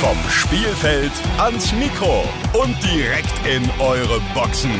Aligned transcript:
Vom 0.00 0.16
Spielfeld 0.30 1.10
ans 1.38 1.72
Mikro 1.72 2.22
und 2.52 2.76
direkt 2.84 3.34
in 3.44 3.68
eure 3.80 4.20
Boxen. 4.32 4.70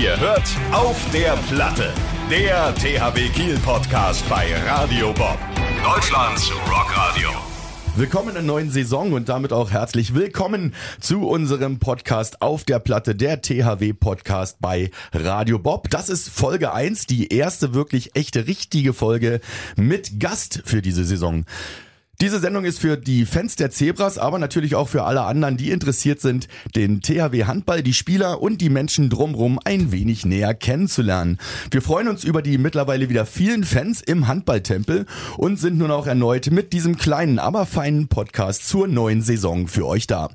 Ihr 0.00 0.18
hört 0.20 0.44
auf 0.70 0.96
der 1.12 1.36
Platte. 1.50 1.92
Der 2.30 2.72
THW 2.76 3.28
Kiel 3.30 3.58
Podcast 3.64 4.28
bei 4.28 4.54
Radio 4.68 5.12
Bob. 5.12 5.38
Deutschlands 5.82 6.52
Rockradio. 6.70 7.30
Willkommen 7.96 8.28
in 8.28 8.34
der 8.34 8.42
neuen 8.44 8.70
Saison 8.70 9.12
und 9.12 9.28
damit 9.28 9.52
auch 9.52 9.72
herzlich 9.72 10.14
willkommen 10.14 10.72
zu 11.00 11.28
unserem 11.28 11.80
Podcast 11.80 12.40
auf 12.40 12.62
der 12.62 12.78
Platte, 12.78 13.16
der 13.16 13.42
THW 13.42 13.92
Podcast 13.92 14.58
bei 14.60 14.92
Radio 15.12 15.58
Bob. 15.58 15.90
Das 15.90 16.08
ist 16.08 16.28
Folge 16.28 16.72
1, 16.72 17.06
die 17.06 17.32
erste 17.34 17.74
wirklich 17.74 18.14
echte, 18.14 18.46
richtige 18.46 18.92
Folge 18.92 19.40
mit 19.74 20.20
Gast 20.20 20.62
für 20.64 20.80
diese 20.80 21.04
Saison. 21.04 21.44
Diese 22.20 22.38
Sendung 22.38 22.66
ist 22.66 22.80
für 22.80 22.98
die 22.98 23.24
Fans 23.24 23.56
der 23.56 23.70
Zebras, 23.70 24.18
aber 24.18 24.38
natürlich 24.38 24.74
auch 24.74 24.90
für 24.90 25.04
alle 25.04 25.22
anderen, 25.22 25.56
die 25.56 25.70
interessiert 25.70 26.20
sind, 26.20 26.48
den 26.76 27.00
THW 27.00 27.44
Handball, 27.44 27.82
die 27.82 27.94
Spieler 27.94 28.42
und 28.42 28.60
die 28.60 28.68
Menschen 28.68 29.08
drumherum 29.08 29.58
ein 29.64 29.90
wenig 29.90 30.26
näher 30.26 30.52
kennenzulernen. 30.52 31.38
Wir 31.70 31.80
freuen 31.80 32.08
uns 32.08 32.22
über 32.22 32.42
die 32.42 32.58
mittlerweile 32.58 33.08
wieder 33.08 33.24
vielen 33.24 33.64
Fans 33.64 34.02
im 34.02 34.28
Handballtempel 34.28 35.06
und 35.38 35.58
sind 35.58 35.78
nun 35.78 35.90
auch 35.90 36.06
erneut 36.06 36.50
mit 36.50 36.74
diesem 36.74 36.98
kleinen, 36.98 37.38
aber 37.38 37.64
feinen 37.64 38.08
Podcast 38.08 38.68
zur 38.68 38.86
neuen 38.86 39.22
Saison 39.22 39.66
für 39.66 39.86
euch 39.86 40.06
da. 40.06 40.28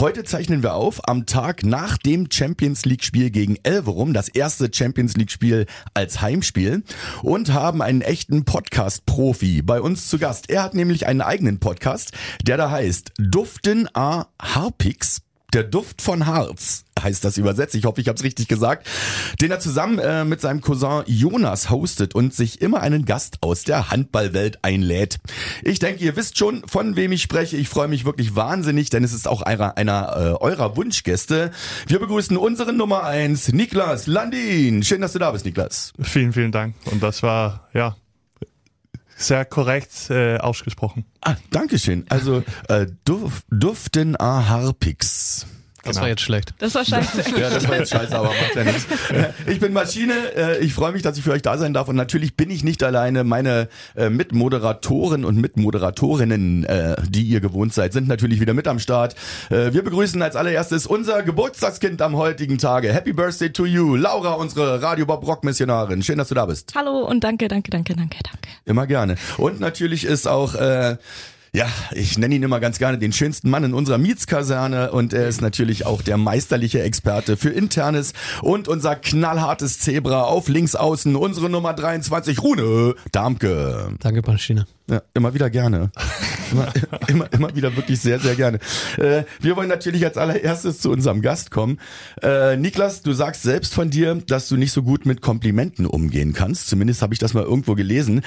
Heute 0.00 0.24
zeichnen 0.24 0.62
wir 0.62 0.72
auf 0.72 1.06
am 1.06 1.26
Tag 1.26 1.64
nach 1.64 1.98
dem 1.98 2.30
Champions 2.32 2.86
League 2.86 3.04
Spiel 3.04 3.28
gegen 3.28 3.58
Elverum, 3.62 4.14
das 4.14 4.30
erste 4.30 4.70
Champions 4.72 5.18
League 5.18 5.30
Spiel 5.30 5.66
als 5.92 6.22
Heimspiel 6.22 6.82
und 7.22 7.52
haben 7.52 7.82
einen 7.82 8.00
echten 8.00 8.46
Podcast-Profi 8.46 9.60
bei 9.60 9.82
uns 9.82 10.08
zu 10.08 10.16
Gast. 10.16 10.48
Er 10.48 10.62
hat 10.62 10.72
nämlich 10.72 11.06
einen 11.06 11.25
eigenen 11.26 11.60
Podcast, 11.60 12.12
der 12.42 12.56
da 12.56 12.70
heißt 12.70 13.12
Duften 13.18 13.88
a 13.94 14.26
Harpix. 14.40 15.22
Der 15.52 15.62
Duft 15.62 16.02
von 16.02 16.26
Harz 16.26 16.84
heißt 17.00 17.24
das 17.24 17.38
übersetzt. 17.38 17.74
Ich 17.76 17.84
hoffe, 17.84 18.00
ich 18.00 18.08
habe 18.08 18.16
es 18.16 18.24
richtig 18.24 18.48
gesagt. 18.48 18.86
Den 19.40 19.50
er 19.50 19.60
zusammen 19.60 19.98
äh, 19.98 20.24
mit 20.24 20.40
seinem 20.40 20.60
Cousin 20.60 21.04
Jonas 21.06 21.70
hostet 21.70 22.14
und 22.14 22.34
sich 22.34 22.60
immer 22.60 22.80
einen 22.80 23.04
Gast 23.04 23.38
aus 23.42 23.62
der 23.62 23.90
Handballwelt 23.90 24.58
einlädt. 24.62 25.18
Ich 25.62 25.78
denke, 25.78 26.04
ihr 26.04 26.16
wisst 26.16 26.36
schon, 26.36 26.62
von 26.66 26.96
wem 26.96 27.12
ich 27.12 27.22
spreche. 27.22 27.56
Ich 27.56 27.68
freue 27.68 27.88
mich 27.88 28.04
wirklich 28.04 28.34
wahnsinnig, 28.34 28.90
denn 28.90 29.04
es 29.04 29.12
ist 29.12 29.28
auch 29.28 29.40
einer, 29.40 29.76
einer 29.76 30.16
äh, 30.16 30.42
eurer 30.42 30.76
Wunschgäste. 30.76 31.52
Wir 31.86 32.00
begrüßen 32.00 32.36
unseren 32.36 32.76
Nummer 32.76 33.04
eins, 33.04 33.52
Niklas 33.52 34.06
Landin. 34.06 34.82
Schön, 34.82 35.00
dass 35.00 35.12
du 35.12 35.20
da 35.20 35.30
bist, 35.30 35.44
Niklas. 35.44 35.92
Vielen, 36.02 36.32
vielen 36.32 36.52
Dank. 36.52 36.74
Und 36.90 37.02
das 37.02 37.22
war, 37.22 37.68
ja, 37.72 37.96
sehr 39.16 39.44
korrekt 39.44 40.10
äh, 40.10 40.36
ausgesprochen. 40.38 41.04
Ah, 41.22 41.36
Dankeschön. 41.50 42.04
Also 42.08 42.44
äh, 42.68 42.86
Duf, 43.04 43.42
Duften 43.50 44.18
a 44.20 44.48
Harpix. 44.48 45.46
Das 45.86 45.94
Genau. 45.96 46.02
war 46.02 46.08
jetzt 46.08 46.22
schlecht. 46.22 46.54
Das 46.58 46.74
war 46.74 46.84
scheiße. 46.84 47.22
Ja, 47.38 47.50
das 47.50 47.68
war 47.68 47.76
jetzt 47.78 47.90
scheiße, 47.92 48.16
aber 48.16 48.28
macht 48.28 48.54
ja 48.54 48.64
nichts. 48.64 48.86
Ich 49.46 49.60
bin 49.60 49.72
Maschine, 49.72 50.12
äh, 50.36 50.58
ich 50.58 50.74
freue 50.74 50.92
mich, 50.92 51.02
dass 51.02 51.16
ich 51.16 51.24
für 51.24 51.32
euch 51.32 51.42
da 51.42 51.56
sein 51.58 51.72
darf 51.72 51.88
und 51.88 51.96
natürlich 51.96 52.36
bin 52.36 52.50
ich 52.50 52.64
nicht 52.64 52.82
alleine. 52.82 53.24
Meine 53.24 53.68
äh, 53.96 54.10
Mitmoderatoren 54.10 55.24
und 55.24 55.36
Mitmoderatorinnen, 55.36 56.64
äh, 56.64 56.96
die 57.08 57.22
ihr 57.22 57.40
gewohnt 57.40 57.72
seid, 57.74 57.92
sind 57.92 58.08
natürlich 58.08 58.40
wieder 58.40 58.54
mit 58.54 58.66
am 58.68 58.78
Start. 58.78 59.14
Äh, 59.50 59.72
Wir 59.72 59.82
begrüßen 59.84 60.20
als 60.22 60.36
allererstes 60.36 60.86
unser 60.86 61.22
Geburtstagskind 61.22 62.00
am 62.02 62.16
heutigen 62.16 62.58
Tage. 62.58 62.92
Happy 62.92 63.12
Birthday 63.12 63.50
to 63.50 63.66
you, 63.66 63.96
Laura, 63.96 64.32
unsere 64.34 64.82
Radio 64.82 65.06
Bob 65.06 65.26
Rock 65.26 65.44
Missionarin. 65.44 66.02
Schön, 66.02 66.18
dass 66.18 66.28
du 66.28 66.34
da 66.34 66.46
bist. 66.46 66.72
Hallo 66.74 67.00
und 67.06 67.22
danke, 67.24 67.48
danke, 67.48 67.70
danke, 67.70 67.94
danke, 67.94 68.16
danke. 68.22 68.48
Immer 68.64 68.86
gerne. 68.86 69.16
Und 69.36 69.60
natürlich 69.60 70.04
ist 70.04 70.26
auch, 70.26 70.54
äh, 70.54 70.96
ja, 71.52 71.66
ich 71.92 72.18
nenne 72.18 72.34
ihn 72.34 72.42
immer 72.42 72.60
ganz 72.60 72.78
gerne 72.78 72.98
den 72.98 73.12
schönsten 73.12 73.50
Mann 73.50 73.64
in 73.64 73.74
unserer 73.74 73.98
Mietskaserne 73.98 74.92
und 74.92 75.12
er 75.12 75.28
ist 75.28 75.40
natürlich 75.40 75.86
auch 75.86 76.02
der 76.02 76.16
meisterliche 76.16 76.82
Experte 76.82 77.36
für 77.36 77.50
Internes 77.50 78.12
und 78.42 78.68
unser 78.68 78.96
knallhartes 78.96 79.78
Zebra 79.78 80.22
auf 80.22 80.48
links 80.48 80.74
außen, 80.74 81.16
unsere 81.16 81.48
Nummer 81.48 81.72
23, 81.74 82.42
Rune 82.42 82.94
Darmke. 83.12 83.94
Danke, 84.00 84.22
Maschine. 84.26 84.66
Ja, 84.88 85.02
immer 85.14 85.34
wieder 85.34 85.50
gerne. 85.50 85.90
Immer, 86.52 86.72
immer, 87.08 87.32
immer 87.32 87.56
wieder 87.56 87.74
wirklich 87.74 88.00
sehr, 88.00 88.20
sehr 88.20 88.36
gerne. 88.36 88.58
Äh, 88.98 89.24
wir 89.40 89.56
wollen 89.56 89.68
natürlich 89.68 90.04
als 90.04 90.16
allererstes 90.16 90.78
zu 90.78 90.90
unserem 90.90 91.22
Gast 91.22 91.50
kommen. 91.50 91.80
Äh, 92.22 92.56
Niklas, 92.56 93.02
du 93.02 93.12
sagst 93.12 93.42
selbst 93.42 93.74
von 93.74 93.90
dir, 93.90 94.14
dass 94.14 94.48
du 94.48 94.56
nicht 94.56 94.70
so 94.70 94.84
gut 94.84 95.04
mit 95.04 95.22
Komplimenten 95.22 95.86
umgehen 95.86 96.34
kannst. 96.34 96.68
Zumindest 96.68 97.02
habe 97.02 97.14
ich 97.14 97.18
das 97.18 97.34
mal 97.34 97.42
irgendwo 97.42 97.74
gelesen. 97.74 98.22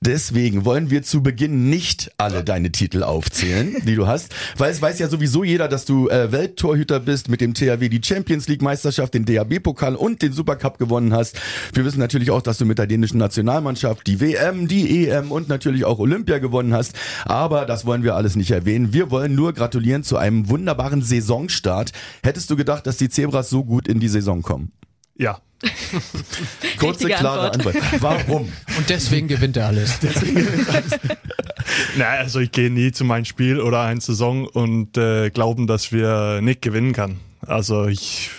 Deswegen 0.00 0.64
wollen 0.64 0.90
wir 0.90 1.02
zu 1.02 1.22
Beginn 1.22 1.68
nicht 1.68 2.12
alle 2.16 2.44
deine 2.44 2.70
Titel 2.70 3.02
aufzählen, 3.02 3.74
die 3.84 3.96
du 3.96 4.06
hast, 4.06 4.34
weil 4.58 4.70
es 4.70 4.82
weiß 4.82 4.98
ja 4.98 5.08
sowieso 5.08 5.42
jeder, 5.42 5.66
dass 5.66 5.84
du 5.84 6.08
äh, 6.10 6.30
Welttorhüter 6.30 7.00
bist, 7.00 7.28
mit 7.28 7.40
dem 7.40 7.54
THW 7.54 7.88
die 7.88 8.02
Champions 8.04 8.46
League 8.46 8.62
Meisterschaft, 8.62 9.14
den 9.14 9.24
DHB-Pokal 9.24 9.96
und 9.96 10.22
den 10.22 10.32
Supercup 10.32 10.78
gewonnen 10.78 11.12
hast. 11.14 11.40
Wir 11.72 11.84
wissen 11.84 11.98
natürlich 11.98 12.30
auch, 12.30 12.42
dass 12.42 12.58
du 12.58 12.66
mit 12.66 12.78
der 12.78 12.86
dänischen 12.86 13.18
Nationalmannschaft 13.18 14.06
die 14.06 14.20
WM, 14.20 14.68
die 14.68 15.08
EM 15.08 15.32
und 15.32 15.48
natürlich 15.48 15.84
auch 15.84 16.03
Olympia 16.04 16.38
gewonnen 16.38 16.74
hast. 16.74 16.94
Aber 17.24 17.64
das 17.64 17.86
wollen 17.86 18.02
wir 18.02 18.14
alles 18.14 18.36
nicht 18.36 18.50
erwähnen. 18.50 18.92
Wir 18.92 19.10
wollen 19.10 19.34
nur 19.34 19.52
gratulieren 19.52 20.02
zu 20.02 20.16
einem 20.16 20.48
wunderbaren 20.48 21.02
Saisonstart. 21.02 21.92
Hättest 22.22 22.50
du 22.50 22.56
gedacht, 22.56 22.86
dass 22.86 22.98
die 22.98 23.08
Zebras 23.08 23.50
so 23.50 23.64
gut 23.64 23.88
in 23.88 23.98
die 24.00 24.08
Saison 24.08 24.42
kommen? 24.42 24.72
Ja, 25.16 25.40
Kurze, 26.78 27.04
Richtige 27.04 27.14
klare 27.14 27.52
Antwort. 27.52 27.76
Antwort. 27.76 28.02
Warum? 28.02 28.52
Und 28.76 28.90
deswegen 28.90 29.28
gewinnt 29.28 29.56
er 29.56 29.68
alles. 29.68 29.98
na, 31.96 32.04
also 32.06 32.40
ich 32.40 32.52
gehe 32.52 32.70
nie 32.70 32.92
zu 32.92 33.04
meinem 33.04 33.24
Spiel 33.24 33.60
oder 33.60 33.82
eine 33.82 34.00
Saison 34.00 34.46
und 34.46 34.96
äh, 34.98 35.30
glauben, 35.30 35.66
dass 35.66 35.92
wir 35.92 36.40
nicht 36.42 36.62
gewinnen 36.62 36.92
kann. 36.92 37.20
Also 37.48 37.86
ich, 37.86 38.30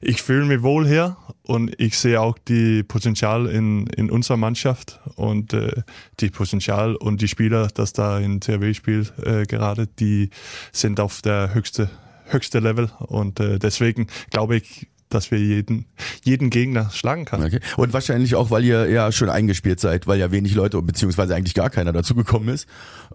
ich 0.00 0.22
fühle 0.22 0.46
mich 0.46 0.62
wohl 0.62 0.86
hier 0.86 1.16
und 1.42 1.78
ich 1.80 1.98
sehe 1.98 2.20
auch 2.20 2.38
die 2.38 2.82
Potenzial 2.82 3.46
in, 3.46 3.86
in 3.88 4.10
unserer 4.10 4.36
Mannschaft 4.36 5.00
und 5.16 5.52
äh, 5.52 5.82
die 6.20 6.30
Potenzial 6.30 6.96
und 6.96 7.20
die 7.20 7.28
Spieler, 7.28 7.68
das 7.74 7.92
da 7.92 8.18
in 8.18 8.40
THW 8.40 8.74
spielt 8.74 9.12
äh, 9.18 9.44
gerade, 9.44 9.86
die 9.86 10.30
sind 10.72 11.00
auf 11.00 11.22
der 11.22 11.54
höchste 11.54 11.90
höchste 12.26 12.60
Level 12.60 12.90
und 12.98 13.40
äh, 13.40 13.58
deswegen 13.58 14.06
glaube 14.30 14.56
ich, 14.56 14.88
dass 15.08 15.30
wir 15.30 15.38
jeden 15.38 15.86
jeden 16.24 16.50
Gegner 16.50 16.90
schlagen 16.90 17.24
kann. 17.24 17.42
Okay. 17.44 17.60
Und 17.76 17.92
wahrscheinlich 17.92 18.34
auch, 18.34 18.50
weil 18.50 18.64
ihr 18.64 18.88
ja 18.88 19.12
schon 19.12 19.28
eingespielt 19.28 19.80
seid, 19.80 20.06
weil 20.06 20.18
ja 20.18 20.30
wenig 20.30 20.54
Leute, 20.54 20.80
beziehungsweise 20.80 21.34
eigentlich 21.34 21.54
gar 21.54 21.68
keiner 21.68 21.92
dazugekommen 21.92 22.48
ist. 22.48 22.66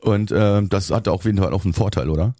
Und 0.02 0.32
äh, 0.32 0.62
das 0.64 0.92
hat 0.92 1.08
auf 1.08 1.26
jeden 1.26 1.40
Fall 1.40 1.54
auch 1.54 1.64
einen 1.64 1.74
Vorteil, 1.74 2.10
oder? 2.10 2.36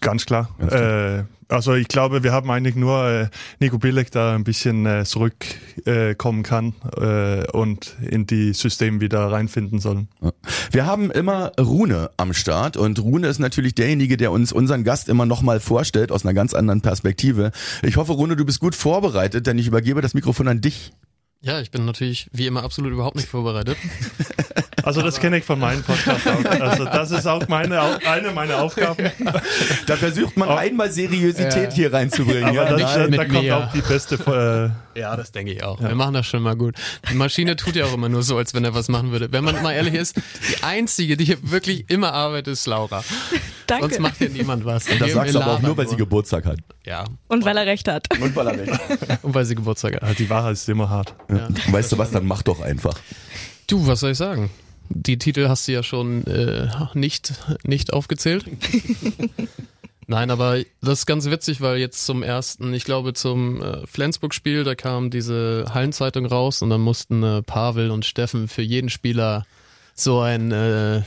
Ganz 0.00 0.26
klar. 0.26 0.48
Ganz 0.58 0.72
klar. 0.72 1.18
Äh, 1.18 1.24
also 1.48 1.74
ich 1.74 1.88
glaube, 1.88 2.22
wir 2.22 2.32
haben 2.32 2.50
eigentlich 2.50 2.76
nur 2.76 3.08
äh, 3.08 3.28
Nico 3.58 3.78
Bilek 3.78 4.10
da 4.10 4.34
ein 4.34 4.44
bisschen 4.44 4.84
äh, 4.84 5.04
zurückkommen 5.04 6.40
äh, 6.40 6.42
kann 6.42 6.74
äh, 6.96 7.50
und 7.52 7.96
in 8.02 8.26
die 8.26 8.52
System 8.52 9.00
wieder 9.00 9.32
reinfinden 9.32 9.78
sollen. 9.78 10.08
Wir 10.70 10.84
haben 10.84 11.10
immer 11.10 11.52
Rune 11.58 12.10
am 12.18 12.34
Start 12.34 12.76
und 12.76 12.98
Rune 12.98 13.28
ist 13.28 13.38
natürlich 13.38 13.74
derjenige, 13.74 14.18
der 14.18 14.30
uns 14.30 14.52
unseren 14.52 14.84
Gast 14.84 15.08
immer 15.08 15.24
nochmal 15.24 15.58
vorstellt 15.58 16.12
aus 16.12 16.24
einer 16.24 16.34
ganz 16.34 16.52
anderen 16.52 16.82
Perspektive. 16.82 17.50
Ich 17.82 17.96
hoffe, 17.96 18.12
Rune, 18.12 18.36
du 18.36 18.44
bist 18.44 18.60
gut 18.60 18.74
vorbereitet, 18.74 19.46
denn 19.46 19.56
ich 19.56 19.66
übergebe 19.66 20.02
das 20.02 20.12
Mikrofon 20.12 20.48
an 20.48 20.60
dich. 20.60 20.92
Ja, 21.40 21.60
ich 21.60 21.70
bin 21.70 21.84
natürlich 21.84 22.28
wie 22.32 22.46
immer 22.48 22.64
absolut 22.64 22.92
überhaupt 22.92 23.16
nicht 23.16 23.28
vorbereitet. 23.28 23.76
Also 24.84 25.02
das 25.02 25.20
kenne 25.20 25.36
ich 25.38 25.44
von 25.44 25.58
meinem 25.58 25.82
Podcast 25.82 26.26
auch. 26.26 26.60
Also 26.62 26.84
das 26.86 27.10
ist 27.10 27.26
auch 27.26 27.46
meine 27.48 27.78
eine 28.06 28.30
meiner 28.30 28.62
Aufgaben. 28.62 29.10
Da 29.86 29.96
versucht 29.96 30.34
man 30.38 30.48
Oh. 30.48 30.54
einmal 30.54 30.90
Seriosität 30.90 31.70
Ja. 31.70 31.74
hier 31.74 31.92
reinzubringen. 31.92 32.44
Aber 32.44 32.54
ja, 32.54 32.70
das, 32.70 32.80
nicht 32.80 32.96
äh, 32.96 33.08
mit 33.10 33.18
da 33.20 33.24
kommt 33.26 33.42
mir. 33.42 33.56
auch 33.58 33.72
die 33.72 33.82
beste. 33.82 34.14
Äh, 34.14 34.87
Ja, 34.98 35.16
das 35.16 35.30
denke 35.32 35.52
ich 35.52 35.62
auch. 35.62 35.80
Wir 35.80 35.94
machen 35.94 36.14
das 36.14 36.26
schon 36.26 36.42
mal 36.42 36.56
gut. 36.56 36.74
Die 37.10 37.14
Maschine 37.14 37.54
tut 37.56 37.76
ja 37.76 37.84
auch 37.86 37.94
immer 37.94 38.08
nur 38.08 38.22
so, 38.22 38.36
als 38.36 38.52
wenn 38.54 38.64
er 38.64 38.74
was 38.74 38.88
machen 38.88 39.12
würde. 39.12 39.30
Wenn 39.30 39.44
man 39.44 39.62
mal 39.62 39.72
ehrlich 39.72 39.94
ist, 39.94 40.16
die 40.16 40.62
einzige, 40.64 41.16
die 41.16 41.24
hier 41.24 41.38
wirklich 41.42 41.88
immer 41.88 42.12
arbeitet, 42.12 42.54
ist 42.54 42.66
Laura. 42.66 43.04
Danke. 43.66 43.84
Sonst 43.84 44.00
macht 44.00 44.18
hier 44.18 44.30
niemand 44.30 44.64
was. 44.64 44.86
das 44.86 44.98
Wir- 45.00 45.08
sagst 45.14 45.34
du 45.34 45.40
aber 45.40 45.52
auch 45.54 45.60
nur, 45.62 45.76
weil 45.76 45.88
sie 45.88 45.96
Geburtstag 45.96 46.46
hat. 46.46 46.58
Ja, 46.84 47.04
Und 47.28 47.44
weil 47.44 47.56
er 47.56 47.66
recht 47.66 47.86
hat. 47.86 48.06
Und 48.20 48.34
weil 48.34 48.46
er 48.48 48.58
recht 48.58 48.80
und 49.22 49.34
weil 49.34 49.44
sie 49.44 49.54
Geburtstag 49.54 50.00
hat. 50.02 50.18
die 50.18 50.28
Wahrheit 50.30 50.54
ist 50.54 50.68
immer 50.68 50.88
hart. 50.90 51.14
Ja. 51.30 51.48
Weißt 51.70 51.92
du 51.92 51.98
was, 51.98 52.10
dann 52.10 52.26
mach 52.26 52.42
doch 52.42 52.60
einfach. 52.60 52.98
Du, 53.66 53.86
was 53.86 54.00
soll 54.00 54.10
ich 54.12 54.18
sagen? 54.18 54.50
Die 54.90 55.18
Titel 55.18 55.48
hast 55.48 55.68
du 55.68 55.72
ja 55.72 55.82
schon 55.82 56.26
äh, 56.26 56.66
nicht, 56.94 57.34
nicht 57.62 57.92
aufgezählt. 57.92 58.46
Nein, 60.10 60.30
aber 60.30 60.62
das 60.80 61.00
ist 61.00 61.06
ganz 61.06 61.26
witzig, 61.26 61.60
weil 61.60 61.76
jetzt 61.76 62.06
zum 62.06 62.22
ersten, 62.22 62.72
ich 62.72 62.84
glaube 62.84 63.12
zum 63.12 63.60
äh, 63.60 63.86
Flensburg-Spiel, 63.86 64.64
da 64.64 64.74
kam 64.74 65.10
diese 65.10 65.66
Hallenzeitung 65.74 66.24
raus 66.24 66.62
und 66.62 66.70
dann 66.70 66.80
mussten 66.80 67.22
äh, 67.22 67.42
Pavel 67.42 67.90
und 67.90 68.06
Steffen 68.06 68.48
für 68.48 68.62
jeden 68.62 68.88
Spieler 68.88 69.44
so 69.94 70.20
ein 70.20 70.50
äh, 70.50 71.02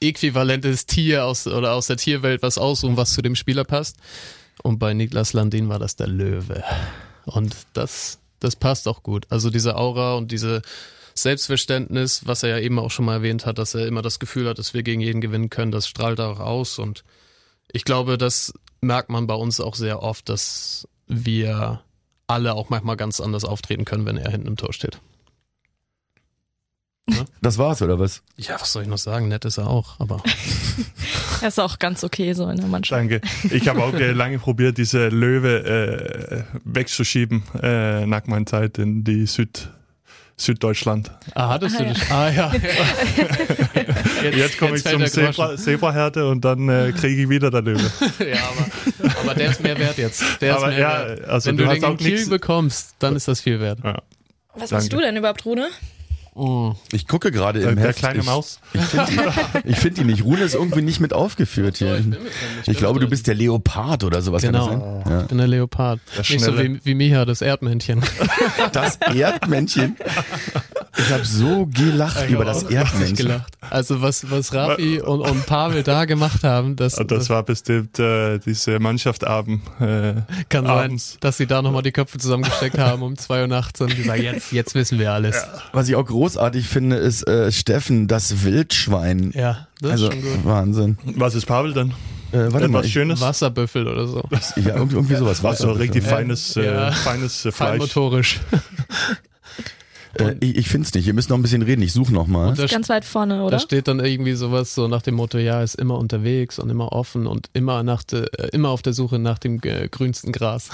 äquivalentes 0.00 0.86
Tier 0.86 1.26
aus 1.26 1.46
oder 1.46 1.74
aus 1.74 1.86
der 1.86 1.96
Tierwelt 1.96 2.42
was 2.42 2.58
aussuchen, 2.58 2.96
was 2.96 3.14
zu 3.14 3.22
dem 3.22 3.36
Spieler 3.36 3.62
passt. 3.62 3.98
Und 4.64 4.80
bei 4.80 4.94
Niklas 4.94 5.32
Landin 5.32 5.68
war 5.68 5.78
das 5.78 5.94
der 5.94 6.08
Löwe. 6.08 6.64
Und 7.26 7.54
das, 7.72 8.18
das 8.40 8.56
passt 8.56 8.88
auch 8.88 9.04
gut. 9.04 9.26
Also 9.30 9.48
diese 9.48 9.76
Aura 9.76 10.16
und 10.16 10.32
diese 10.32 10.62
Selbstverständnis, 11.14 12.26
was 12.26 12.42
er 12.42 12.48
ja 12.48 12.58
eben 12.58 12.80
auch 12.80 12.90
schon 12.90 13.04
mal 13.04 13.14
erwähnt 13.14 13.46
hat, 13.46 13.58
dass 13.58 13.76
er 13.76 13.86
immer 13.86 14.02
das 14.02 14.18
Gefühl 14.18 14.48
hat, 14.48 14.58
dass 14.58 14.74
wir 14.74 14.82
gegen 14.82 15.00
jeden 15.00 15.20
gewinnen 15.20 15.50
können, 15.50 15.70
das 15.70 15.86
strahlt 15.86 16.18
auch 16.18 16.40
aus 16.40 16.80
und 16.80 17.04
Ich 17.74 17.84
glaube, 17.84 18.16
das 18.18 18.54
merkt 18.80 19.10
man 19.10 19.26
bei 19.26 19.34
uns 19.34 19.58
auch 19.58 19.74
sehr 19.74 20.00
oft, 20.00 20.28
dass 20.28 20.86
wir 21.08 21.82
alle 22.28 22.54
auch 22.54 22.70
manchmal 22.70 22.96
ganz 22.96 23.20
anders 23.20 23.44
auftreten 23.44 23.84
können, 23.84 24.06
wenn 24.06 24.16
er 24.16 24.30
hinten 24.30 24.46
im 24.46 24.56
Tor 24.56 24.72
steht. 24.72 25.00
Das 27.42 27.58
war's, 27.58 27.82
oder 27.82 27.98
was? 27.98 28.22
Ja, 28.38 28.54
was 28.58 28.72
soll 28.72 28.84
ich 28.84 28.88
noch 28.88 28.96
sagen? 28.96 29.28
Nett 29.28 29.44
ist 29.44 29.58
er 29.58 29.68
auch, 29.68 30.00
aber 30.00 30.22
Er 31.42 31.48
ist 31.48 31.60
auch 31.60 31.78
ganz 31.78 32.02
okay 32.04 32.32
so 32.32 32.48
in 32.48 32.56
der 32.56 32.68
Mannschaft. 32.68 32.98
Danke. 32.98 33.20
Ich 33.50 33.68
habe 33.68 33.82
auch 33.84 33.92
äh, 33.92 34.12
lange 34.12 34.38
probiert, 34.38 34.78
diese 34.78 35.08
Löwe 35.08 36.46
äh, 36.48 36.58
wegzuschieben 36.64 37.42
äh, 37.60 38.06
nach 38.06 38.26
meiner 38.26 38.46
Zeit 38.46 38.78
in 38.78 39.04
die 39.04 39.26
Süd, 39.26 39.68
Süddeutschland. 40.36 41.10
ah, 41.34 41.48
hattest 41.50 41.76
Ah, 41.76 41.78
du 41.78 41.84
ja. 41.84 41.92
dich? 41.92 42.10
Ah 42.10 42.30
ja. 42.30 42.52
Jetzt, 44.22 44.36
Jetzt 44.36 44.58
komme 44.58 44.76
ich 44.76 44.84
zum. 44.84 45.04
Zebra, 45.06 45.56
Zebrahärte 45.56 46.26
und 46.26 46.44
dann 46.44 46.68
äh, 46.68 46.92
kriege 46.92 47.22
ich 47.22 47.28
wieder 47.28 47.50
der 47.50 47.62
Löwe. 47.62 47.90
Ja, 48.18 48.36
aber, 48.48 49.20
aber 49.20 49.34
der 49.34 49.50
ist 49.50 49.62
mehr 49.62 49.78
wert 49.78 49.96
jetzt. 49.98 50.22
Der 50.40 50.56
Aber 50.56 50.70
ist 50.70 50.76
mehr 50.76 50.80
ja, 50.80 51.06
wert. 51.08 51.24
also 51.28 51.48
Wenn 51.50 51.56
du 51.56 51.64
du, 51.64 51.72
den 51.74 51.84
auch 51.84 51.90
in 51.90 51.96
Kiel 51.98 52.26
bekommst, 52.28 52.94
dann 52.98 53.14
ist 53.16 53.28
das 53.28 53.40
viel 53.40 53.60
wert. 53.60 53.78
Ja. 53.84 54.02
Was 54.54 54.70
Danke. 54.70 54.74
machst 54.74 54.92
du 54.92 54.96
denn 55.00 55.16
überhaupt, 55.16 55.44
Rune? 55.44 55.68
Ich 56.92 57.06
gucke 57.06 57.30
gerade 57.30 57.60
im 57.60 57.76
der 57.76 57.86
Heft. 57.86 58.00
kleine 58.00 58.18
ich, 58.20 58.26
Maus. 58.26 58.58
Ich 58.74 58.80
finde 58.82 59.06
die, 59.06 59.68
ich 59.70 59.78
find 59.78 59.98
die 59.98 60.04
nicht. 60.04 60.24
Rune 60.24 60.42
ist 60.42 60.54
irgendwie 60.54 60.82
nicht 60.82 60.98
mit 60.98 61.12
aufgeführt 61.12 61.76
hier. 61.76 61.94
bin 61.94 62.10
mit 62.10 62.18
drin, 62.18 62.26
Ich, 62.60 62.66
bin 62.66 62.76
glaube, 62.76 62.98
du 62.98 63.08
bist 63.08 63.26
der 63.28 63.34
Leopard 63.36 64.02
oder 64.02 64.20
sowas. 64.20 64.42
Genau. 64.42 64.68
Kann 64.68 64.80
das 64.80 65.08
sein? 65.08 65.20
Ich 65.22 65.26
bin 65.28 65.38
der 65.38 65.46
Leopard. 65.46 66.00
Der 66.16 66.20
Nicht 66.28 66.44
so 66.44 66.58
wie, 66.58 66.84
wie 66.84 66.94
Micha, 66.94 67.24
das 67.24 67.40
Erdmännchen. 67.40 68.02
Ja. 68.58 68.68
Das 68.68 68.96
Erdmännchen. 68.96 69.96
Ich 70.96 71.10
habe 71.12 71.24
so 71.24 71.66
gelacht 71.66 72.28
über 72.30 72.44
das 72.44 72.62
Erdmännchen. 72.62 73.16
gelacht. 73.16 73.52
Also 73.68 74.00
was, 74.00 74.30
was 74.30 74.52
Rafi 74.54 75.00
und, 75.00 75.20
und 75.20 75.44
Pavel 75.46 75.82
da 75.82 76.04
gemacht 76.04 76.44
haben, 76.44 76.76
das, 76.76 76.98
Ah, 76.98 77.04
Das 77.04 77.28
war 77.30 77.42
bestimmt 77.42 77.98
äh, 77.98 78.38
diese 78.38 78.78
Mannschaft 78.78 79.26
abend. 79.26 79.62
Äh, 79.80 80.22
kann 80.48 80.66
sein, 80.66 80.66
abends. 80.66 81.16
dass 81.20 81.36
sie 81.36 81.46
da 81.46 81.62
nochmal 81.62 81.82
die 81.82 81.92
Köpfe 81.92 82.18
zusammengesteckt 82.18 82.78
haben 82.78 83.02
um 83.02 83.16
zwei 83.18 83.42
Uhr 83.42 83.48
nachts 83.48 83.80
und 83.80 83.94
gesagt, 83.96 84.20
jetzt, 84.20 84.52
jetzt 84.52 84.74
wissen 84.74 84.98
wir 84.98 85.12
alles. 85.12 85.34
Ja, 85.36 85.62
Was 85.72 85.88
ich 85.88 85.96
auch 85.96 86.04
großartig 86.06 86.66
finde, 86.68 86.96
ist 86.96 87.26
äh, 87.26 87.50
Steffen, 87.50 88.06
das 88.06 88.44
Wildschwein. 88.44 89.32
das 89.32 89.56
also 89.90 90.08
ist 90.08 90.12
schon 90.14 90.22
gut. 90.22 90.44
Wahnsinn. 90.44 90.98
Was 91.16 91.34
ist 91.34 91.46
Pavel 91.46 91.72
denn? 91.72 91.90
Äh, 92.32 92.52
warte 92.52 92.68
mal, 92.68 92.84
Schönes? 92.84 93.20
Wasserbüffel 93.20 93.86
oder 93.86 94.06
so. 94.08 94.22
ja, 94.56 94.74
irgendwie, 94.76 94.96
irgendwie 94.96 95.14
sowas. 95.16 95.42
Wasser, 95.42 95.78
richtig 95.78 96.04
Ja. 96.04 96.10
feines, 96.10 96.56
äh, 96.56 96.64
Ja. 96.66 96.90
feines 96.92 97.44
äh, 97.44 97.52
Fein 97.52 97.76
Fleisch. 97.76 97.80
motorisch. 97.80 98.40
Äh, 100.18 100.36
ich 100.40 100.56
ich 100.56 100.68
finde 100.68 100.86
es 100.86 100.94
nicht. 100.94 101.06
Ihr 101.06 101.14
müsst 101.14 101.30
noch 101.30 101.36
ein 101.36 101.42
bisschen 101.42 101.62
reden. 101.62 101.82
Ich 101.82 101.92
suche 101.92 102.12
noch 102.12 102.26
mal. 102.26 102.48
Und 102.48 102.58
da, 102.58 102.66
Ganz 102.66 102.88
weit 102.88 103.04
vorne, 103.04 103.38
da 103.38 103.42
oder? 103.44 103.58
steht 103.58 103.88
dann 103.88 104.00
irgendwie 104.00 104.34
sowas 104.34 104.74
so 104.74 104.88
nach 104.88 105.02
dem 105.02 105.14
Motto, 105.14 105.38
ja, 105.38 105.62
ist 105.62 105.74
immer 105.74 105.98
unterwegs 105.98 106.58
und 106.58 106.70
immer 106.70 106.92
offen 106.92 107.26
und 107.26 107.50
immer 107.52 107.82
nach 107.82 108.02
de, 108.02 108.26
äh, 108.38 108.48
immer 108.52 108.70
auf 108.70 108.82
der 108.82 108.92
Suche 108.92 109.18
nach 109.18 109.38
dem 109.38 109.60
äh, 109.62 109.88
grünsten 109.88 110.32
Gras. 110.32 110.70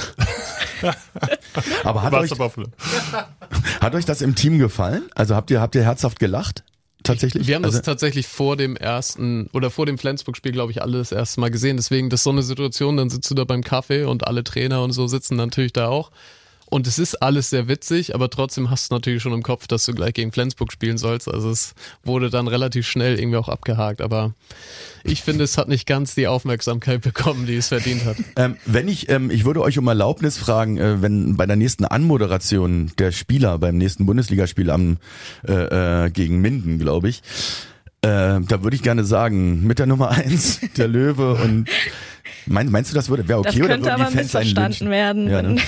Aber 1.85 2.03
hat 2.03 2.15
euch, 2.15 2.31
hat 3.81 3.95
euch 3.95 4.05
das 4.05 4.23
im 4.23 4.35
Team 4.35 4.59
gefallen? 4.59 5.03
Also 5.15 5.35
habt 5.35 5.51
ihr 5.51 5.61
habt 5.61 5.75
ihr 5.75 5.85
herzhaft 5.85 6.19
gelacht? 6.19 6.65
Tatsächlich? 7.03 7.47
Wir 7.47 7.55
haben 7.55 7.65
also, 7.65 7.79
das 7.79 7.85
tatsächlich 7.85 8.27
vor 8.27 8.57
dem 8.57 8.77
ersten 8.77 9.49
oder 9.53 9.71
vor 9.71 9.87
dem 9.87 9.97
Flensburg-Spiel, 9.97 10.53
glaube 10.53 10.73
ich, 10.73 10.83
alle 10.83 10.99
das 10.99 11.13
erste 11.13 11.41
Mal 11.41 11.51
gesehen. 11.51 11.77
Deswegen, 11.77 12.11
das 12.11 12.21
ist 12.21 12.25
so 12.25 12.31
eine 12.31 12.43
Situation, 12.43 12.97
dann 12.97 13.09
sitzt 13.09 13.31
du 13.31 13.35
da 13.35 13.45
beim 13.45 13.65
Kaffee 13.65 14.05
und 14.05 14.27
alle 14.27 14.45
Trainer 14.45 14.83
und 14.83 14.93
so 14.93 15.07
sitzen 15.07 15.37
natürlich 15.37 15.73
da 15.73 15.89
auch. 15.89 16.11
Und 16.71 16.87
es 16.87 16.99
ist 16.99 17.17
alles 17.17 17.51
sehr 17.51 17.69
witzig, 17.69 18.15
aber 18.15 18.31
trotzdem 18.31 18.71
hast 18.71 18.91
du 18.91 18.95
natürlich 18.95 19.23
schon 19.23 19.33
im 19.33 19.43
Kopf, 19.43 19.67
dass 19.67 19.85
du 19.85 19.93
gleich 19.93 20.15
gegen 20.15 20.31
Flensburg 20.33 20.73
spielen 20.73 20.99
sollst. 20.99 21.29
Also 21.29 21.51
es 21.51 21.75
wurde 22.05 22.31
dann 22.31 22.47
relativ 22.47 22.87
schnell 22.87 23.19
irgendwie 23.19 23.39
auch 23.39 23.49
abgehakt. 23.49 24.01
Aber 24.01 24.33
ich 25.03 25.23
finde, 25.23 25.45
es 25.45 25.59
hat 25.59 25.69
nicht 25.69 25.87
ganz 25.87 26.15
die 26.15 26.29
Aufmerksamkeit 26.29 27.01
bekommen, 27.03 27.47
die 27.47 27.57
es 27.57 27.69
verdient 27.69 28.05
hat. 28.05 28.17
Ähm, 28.37 28.57
wenn 28.67 28.89
ich, 28.89 29.09
ähm, 29.09 29.31
ich 29.31 29.45
würde 29.45 29.63
euch 29.63 29.79
um 29.79 29.89
Erlaubnis 29.89 30.39
fragen, 30.39 30.79
äh, 30.79 31.03
wenn 31.03 31.37
bei 31.37 31.47
der 31.47 31.57
nächsten 31.57 31.85
Anmoderation 31.85 32.93
der 32.99 33.11
Spieler 33.11 33.59
beim 33.59 33.77
nächsten 33.77 34.07
Bundesligaspiel 34.07 34.71
am 34.71 34.99
äh, 35.47 36.05
äh, 36.07 36.11
gegen 36.11 36.41
Minden, 36.41 36.79
glaube 36.79 37.09
ich, 37.09 37.23
äh, 38.03 38.41
da 38.41 38.63
würde 38.63 38.77
ich 38.77 38.83
gerne 38.83 39.05
sagen, 39.05 39.67
mit 39.67 39.79
der 39.79 39.87
Nummer 39.87 40.11
eins 40.11 40.61
der 40.77 40.89
Löwe 40.89 41.35
und 41.35 41.69
mein, 42.47 42.71
meinst 42.71 42.91
du, 42.91 42.95
das 42.95 43.09
würde 43.09 43.27
wäre 43.29 43.39
okay 43.41 43.49
das 43.51 43.57
oder 43.59 43.69
könnte 43.69 43.87
würden 43.91 44.01
aber 44.03 44.11
missverstanden 44.11 44.91
werden. 44.91 45.29
Ja, 45.31 45.43
ne? 45.43 45.57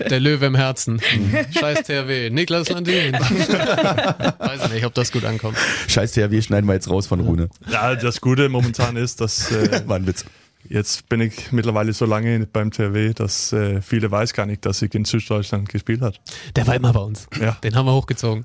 Ja, 0.00 0.06
der 0.08 0.20
Löwe 0.20 0.46
im 0.46 0.54
Herzen. 0.54 1.00
Scheiß 1.58 1.82
THW. 1.84 2.30
Niklas 2.30 2.68
Landin. 2.70 3.12
Weiß 4.38 4.72
nicht, 4.72 4.84
ob 4.84 4.94
das 4.94 5.12
gut 5.12 5.24
ankommt. 5.24 5.56
Scheiß 5.88 6.12
THW 6.12 6.40
schneiden 6.42 6.66
wir 6.66 6.74
jetzt 6.74 6.88
raus 6.90 7.06
von 7.06 7.20
Rune. 7.20 7.48
Ja, 7.70 7.94
das 7.94 8.20
Gute 8.20 8.48
momentan 8.48 8.96
ist, 8.96 9.20
dass 9.20 9.50
äh, 9.52 9.82
War 9.86 9.96
ein 9.96 10.06
Witz. 10.06 10.24
jetzt 10.68 11.08
bin 11.08 11.20
ich 11.20 11.52
mittlerweile 11.52 11.92
so 11.92 12.06
lange 12.06 12.46
beim 12.46 12.70
THW, 12.70 13.12
dass 13.14 13.52
äh, 13.52 13.80
viele 13.82 14.10
weiß 14.10 14.32
gar 14.32 14.46
nicht, 14.46 14.64
dass 14.66 14.82
ich 14.82 14.94
in 14.94 15.04
Süddeutschland 15.04 15.68
gespielt 15.68 16.00
hat. 16.00 16.20
Der 16.56 16.66
war 16.66 16.74
immer 16.74 16.92
bei 16.92 17.00
uns. 17.00 17.26
Ja. 17.40 17.52
Den 17.62 17.74
haben 17.76 17.86
wir 17.86 17.94
hochgezogen. 17.94 18.44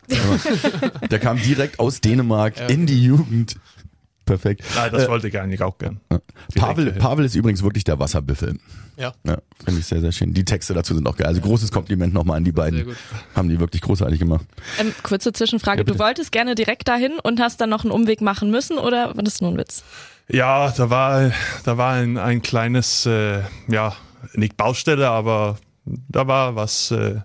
Der 1.10 1.20
kam 1.20 1.42
direkt 1.42 1.80
aus 1.80 2.02
Dänemark 2.02 2.60
Ja. 2.60 2.68
in 2.68 2.86
die 2.86 3.04
Jugend. 3.04 3.56
Perfekt. 4.32 4.64
Nein, 4.76 4.94
das 4.94 5.10
wollte 5.10 5.28
ich 5.28 5.38
eigentlich 5.38 5.62
auch 5.62 5.78
gern. 5.78 6.00
Pavel, 6.56 6.88
äh, 6.88 6.92
Pavel 6.94 7.26
ist 7.26 7.36
übrigens 7.36 7.64
wirklich 7.64 7.84
der 7.84 8.00
Wasserbüffel. 8.00 8.58
Ja. 8.96 9.12
Ja, 9.26 9.40
finde 9.66 9.82
ich 9.82 9.86
sehr, 9.86 10.00
sehr 10.00 10.14
schön. 10.14 10.34
Die 10.34 10.46
Texte 10.46 10.74
dazu 10.74 10.96
sind 10.96 11.06
auch 11.06 11.18
geil. 11.18 11.28
Also 11.28 11.42
großes 11.42 11.70
Kompliment 11.70 12.14
nochmal 12.14 12.38
an 12.38 12.46
die 12.46 12.54
beiden. 12.54 12.78
Sehr 12.78 12.86
gut. 12.86 12.96
Haben 13.36 13.50
die 13.50 13.60
wirklich 13.60 13.82
großartig 13.82 14.20
gemacht. 14.20 14.46
Ähm, 14.80 14.94
kurze 15.04 15.34
Zwischenfrage. 15.34 15.80
Ja, 15.80 15.84
du 15.84 16.00
wolltest 16.00 16.32
gerne 16.32 16.56
direkt 16.56 16.88
dahin 16.88 17.20
und 17.22 17.42
hast 17.42 17.60
dann 17.60 17.70
noch 17.70 17.84
einen 17.84 17.92
Umweg 17.92 18.22
machen 18.22 18.52
müssen 18.52 18.78
oder 18.78 19.18
war 19.18 19.24
das 19.24 19.42
nur 19.42 19.52
ein 19.52 19.58
Witz? 19.58 19.84
Ja, 20.30 20.72
da 20.72 20.90
war, 20.90 21.34
da 21.66 21.78
war 21.78 21.96
ein, 21.96 22.18
ein 22.18 22.42
kleines, 22.42 23.06
äh, 23.06 23.42
ja, 23.68 23.94
nicht 24.34 24.56
Baustelle, 24.56 25.10
aber 25.10 25.58
da 25.84 26.26
war 26.26 26.56
was 26.56 26.92
äh, 26.92 27.20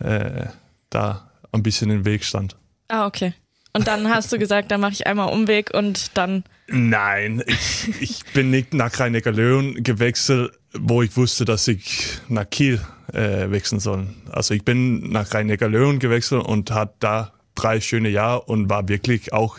äh, 0.00 0.48
da 0.90 1.30
ein 1.50 1.62
bisschen 1.62 1.90
im 1.90 2.04
Weg 2.04 2.24
stand. 2.24 2.56
Ah, 2.88 3.06
okay. 3.06 3.32
Und 3.74 3.88
dann 3.88 4.08
hast 4.10 4.30
du 4.32 4.38
gesagt, 4.38 4.70
dann 4.70 4.80
mache 4.80 4.92
ich 4.92 5.06
einmal 5.06 5.32
Umweg 5.32 5.72
und 5.72 6.16
dann. 6.16 6.44
Nein, 6.68 7.42
ich, 7.46 7.88
ich 8.00 8.24
bin 8.34 8.50
nicht 8.50 8.74
nach 8.74 8.98
rhein 9.00 9.14
löwen 9.14 9.82
gewechselt, 9.82 10.52
wo 10.78 11.02
ich 11.02 11.16
wusste, 11.16 11.44
dass 11.44 11.66
ich 11.68 12.18
nach 12.28 12.48
Kiel 12.48 12.80
äh, 13.12 13.50
wechseln 13.50 13.80
soll. 13.80 14.08
Also 14.30 14.54
ich 14.54 14.64
bin 14.64 15.10
nach 15.10 15.32
rhein 15.32 15.48
löwen 15.48 15.98
gewechselt 15.98 16.44
und 16.44 16.70
hat 16.70 16.96
da 17.00 17.32
drei 17.54 17.80
schöne 17.80 18.10
Jahre 18.10 18.42
und 18.42 18.68
war 18.68 18.88
wirklich 18.88 19.32
auch, 19.32 19.58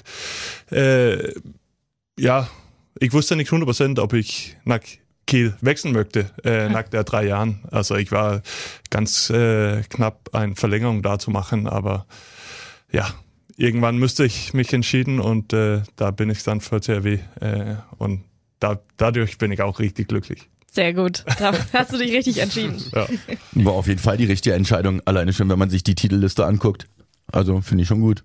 äh, 0.72 1.34
ja, 2.20 2.48
ich 3.00 3.14
wusste 3.14 3.36
nicht 3.36 3.52
100%, 3.52 4.00
ob 4.00 4.14
ich 4.14 4.56
nach 4.64 4.80
Kiel 5.26 5.56
wechseln 5.62 5.94
möchte 5.94 6.32
äh, 6.44 6.70
nach 6.70 6.84
der 6.84 7.04
drei 7.04 7.26
Jahren. 7.26 7.62
Also 7.72 7.96
ich 7.96 8.12
war 8.12 8.42
ganz 8.90 9.30
äh, 9.30 9.82
knapp 9.84 10.30
eine 10.34 10.56
Verlängerung 10.56 11.02
da 11.02 11.18
zu 11.18 11.32
machen, 11.32 11.68
aber 11.68 12.06
ja, 12.92 13.14
irgendwann 13.58 13.98
müsste 13.98 14.26
ich 14.26 14.54
mich 14.54 14.74
entschieden 14.74 15.20
und 15.20 15.54
äh, 15.54 15.82
da 15.96 16.12
bin 16.12 16.30
ich 16.30 16.44
dann 16.44 16.62
für 16.62 16.82
THW 16.82 17.20
äh, 17.40 17.76
und 17.98 18.24
da, 18.60 18.80
dadurch 18.98 19.38
bin 19.38 19.52
ich 19.52 19.62
auch 19.62 19.80
richtig 19.80 20.08
glücklich. 20.08 20.50
Sehr 20.72 20.94
gut. 20.94 21.24
Da 21.38 21.54
hast 21.74 21.94
du 21.94 21.98
dich 21.98 22.12
richtig 22.12 22.40
entschieden. 22.40 22.82
Ja. 22.94 23.08
War 23.54 23.74
auf 23.74 23.88
jeden 23.88 24.00
Fall 24.00 24.18
die 24.18 24.26
richtige 24.26 24.56
Entscheidung. 24.56 25.02
Alleine 25.06 25.32
schon, 25.32 25.48
wenn 25.50 25.60
man 25.60 25.70
sich 25.70 25.84
die 25.84 25.94
Titelliste 25.94 26.46
anguckt. 26.46 26.88
Also 27.32 27.62
finde 27.62 27.84
ich 27.84 27.88
schon 27.88 28.02
gut. 28.02 28.24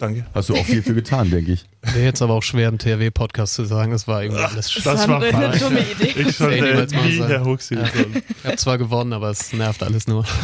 Danke. 0.00 0.24
Hast 0.34 0.48
du 0.48 0.56
auch 0.56 0.64
viel 0.64 0.82
für 0.82 0.94
getan, 0.94 1.30
denke 1.30 1.52
ich. 1.52 1.66
Wäre 1.82 2.04
jetzt 2.06 2.20
aber 2.22 2.34
auch 2.34 2.42
schwer 2.42 2.68
im 2.68 2.78
THW-Podcast 2.78 3.54
zu 3.54 3.64
sagen, 3.66 3.92
das 3.92 4.08
war 4.08 4.22
irgendwie 4.22 4.42
alles 4.42 4.70
sch- 4.70 4.82
Das 4.82 5.06
war 5.06 5.22
eine 5.22 5.30
falsch. 5.30 5.58
dumme 5.60 5.80
Idee. 5.80 6.14
Ich 6.20 6.36
sollte 6.36 6.64
niemals 6.64 6.92
machen 6.92 7.16
sollen. 7.16 7.28
Herr 7.30 7.44
Huxi 7.44 7.74
Ja. 7.74 7.82
Ich 7.84 8.44
habe 8.44 8.56
zwar 8.56 8.78
gewonnen, 8.78 9.12
aber 9.12 9.30
es 9.30 9.52
nervt 9.52 9.82
alles 9.82 10.06
nur. 10.08 10.24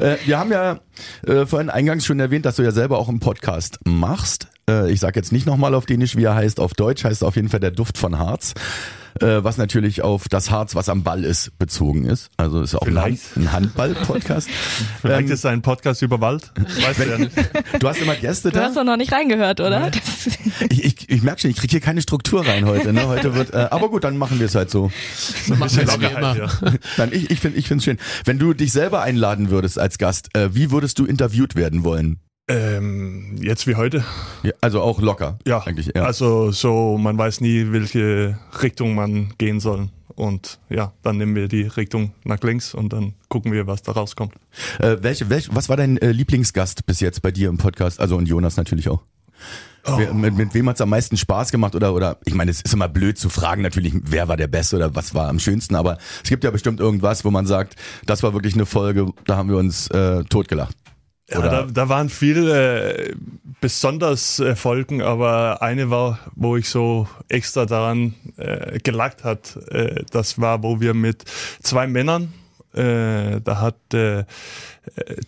Äh, 0.00 0.16
wir 0.24 0.38
haben 0.38 0.50
ja 0.50 0.80
äh, 1.26 1.46
vorhin 1.46 1.70
eingangs 1.70 2.04
schon 2.04 2.18
erwähnt, 2.18 2.44
dass 2.44 2.56
du 2.56 2.62
ja 2.62 2.72
selber 2.72 2.98
auch 2.98 3.08
einen 3.08 3.20
Podcast 3.20 3.78
machst. 3.84 4.48
Äh, 4.68 4.90
ich 4.90 4.98
sage 5.00 5.18
jetzt 5.20 5.30
nicht 5.32 5.46
nochmal 5.46 5.74
auf 5.74 5.86
Dänisch, 5.86 6.16
wie 6.16 6.24
er 6.24 6.34
heißt. 6.34 6.58
Auf 6.58 6.74
Deutsch 6.74 7.04
heißt 7.04 7.22
er 7.22 7.28
auf 7.28 7.36
jeden 7.36 7.48
Fall 7.48 7.60
der 7.60 7.70
Duft 7.70 7.98
von 7.98 8.18
Harz. 8.18 8.54
Äh, 9.20 9.44
was 9.44 9.58
natürlich 9.58 10.02
auf 10.02 10.28
das 10.28 10.50
Harz, 10.50 10.74
was 10.74 10.88
am 10.88 11.02
Ball 11.02 11.24
ist, 11.24 11.58
bezogen 11.58 12.04
ist. 12.06 12.30
Also 12.36 12.62
ist 12.62 12.74
auch 12.74 12.84
Vielleicht. 12.84 13.36
ein 13.36 13.52
Handball-Podcast. 13.52 14.48
Vielleicht 15.02 15.20
Ähm, 15.20 15.26
ist 15.26 15.40
es 15.40 15.46
ein 15.46 15.62
Podcast 15.62 16.02
über 16.02 16.20
Wald. 16.20 16.50
Weiß 16.80 16.96
ja 16.98 17.18
nicht. 17.18 17.32
du 17.80 17.88
hast 17.88 18.00
immer 18.00 18.14
Gäste 18.16 18.50
Du 18.50 18.60
hast 18.60 18.74
da. 18.76 18.80
doch 18.80 18.86
noch 18.86 18.96
nicht 18.96 19.12
reingehört, 19.12 19.60
oder? 19.60 19.90
Ich, 20.70 20.84
ich, 20.84 21.08
ich 21.10 21.22
merke 21.22 21.40
schon, 21.40 21.50
ich 21.50 21.56
kriege 21.56 21.70
hier 21.72 21.80
keine 21.80 22.00
Struktur 22.02 22.46
rein 22.46 22.66
heute. 22.66 22.92
Ne? 22.92 23.06
Heute 23.08 23.34
wird, 23.34 23.52
äh, 23.52 23.68
aber 23.70 23.88
gut, 23.88 24.04
dann 24.04 24.16
machen 24.16 24.38
wir 24.38 24.46
es 24.46 24.54
halt 24.54 24.70
so. 24.70 24.90
So 25.46 25.54
machen 25.56 25.76
wir 25.76 25.82
es 25.84 26.00
wie 26.00 26.04
immer. 26.06 26.36
ja. 26.36 26.48
Dann 26.96 27.12
ich, 27.12 27.30
ich 27.30 27.40
finde, 27.40 27.58
ich 27.58 27.66
finde 27.68 27.82
schön. 27.82 27.98
Wenn 28.24 28.38
du 28.38 28.52
dich 28.54 28.72
selber 28.72 29.02
einladen 29.02 29.50
würdest 29.50 29.78
als 29.78 29.98
Gast, 29.98 30.28
äh, 30.36 30.54
wie 30.54 30.70
würdest 30.70 30.98
du 30.98 31.04
interviewt 31.04 31.56
werden 31.56 31.84
wollen? 31.84 32.20
Ähm, 32.48 33.36
jetzt 33.40 33.66
wie 33.66 33.76
heute. 33.76 34.04
Ja, 34.42 34.52
also 34.60 34.80
auch 34.80 35.00
locker. 35.00 35.38
Ja, 35.46 35.60
eigentlich. 35.60 35.92
Ja. 35.94 36.02
also 36.04 36.50
so, 36.50 36.98
man 36.98 37.16
weiß 37.16 37.40
nie, 37.40 37.70
welche 37.70 38.38
Richtung 38.62 38.94
man 38.94 39.34
gehen 39.38 39.60
soll. 39.60 39.88
Und 40.14 40.58
ja, 40.68 40.92
dann 41.02 41.16
nehmen 41.16 41.34
wir 41.34 41.48
die 41.48 41.62
Richtung 41.62 42.12
nach 42.24 42.40
links 42.42 42.74
und 42.74 42.92
dann 42.92 43.14
gucken 43.28 43.52
wir, 43.52 43.66
was 43.66 43.82
da 43.82 43.92
rauskommt. 43.92 44.34
Äh, 44.78 44.96
welche, 45.00 45.30
welche, 45.30 45.54
was 45.54 45.68
war 45.68 45.76
dein 45.76 45.96
äh, 45.98 46.12
Lieblingsgast 46.12 46.84
bis 46.84 47.00
jetzt 47.00 47.22
bei 47.22 47.30
dir 47.30 47.48
im 47.48 47.58
Podcast? 47.58 48.00
Also 48.00 48.16
und 48.16 48.28
Jonas 48.28 48.56
natürlich 48.56 48.88
auch. 48.88 49.00
Wer, 49.84 50.14
mit, 50.14 50.36
mit 50.36 50.54
wem 50.54 50.68
hat's 50.68 50.80
am 50.80 50.90
meisten 50.90 51.16
Spaß 51.16 51.50
gemacht 51.50 51.74
oder 51.74 51.92
oder 51.92 52.18
ich 52.24 52.34
meine, 52.34 52.52
es 52.52 52.60
ist 52.60 52.72
immer 52.72 52.88
blöd 52.88 53.18
zu 53.18 53.28
fragen 53.28 53.62
natürlich, 53.62 53.92
wer 54.04 54.28
war 54.28 54.36
der 54.36 54.46
Beste 54.46 54.76
oder 54.76 54.94
was 54.94 55.12
war 55.12 55.28
am 55.28 55.40
schönsten, 55.40 55.74
aber 55.74 55.98
es 56.22 56.30
gibt 56.30 56.44
ja 56.44 56.52
bestimmt 56.52 56.78
irgendwas, 56.78 57.24
wo 57.24 57.32
man 57.32 57.46
sagt, 57.46 57.74
das 58.06 58.22
war 58.22 58.32
wirklich 58.32 58.54
eine 58.54 58.64
Folge, 58.64 59.08
da 59.26 59.36
haben 59.36 59.48
wir 59.48 59.56
uns 59.56 59.88
äh, 59.88 60.22
totgelacht. 60.24 60.76
Ja, 61.30 61.40
da, 61.40 61.62
da 61.62 61.88
waren 61.88 62.08
viele 62.08 62.94
äh, 62.94 63.14
besonders 63.60 64.40
äh, 64.40 64.56
Folgen, 64.56 65.02
aber 65.02 65.62
eine 65.62 65.88
war, 65.88 66.18
wo 66.34 66.56
ich 66.56 66.68
so 66.68 67.08
extra 67.28 67.64
daran 67.64 68.14
äh, 68.36 68.80
gelacht 68.80 69.24
hat. 69.24 69.56
Äh, 69.70 70.04
das 70.10 70.40
war, 70.40 70.62
wo 70.62 70.80
wir 70.80 70.94
mit 70.94 71.24
zwei 71.62 71.86
Männern, 71.86 72.32
äh, 72.74 73.40
da 73.40 73.60
hat, 73.60 73.94
äh, 73.94 74.24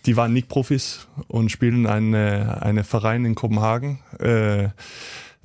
die 0.05 0.17
waren 0.17 0.33
nicht 0.33 0.49
Profis 0.49 1.07
und 1.27 1.49
spielen 1.49 1.87
eine, 1.87 2.61
eine 2.61 2.83
Verein 2.83 3.23
in 3.23 3.35
Kopenhagen. 3.35 3.99
Äh, 4.19 4.69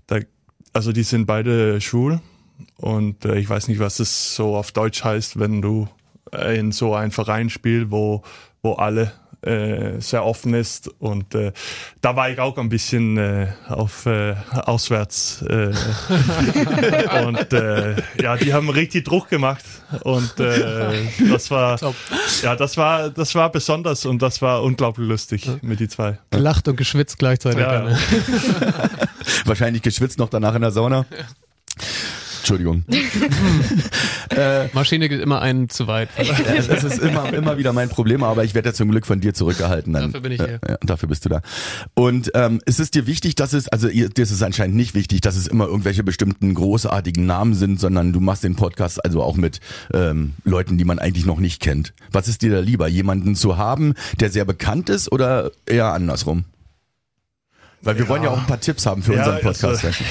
da, 0.09 0.19
also 0.73 0.93
die 0.93 1.05
sind 1.05 1.27
beide 1.27 1.81
schwul 1.81 2.21
und 2.77 3.25
ich 3.25 3.49
weiß 3.49 3.69
nicht, 3.69 3.79
was 3.79 3.99
das 3.99 4.35
so 4.35 4.57
auf 4.57 4.73
Deutsch 4.73 5.05
heißt, 5.05 5.39
wenn 5.39 5.63
du 5.63 5.89
in 6.55 6.73
so 6.73 6.95
ein 6.95 7.11
Verein 7.11 7.51
spielst, 7.51 7.91
wo, 7.91 8.23
wo 8.63 8.75
alle 8.75 9.13
äh, 9.43 10.01
sehr 10.01 10.25
offen 10.25 10.55
ist 10.55 10.89
und 10.99 11.35
äh, 11.35 11.53
da 12.01 12.17
war 12.17 12.31
ich 12.31 12.39
auch 12.39 12.59
ein 12.59 12.69
bisschen 12.69 13.17
äh, 13.17 13.49
auf 13.69 14.07
äh, 14.07 14.35
auswärts 14.53 15.43
äh, 15.43 15.73
und 17.25 17.53
äh, 17.53 17.97
ja, 18.21 18.37
die 18.37 18.53
haben 18.53 18.69
richtig 18.69 19.05
Druck 19.05 19.29
gemacht 19.29 19.65
und 20.03 20.39
äh, 20.41 20.93
das 21.31 21.51
war 21.51 21.77
Top. 21.79 21.95
ja, 22.43 22.57
das 22.57 22.77
war 22.77 23.11
das 23.11 23.35
war 23.35 23.51
besonders 23.51 24.05
und 24.07 24.21
das 24.21 24.43
war 24.43 24.63
unglaublich 24.63 25.09
lustig 25.09 25.51
mit 25.63 25.81
die 25.81 25.89
zwei. 25.89 26.19
Gelacht 26.31 26.69
und 26.69 26.77
geschwitzt 26.77 27.19
gleichzeitig. 27.19 27.61
Ja? 27.61 27.97
Wahrscheinlich 29.45 29.83
geschwitzt 29.83 30.19
noch 30.19 30.29
danach 30.29 30.55
in 30.55 30.63
der 30.63 30.71
Sauna. 30.71 31.07
Entschuldigung. 32.41 32.85
Maschine 34.73 35.09
geht 35.09 35.21
immer 35.21 35.41
einen 35.43 35.69
zu 35.69 35.87
weit. 35.87 36.09
Ja, 36.21 36.63
das 36.63 36.85
ist 36.85 36.99
immer, 36.99 37.33
immer 37.33 37.59
wieder 37.59 37.73
mein 37.73 37.89
Problem, 37.89 38.23
aber 38.23 38.45
ich 38.45 38.55
werde 38.55 38.71
ja 38.71 38.73
zum 38.75 38.91
Glück 38.91 39.07
von 39.07 39.21
dir 39.21 39.35
zurückgehalten. 39.35 39.93
Dann, 39.93 40.05
Dafür 40.07 40.21
bin 40.21 40.33
ich 40.33 40.41
hier. 40.43 40.61
Ja, 40.67 40.77
dafür 40.83 41.09
bist 41.09 41.25
du 41.25 41.29
da. 41.29 41.43
Und 41.95 42.31
ähm, 42.35 42.61
ist 42.67 42.81
es 42.81 42.91
dir 42.91 43.07
wichtig, 43.07 43.35
dass 43.35 43.53
es, 43.53 43.69
also 43.69 43.89
ihr, 43.89 44.09
dir 44.09 44.23
ist 44.23 44.31
es 44.31 44.43
anscheinend 44.43 44.77
nicht 44.77 44.95
wichtig, 44.95 45.21
dass 45.21 45.37
es 45.37 45.47
immer 45.47 45.67
irgendwelche 45.67 46.03
bestimmten 46.05 46.55
großartigen 46.55 47.27
Namen 47.27 47.55
sind, 47.55 47.81
sondern 47.81 48.13
du 48.13 48.21
machst 48.21 48.45
den 48.45 48.57
Podcast 48.57 49.05
also 49.05 49.23
auch 49.23 49.37
mit 49.37 49.61
ähm, 49.93 50.35
Leuten, 50.45 50.79
die 50.79 50.85
man 50.85 50.99
eigentlich 50.99 51.27
noch 51.27 51.39
nicht 51.39 51.61
kennt. 51.61 51.93
Was 52.11 52.29
ist 52.29 52.43
dir 52.43 52.51
da 52.53 52.61
lieber, 52.61 52.89
jemanden 52.89 53.37
zu 53.37 53.57
haben, 53.59 53.95
der 54.19 54.31
sehr 54.31 54.45
bekannt 54.45 54.89
ist 54.89 55.13
oder 55.13 55.51
eher 55.67 55.93
andersrum? 55.93 56.45
Weil 57.83 57.97
wir 57.97 58.05
Ja. 58.05 58.09
wollen 58.11 58.23
ja 58.23 58.31
auch 58.31 58.39
ein 58.41 58.47
paar 58.47 58.61
Tipps 58.61 58.87
haben 58.87 59.03
für 59.03 59.15
Ja, 59.15 59.21
unseren 59.21 59.41
Podcast. 59.41 59.85
also- 59.85 60.05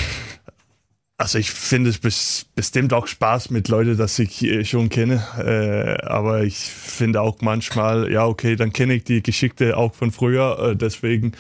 Also 1.21 1.38
ich 1.38 1.51
finde 1.51 1.89
es 1.89 1.97
bes 1.99 2.45
bestimmt 2.55 2.93
auch 2.93 3.05
Spaß 3.05 3.49
mit 3.49 3.67
Leuten, 3.67 3.97
dass 3.97 4.17
ich 4.19 4.41
äh, 4.41 4.63
schon 4.63 4.88
kenne. 4.88 5.21
Äh, 5.38 6.01
aber 6.07 6.43
ich 6.43 6.55
finde 6.57 7.19
auch 7.19 7.41
manchmal, 7.41 8.09
ja 8.09 8.25
okay, 8.25 8.55
dann 8.55 8.71
kenne 8.71 8.93
ich 8.93 9.03
die 9.03 9.21
Geschichte 9.21 9.75
auch 9.75 9.93
von 9.93 10.11
früher. 10.13 10.57
Äh, 10.59 10.75
deswegen 10.77 11.33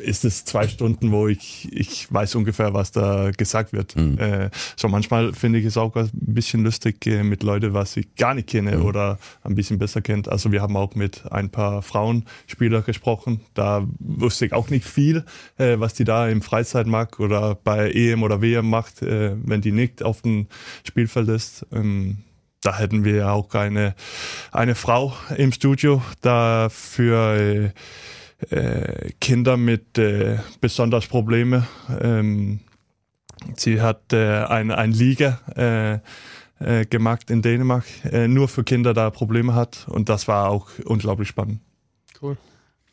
ist 0.00 0.24
es 0.24 0.44
zwei 0.44 0.68
Stunden, 0.68 1.12
wo 1.12 1.28
ich, 1.28 1.68
ich 1.72 2.12
weiß 2.12 2.34
ungefähr, 2.36 2.72
was 2.72 2.92
da 2.92 3.30
gesagt 3.36 3.72
wird. 3.72 3.96
Äh, 3.96 4.50
so 4.76 4.88
manchmal 4.88 5.32
finde 5.32 5.58
ich 5.58 5.66
es 5.66 5.76
auch 5.76 5.94
ein 5.96 6.10
bisschen 6.12 6.64
lustig 6.64 7.06
äh, 7.06 7.22
mit 7.22 7.42
Leuten, 7.42 7.74
was 7.74 7.96
ich 7.96 8.14
gar 8.14 8.34
nicht 8.34 8.48
kenne 8.48 8.82
oder 8.82 9.18
ein 9.42 9.54
bisschen 9.54 9.78
besser 9.78 10.00
kennt. 10.00 10.28
Also 10.28 10.52
wir 10.52 10.62
haben 10.62 10.76
auch 10.76 10.94
mit 10.94 11.30
ein 11.30 11.50
paar 11.50 11.82
Frauenspieler 11.82 12.82
gesprochen. 12.82 13.40
Da 13.54 13.86
wusste 13.98 14.46
ich 14.46 14.52
auch 14.52 14.70
nicht 14.70 14.86
viel, 14.86 15.24
äh, 15.58 15.78
was 15.78 15.94
die 15.94 16.04
da 16.04 16.28
im 16.28 16.42
Freizeit 16.42 16.86
mag 16.86 17.20
oder 17.20 17.56
bei 17.56 17.90
EM 17.90 18.22
oder 18.22 18.40
WM 18.40 18.70
macht, 18.70 19.02
äh, 19.02 19.36
wenn 19.42 19.60
die 19.60 19.72
nicht 19.72 20.02
auf 20.02 20.22
dem 20.22 20.46
Spielfeld 20.84 21.28
ist. 21.28 21.66
Ähm, 21.72 22.18
da 22.60 22.76
hätten 22.78 23.04
wir 23.04 23.14
ja 23.14 23.32
auch 23.32 23.54
eine, 23.54 23.94
eine 24.50 24.74
Frau 24.74 25.14
im 25.36 25.52
Studio, 25.52 26.02
da 26.22 26.68
für 26.70 27.36
äh, 27.36 27.64
äh, 27.66 27.70
Kinder 29.20 29.56
mit 29.56 29.98
äh, 29.98 30.38
besonders 30.60 31.06
Probleme. 31.06 31.66
Ähm, 32.00 32.60
sie 33.56 33.80
hat 33.80 34.12
äh, 34.12 34.44
ein, 34.44 34.70
ein 34.70 34.92
Liga 34.92 35.40
äh, 35.56 35.98
äh, 36.60 36.86
gemacht 36.86 37.30
in 37.30 37.42
Dänemark, 37.42 37.84
äh, 38.04 38.28
nur 38.28 38.48
für 38.48 38.64
Kinder, 38.64 38.94
da 38.94 39.10
Probleme 39.10 39.54
hat. 39.54 39.86
Und 39.88 40.08
das 40.08 40.28
war 40.28 40.50
auch 40.50 40.68
unglaublich 40.84 41.28
spannend. 41.28 41.60
Cool. 42.20 42.36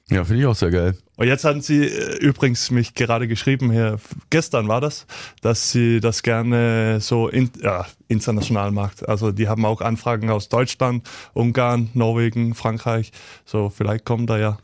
Ja, 0.09 0.23
finde 0.23 0.41
ich 0.41 0.47
auch 0.47 0.55
sehr 0.55 0.69
geil. 0.69 0.95
Und 1.15 1.27
jetzt 1.27 1.45
hatten 1.45 1.61
sie 1.61 1.85
äh, 1.85 2.17
übrigens 2.17 2.69
mich 2.69 2.93
gerade 2.93 3.27
geschrieben, 3.27 3.71
hier, 3.71 3.97
gestern 4.29 4.67
war 4.67 4.81
das, 4.81 5.07
dass 5.41 5.71
sie 5.71 5.99
das 5.99 6.21
gerne 6.21 6.99
so 7.01 7.27
in, 7.27 7.49
ja, 7.61 7.87
international 8.07 8.71
macht. 8.71 9.07
Also 9.07 9.31
die 9.31 9.47
haben 9.47 9.65
auch 9.65 9.81
Anfragen 9.81 10.29
aus 10.29 10.47
Deutschland, 10.49 11.09
Ungarn, 11.33 11.89
Norwegen, 11.95 12.53
Frankreich. 12.53 13.11
So 13.45 13.69
vielleicht 13.69 14.05
kommt 14.05 14.29
da 14.29 14.37
ja 14.37 14.57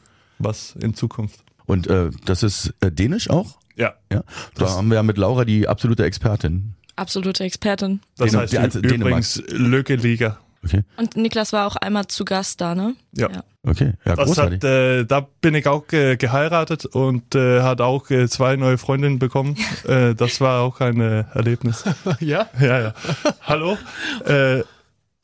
was 0.43 0.75
in 0.81 0.93
Zukunft. 0.93 1.39
Und 1.65 1.87
äh, 1.87 2.09
das 2.25 2.43
ist 2.43 2.73
äh, 2.81 2.91
Dänisch 2.91 3.29
auch? 3.29 3.57
Ja, 3.75 3.93
Ja. 4.11 4.19
Da 4.55 4.65
Das- 4.65 4.75
haben 4.75 4.89
wir 4.89 4.95
ja 4.95 5.03
mit 5.03 5.17
Laura 5.17 5.45
die 5.45 5.67
absolute 5.67 6.03
Expertin. 6.03 6.75
Absolute 6.95 7.43
Expertin. 7.43 8.01
das 8.17 8.31
Dänem- 8.31 8.41
heißt 8.41 8.53
die 8.53 8.57
alte- 8.59 8.79
übrigens 8.79 9.41
Lücke 9.47 9.95
Liga. 9.95 10.37
Okay. 10.63 10.83
Und 10.97 11.15
Niklas 11.17 11.53
war 11.53 11.65
auch 11.65 11.75
einmal 11.77 12.05
zu 12.07 12.23
Gast 12.23 12.61
da, 12.61 12.75
ne? 12.75 12.93
Ja. 13.13 13.29
Ja. 13.31 13.43
Okay. 13.63 13.93
Ja, 14.05 14.15
Das 14.15 14.25
großartig. 14.27 14.57
hat, 14.57 14.63
äh, 14.63 15.05
da 15.05 15.21
bin 15.41 15.55
ich 15.55 15.65
auch 15.67 15.91
äh, 15.91 16.17
geheiratet 16.17 16.85
und 16.85 17.33
äh, 17.33 17.61
hat 17.61 17.81
auch 17.81 18.09
äh, 18.11 18.27
zwei 18.27 18.55
neue 18.57 18.77
Freundinnen 18.77 19.17
bekommen. 19.17 19.55
äh, 19.87 20.13
das 20.13 20.39
war 20.41 20.61
auch 20.61 20.79
ein 20.81 20.99
äh, 21.01 21.23
Erlebnis. 21.33 21.83
Ja? 22.19 22.47
ja, 22.59 22.79
ja. 22.79 22.93
Hallo, 23.41 23.77
äh, 24.25 24.61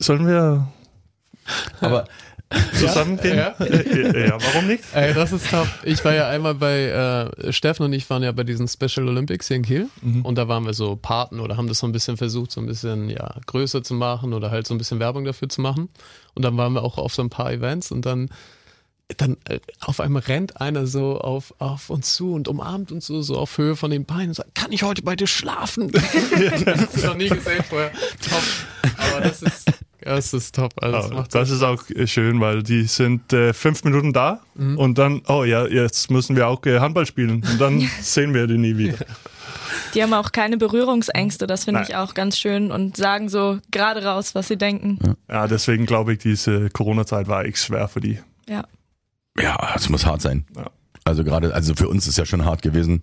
sollen 0.00 0.26
wir 0.26 0.66
Aber 1.80 2.04
zusammengehen? 2.74 3.36
Ja. 3.36 3.54
Äh, 3.58 4.28
ja, 4.28 4.38
warum 4.40 4.66
nicht? 4.66 4.84
Ey, 4.94 5.12
das 5.14 5.32
ist 5.32 5.50
top. 5.50 5.68
Ich 5.84 6.04
war 6.04 6.14
ja 6.14 6.28
einmal 6.28 6.54
bei, 6.54 6.84
äh, 6.84 7.52
Steffen 7.52 7.84
und 7.84 7.92
ich 7.92 8.08
waren 8.08 8.22
ja 8.22 8.32
bei 8.32 8.44
diesen 8.44 8.68
Special 8.68 9.08
Olympics 9.08 9.48
hier 9.48 9.56
in 9.56 9.62
Kiel 9.62 9.88
und 10.22 10.36
da 10.36 10.48
waren 10.48 10.64
wir 10.64 10.74
so 10.74 10.96
Paten 10.96 11.40
oder 11.40 11.56
haben 11.56 11.68
das 11.68 11.78
so 11.78 11.86
ein 11.86 11.92
bisschen 11.92 12.16
versucht, 12.16 12.52
so 12.52 12.60
ein 12.60 12.66
bisschen, 12.66 13.10
ja, 13.10 13.34
größer 13.46 13.82
zu 13.82 13.94
machen 13.94 14.32
oder 14.32 14.50
halt 14.50 14.66
so 14.66 14.74
ein 14.74 14.78
bisschen 14.78 15.00
Werbung 15.00 15.24
dafür 15.24 15.48
zu 15.48 15.60
machen. 15.60 15.88
Und 16.34 16.44
dann 16.44 16.56
waren 16.56 16.72
wir 16.72 16.82
auch 16.82 16.98
auf 16.98 17.14
so 17.14 17.22
ein 17.22 17.30
paar 17.30 17.52
Events 17.52 17.90
und 17.90 18.06
dann, 18.06 18.30
dann 19.16 19.36
äh, 19.48 19.60
auf 19.80 20.00
einmal 20.00 20.22
rennt 20.22 20.60
einer 20.60 20.86
so 20.86 21.18
auf, 21.18 21.54
auf 21.58 21.90
uns 21.90 22.14
zu 22.14 22.32
und 22.32 22.48
umarmt 22.48 22.92
uns 22.92 23.06
so, 23.06 23.22
so 23.22 23.36
auf 23.36 23.58
Höhe 23.58 23.76
von 23.76 23.90
den 23.90 24.04
Beinen 24.04 24.28
und 24.28 24.34
sagt, 24.34 24.54
kann 24.54 24.72
ich 24.72 24.82
heute 24.82 25.02
bei 25.02 25.16
dir 25.16 25.26
schlafen? 25.26 25.90
das 26.64 26.96
ich 26.96 27.04
noch 27.04 27.16
nie 27.16 27.28
gesehen 27.28 27.64
vorher. 27.68 27.92
Top. 28.22 28.42
Aber 28.96 29.20
das 29.22 29.42
ist, 29.42 29.70
das 30.00 30.32
ist 30.32 30.54
top. 30.54 30.72
Also 30.82 31.10
das 31.10 31.28
das 31.28 31.50
ist 31.50 31.62
auch 31.62 31.88
äh, 31.90 32.06
schön, 32.06 32.40
weil 32.40 32.62
die 32.62 32.84
sind 32.84 33.32
äh, 33.32 33.52
fünf 33.52 33.84
Minuten 33.84 34.12
da 34.12 34.40
und 34.54 34.98
dann, 34.98 35.22
oh 35.28 35.44
ja, 35.44 35.66
jetzt 35.66 36.10
müssen 36.10 36.36
wir 36.36 36.48
auch 36.48 36.64
äh, 36.66 36.80
Handball 36.80 37.06
spielen 37.06 37.44
und 37.48 37.60
dann 37.60 37.80
sehen 38.00 38.34
wir 38.34 38.46
die 38.46 38.58
nie 38.58 38.76
wieder. 38.76 38.98
Die 39.94 40.02
haben 40.02 40.12
auch 40.14 40.32
keine 40.32 40.56
Berührungsängste, 40.56 41.46
das 41.46 41.64
finde 41.64 41.82
ich 41.82 41.96
auch 41.96 42.14
ganz 42.14 42.38
schön 42.38 42.70
und 42.70 42.96
sagen 42.96 43.28
so 43.28 43.58
gerade 43.70 44.04
raus, 44.04 44.34
was 44.34 44.48
sie 44.48 44.56
denken. 44.56 44.98
Ja, 45.28 45.46
deswegen 45.46 45.86
glaube 45.86 46.12
ich, 46.12 46.18
diese 46.18 46.68
Corona-Zeit 46.70 47.28
war 47.28 47.44
echt 47.44 47.58
schwer 47.58 47.88
für 47.88 48.00
die. 48.00 48.18
Ja. 48.48 48.64
ja, 49.38 49.56
es 49.74 49.88
muss 49.88 50.06
hart 50.06 50.22
sein. 50.22 50.44
Ja. 50.56 50.70
Also 51.04 51.24
gerade, 51.24 51.54
also 51.54 51.74
für 51.74 51.88
uns 51.88 52.06
ist 52.06 52.18
ja 52.18 52.26
schon 52.26 52.44
hart 52.44 52.60
gewesen. 52.60 53.00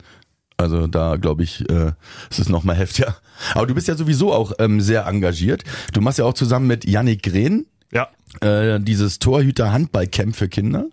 Also 0.57 0.87
da 0.87 1.17
glaube 1.17 1.43
ich, 1.43 1.69
äh, 1.69 1.91
ist 2.29 2.39
es 2.39 2.49
noch 2.49 2.63
mal 2.63 2.75
heftiger. 2.75 3.15
Aber 3.53 3.67
du 3.67 3.73
bist 3.75 3.87
ja 3.87 3.95
sowieso 3.95 4.31
auch 4.33 4.53
ähm, 4.59 4.79
sehr 4.81 5.05
engagiert. 5.05 5.63
Du 5.93 6.01
machst 6.01 6.17
ja 6.19 6.25
auch 6.25 6.33
zusammen 6.33 6.67
mit 6.67 6.85
Yannick 6.85 7.23
Grehn 7.23 7.65
Ja, 7.91 8.07
äh, 8.41 8.79
dieses 8.79 9.19
Torhüter-Handball-Camp 9.19 10.35
für 10.35 10.47
Kinder. 10.47 10.85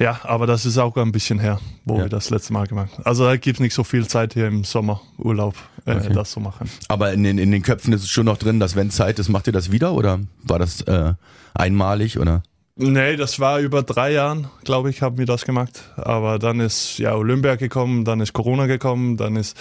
ja, 0.00 0.18
aber 0.24 0.46
das 0.48 0.66
ist 0.66 0.76
auch 0.78 0.96
ein 0.96 1.12
bisschen 1.12 1.38
her, 1.38 1.60
wo 1.84 1.96
Ja. 1.98 2.04
wir 2.04 2.08
das 2.08 2.30
letzte 2.30 2.52
Mal 2.52 2.66
gemacht 2.66 2.92
haben. 2.94 3.04
Also 3.06 3.24
da 3.24 3.36
gibt 3.36 3.58
es 3.58 3.60
nicht 3.60 3.74
so 3.74 3.84
viel 3.84 4.06
Zeit 4.08 4.34
hier 4.34 4.48
im 4.48 4.64
Sommerurlaub, 4.64 5.54
äh, 5.86 5.94
Okay. 5.94 6.12
das 6.12 6.32
zu 6.32 6.40
machen. 6.40 6.68
Aber 6.88 7.12
in 7.12 7.22
den, 7.22 7.38
in 7.38 7.52
den 7.52 7.62
Köpfen 7.62 7.92
ist 7.92 8.02
es 8.02 8.10
schon 8.10 8.26
noch 8.26 8.38
drin, 8.38 8.58
dass 8.58 8.74
wenn 8.74 8.90
Zeit 8.90 9.18
ist, 9.20 9.28
macht 9.28 9.46
ihr 9.46 9.52
das 9.52 9.70
wieder 9.70 9.92
oder 9.94 10.18
war 10.42 10.58
das 10.58 10.80
äh, 10.82 11.14
einmalig 11.54 12.18
oder? 12.18 12.42
Nee, 12.76 13.14
das 13.14 13.38
war 13.38 13.60
über 13.60 13.84
drei 13.84 14.10
Jahren, 14.10 14.48
glaube 14.64 14.90
ich, 14.90 15.00
haben 15.00 15.16
wir 15.16 15.26
das 15.26 15.44
gemacht. 15.44 15.84
Aber 15.96 16.40
dann 16.40 16.58
ist 16.58 16.98
ja 16.98 17.14
Olympia 17.14 17.54
gekommen, 17.54 18.04
dann 18.04 18.20
ist 18.20 18.32
Corona 18.32 18.66
gekommen, 18.66 19.16
dann 19.16 19.36
ist 19.36 19.56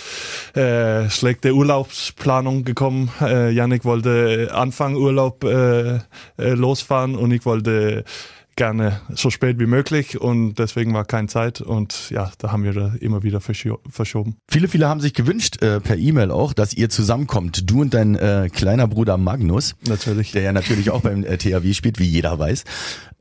äh, 0.58 1.08
schlechte 1.12 1.54
Urlaubsplanung 1.54 2.64
gekommen. 2.64 3.12
Äh, 3.22 3.52
Yannick 3.52 3.86
wollte 3.86 4.50
Anfang 4.52 4.96
Urlaub 4.96 5.44
äh, 5.44 5.98
äh, 5.98 6.00
losfahren 6.38 7.16
und 7.16 7.30
ich 7.32 7.46
wollte 7.46 8.04
gerne 8.56 9.02
so 9.10 9.30
spät 9.30 9.60
wie 9.60 9.66
möglich 9.66 10.20
und 10.20 10.56
deswegen 10.56 10.94
war 10.94 11.06
keine 11.06 11.28
Zeit 11.28 11.62
und 11.62 12.10
ja, 12.10 12.32
da 12.38 12.52
haben 12.52 12.64
wir 12.64 12.74
da 12.74 12.94
immer 13.00 13.24
wieder 13.24 13.42
verscho 13.42 13.80
verschoben. 13.90 14.38
Viele, 14.50 14.68
viele 14.68 14.88
haben 14.88 15.02
sich 15.02 15.14
gewünscht, 15.14 15.62
äh, 15.62 15.80
per 15.80 15.98
E-Mail 15.98 16.32
auch, 16.32 16.54
dass 16.54 16.74
ihr 16.74 16.90
zusammenkommt. 16.90 17.70
Du 17.70 17.82
und 17.82 17.94
dein 17.94 18.16
äh, 18.16 18.50
kleiner 18.52 18.88
Bruder 18.88 19.18
Magnus. 19.18 19.76
Natürlich. 19.88 20.32
Der 20.32 20.42
ja 20.44 20.54
natürlich 20.54 20.92
auch 20.92 21.02
beim 21.02 21.24
äh, 21.24 21.38
THW 21.38 21.74
spielt, 21.74 22.00
wie 22.00 22.06
jeder 22.06 22.38
weiß. 22.38 22.64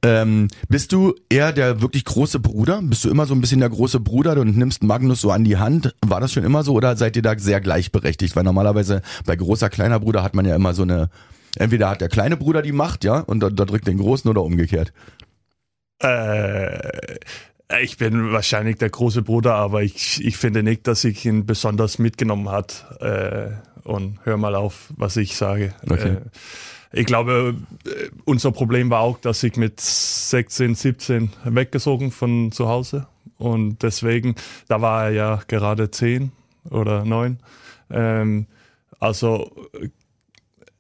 Ähm, 0.05 0.49
bist 0.69 0.93
du 0.93 1.15
eher 1.29 1.53
der 1.53 1.81
wirklich 1.81 2.05
große 2.05 2.41
Bruder? 2.41 2.81
Bist 2.83 3.05
du 3.05 3.11
immer 3.11 3.27
so 3.27 3.35
ein 3.35 3.41
bisschen 3.41 3.61
der 3.61 3.69
große 3.69 4.01
Bruder 4.01 4.39
und 4.41 4.57
nimmst 4.57 4.83
Magnus 4.83 5.21
so 5.21 5.31
an 5.31 5.45
die 5.45 5.59
Hand? 5.59 5.95
War 6.05 6.21
das 6.21 6.33
schon 6.33 6.43
immer 6.43 6.65
so 6.65 6.75
oder 6.75 6.97
seid 6.97 7.15
ihr 7.15 7.23
da 7.23 7.39
sehr 7.39 7.61
gleichberechtigt? 7.61 8.35
Weil 8.35 8.43
normalerweise 8.43 9.03
bei 9.27 9.37
großer, 9.37 9.71
kleiner 9.71 10.01
Bruder 10.01 10.25
hat 10.25 10.35
man 10.35 10.45
ja 10.45 10.57
immer 10.57 10.75
so 10.75 10.83
eine, 10.83 11.09
entweder 11.57 11.89
hat 11.89 12.01
der 12.01 12.09
kleine 12.09 12.37
Bruder 12.37 12.63
die 12.63 12.73
Macht, 12.73 13.05
ja, 13.05 13.21
und 13.21 13.41
da, 13.41 13.51
da 13.51 13.65
drückt 13.65 13.87
den 13.87 13.99
großen 13.99 14.29
oder 14.29 14.43
umgekehrt. 14.43 14.93
Äh, 16.03 17.19
ich 17.83 17.97
bin 17.97 18.33
wahrscheinlich 18.33 18.77
der 18.77 18.91
große 18.91 19.23
Bruder, 19.23 19.55
aber 19.55 19.83
ich, 19.83 20.25
ich 20.25 20.37
finde 20.37 20.63
nicht, 20.63 20.87
dass 20.87 21.05
ich 21.05 21.25
ihn 21.25 21.47
besonders 21.47 21.99
mitgenommen 21.99 22.51
hat. 22.51 22.85
Äh, 23.01 23.51
und 23.85 24.19
hör 24.25 24.37
mal 24.37 24.55
auf, 24.55 24.93
was 24.97 25.17
ich 25.17 25.37
sage. 25.37 25.75
Okay. 25.89 26.11
Äh, 26.11 26.21
ich 26.93 27.07
glaube, 27.07 27.57
äh, 27.87 28.11
unser 28.25 28.53
Problem 28.53 28.91
war 28.91 29.01
auch, 29.01 29.19
dass 29.19 29.43
ich 29.43 29.57
mit 29.57 29.81
16, 29.81 30.75
17 30.75 31.31
weggesogen 31.45 32.11
von 32.11 32.53
zu 32.53 32.69
Hause. 32.69 33.07
Und 33.39 33.83
deswegen, 33.83 34.35
da 34.69 34.81
war 34.83 35.07
er 35.07 35.11
ja 35.11 35.41
gerade 35.49 35.91
10 35.91 36.31
oder 36.71 37.05
9. 37.05 37.39
Ähm, 37.91 38.47
also 39.01 39.51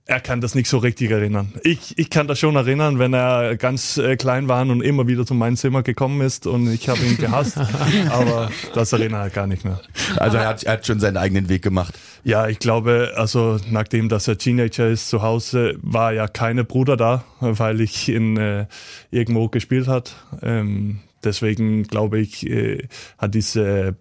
er 0.04 0.20
kann 0.20 0.40
das 0.40 0.54
nicht 0.54 0.68
so 0.68 0.78
richtig 0.78 1.10
erinnern. 1.10 1.52
Ich, 1.62 1.96
ich 1.96 2.10
kann 2.10 2.26
das 2.26 2.38
schon 2.38 2.56
erinnern, 2.56 2.98
wenn 2.98 3.14
er 3.14 3.56
ganz 3.56 3.98
äh, 3.98 4.16
klein 4.16 4.48
war 4.48 4.62
und 4.62 4.82
immer 4.82 5.06
wieder 5.06 5.24
zu 5.24 5.34
meinem 5.34 5.56
Zimmer 5.56 5.82
gekommen 5.82 6.20
ist 6.22 6.46
und 6.46 6.72
ich 6.72 6.88
habe 6.88 7.00
ihn 7.00 7.16
gehasst. 7.16 7.56
aber 8.10 8.50
das 8.74 8.92
erinnert 8.92 9.22
er 9.22 9.30
gar 9.30 9.46
nicht 9.46 9.64
mehr. 9.64 9.80
Also 10.16 10.38
er 10.38 10.48
hat, 10.48 10.64
er 10.64 10.72
hat 10.74 10.86
schon 10.86 10.98
seinen 10.98 11.16
eigenen 11.16 11.48
Weg 11.48 11.62
gemacht. 11.62 11.98
Ja, 12.24 12.48
ich 12.48 12.58
glaube, 12.58 13.12
also 13.16 13.58
nachdem 13.70 14.08
dass 14.08 14.26
er 14.26 14.38
Teenager 14.38 14.88
ist 14.88 15.08
zu 15.08 15.22
Hause, 15.22 15.76
war 15.82 16.12
ja 16.12 16.26
keine 16.26 16.64
Bruder 16.64 16.96
da, 16.96 17.24
weil 17.40 17.80
ich 17.80 18.08
in 18.08 18.36
äh, 18.36 18.66
irgendwo 19.10 19.48
gespielt 19.48 19.86
hat. 19.86 20.16
Ähm, 20.42 21.00
deswegen 21.22 21.84
glaube 21.84 22.18
ich, 22.18 22.48
äh, 22.48 22.88
hat 23.18 23.34
diese 23.34 23.96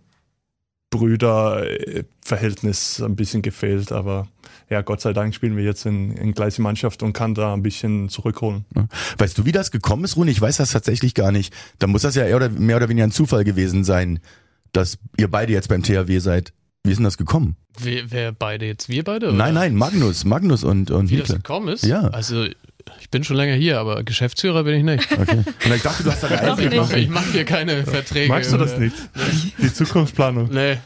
Brüderverhältnis 0.92 3.02
ein 3.02 3.16
bisschen 3.16 3.42
gefehlt, 3.42 3.92
aber 3.92 4.28
ja, 4.70 4.82
Gott 4.82 5.02
sei 5.02 5.14
Dank 5.14 5.36
spielen 5.36 5.58
wir 5.58 5.64
jetzt 5.64 5.86
in, 5.86 6.12
in 6.12 6.34
gleiche 6.34 6.62
Mannschaft 6.62 7.04
und 7.04 7.14
kann 7.14 7.34
da 7.34 7.54
ein 7.54 7.64
bisschen 7.64 8.10
zurückholen. 8.10 8.66
Weißt 9.18 9.38
du, 9.38 9.46
wie 9.46 9.52
das 9.52 9.72
gekommen 9.72 10.06
ist, 10.06 10.16
Rune? 10.16 10.32
Ich 10.32 10.40
weiß 10.40 10.58
das 10.58 10.72
tatsächlich 10.72 11.14
gar 11.14 11.32
nicht. 11.32 11.54
Da 11.80 11.88
muss 11.88 12.04
das 12.04 12.16
ja 12.16 12.26
eher 12.26 12.38
oder 12.38 12.50
mehr 12.50 12.78
oder 12.78 12.88
weniger 12.88 13.06
ein 13.06 13.12
Zufall 13.12 13.44
gewesen 13.44 13.84
sein, 13.84 14.20
dass 14.72 14.98
ihr 15.18 15.30
beide 15.30 15.52
jetzt 15.52 15.68
beim 15.68 15.84
THW 15.84 16.20
seid. 16.20 16.54
Wie 16.84 16.92
ist 16.92 16.98
denn 16.98 17.04
das 17.04 17.18
gekommen? 17.18 17.58
Wer, 17.80 18.10
wer 18.12 18.32
beide 18.32 18.66
jetzt? 18.66 18.90
Wir 18.90 19.04
beide? 19.04 19.28
Oder? 19.28 19.38
Nein, 19.38 19.54
nein, 19.54 19.76
Magnus, 19.76 20.26
Magnus 20.26 20.64
und 20.64 20.90
und 20.90 21.10
Wie 21.10 21.18
das 21.18 21.30
Niklas. 21.30 21.44
gekommen 21.44 21.68
ist? 21.70 21.86
Ja. 21.86 22.08
Also 22.08 22.48
ich 23.00 23.10
bin 23.10 23.24
schon 23.24 23.36
länger 23.36 23.54
hier, 23.56 23.80
aber 23.80 24.04
Geschäftsführer 24.04 24.64
bin 24.64 24.76
ich 24.76 24.84
nicht. 24.84 25.12
Okay. 25.12 25.44
Und 25.66 25.74
ich 25.76 25.82
dachte, 25.82 26.04
du 26.04 26.12
hast 26.12 26.24
da 26.24 26.28
eine 26.28 26.76
Noch 26.76 26.90
Ich 26.92 26.96
nicht. 26.96 27.10
mache 27.12 27.32
hier 27.32 27.46
keine 27.46 27.86
Verträge. 27.86 28.28
Magst 28.30 28.52
du 28.52 28.58
das 28.58 28.78
nicht? 28.78 28.96
Die 29.58 29.74
Zukunftsplanung. 29.74 30.50
Nee, 30.52 30.78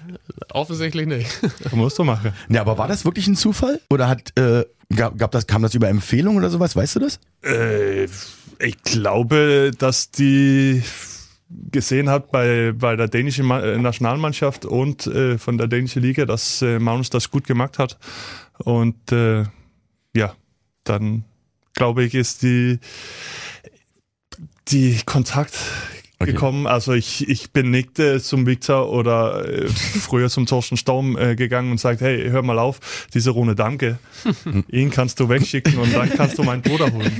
offensichtlich 0.51 1.07
nicht. 1.07 1.27
Musst 1.71 1.97
du 1.99 2.03
machen. 2.03 2.33
Ja, 2.49 2.61
aber 2.61 2.77
war 2.77 2.87
das 2.87 3.05
wirklich 3.05 3.27
ein 3.27 3.35
Zufall? 3.35 3.79
Oder 3.89 4.07
hat 4.07 4.37
äh, 4.37 4.65
gab, 4.95 5.17
gab 5.17 5.31
das 5.31 5.47
kam 5.47 5.61
das 5.61 5.73
über 5.73 5.89
Empfehlung 5.89 6.35
oder 6.37 6.49
sowas? 6.49 6.75
Weißt 6.75 6.95
du 6.95 6.99
das? 6.99 7.19
Äh, 7.43 8.05
ich 8.59 8.81
glaube, 8.83 9.71
dass 9.77 10.11
die 10.11 10.81
gesehen 11.71 12.09
hat 12.09 12.31
bei, 12.31 12.73
bei 12.75 12.95
der 12.95 13.07
dänischen 13.07 13.49
äh, 13.51 13.77
Nationalmannschaft 13.77 14.65
und 14.65 15.07
äh, 15.07 15.37
von 15.37 15.57
der 15.57 15.67
dänischen 15.67 16.01
Liga, 16.01 16.25
dass 16.25 16.61
äh, 16.61 16.79
Magnus 16.79 17.09
das 17.09 17.29
gut 17.29 17.45
gemacht 17.45 17.77
hat. 17.79 17.97
Und 18.57 19.11
äh, 19.11 19.43
ja, 20.15 20.33
dann 20.85 21.25
glaube 21.75 22.03
ich, 22.03 22.15
ist 22.15 22.41
die, 22.43 22.79
die 24.69 24.99
Kontakt 25.05 25.53
Okay. 26.17 26.31
gekommen. 26.31 26.65
Also 26.65 26.93
ich, 26.93 27.27
ich 27.27 27.51
bin 27.51 27.71
nicht 27.71 27.99
äh, 27.99 28.21
zum 28.21 28.45
Victor 28.45 28.89
oder 28.89 29.49
äh, 29.49 29.67
früher 29.67 30.29
zum 30.29 30.45
Thorsten 30.45 30.77
Staum 30.77 31.17
äh, 31.17 31.35
gegangen 31.35 31.71
und 31.71 31.77
sagt, 31.77 31.99
hey, 31.99 32.29
hör 32.29 32.41
mal 32.41 32.57
auf, 32.57 33.07
diese 33.13 33.31
Rune 33.31 33.53
Danke, 33.53 33.99
ihn 34.69 34.91
kannst 34.91 35.19
du 35.19 35.27
wegschicken 35.27 35.77
und 35.77 35.93
dann 35.93 36.09
kannst 36.09 36.37
du 36.37 36.43
meinen 36.43 36.61
Bruder 36.61 36.89
holen. 36.93 37.11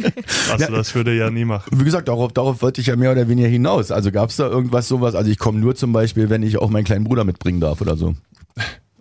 Also 0.49 0.73
das 0.73 0.95
würde 0.95 1.13
ja 1.13 1.29
nie 1.29 1.43
machen. 1.43 1.77
Wie 1.77 1.84
gesagt, 1.84 2.08
darauf, 2.08 2.32
darauf 2.32 2.62
wollte 2.62 2.79
ich 2.79 2.88
ja 2.88 2.95
mehr 2.95 3.12
oder 3.12 3.27
weniger 3.27 3.49
hinaus. 3.49 3.91
Also 3.91 4.13
gab 4.13 4.29
es 4.29 4.38
da 4.38 4.47
irgendwas 4.47 4.88
sowas? 4.88 5.13
Also 5.13 5.29
ich 5.29 5.39
komme 5.39 5.60
nur 5.60 5.75
zum 5.75 5.91
Beispiel, 5.91 6.29
wenn 6.29 6.41
ich 6.41 6.58
auch 6.58 6.69
meinen 6.69 6.86
kleinen 6.86 7.03
Bruder 7.03 7.25
mitbringen 7.25 7.60
darf 7.60 7.82
oder 7.82 7.97
so. 7.97 8.15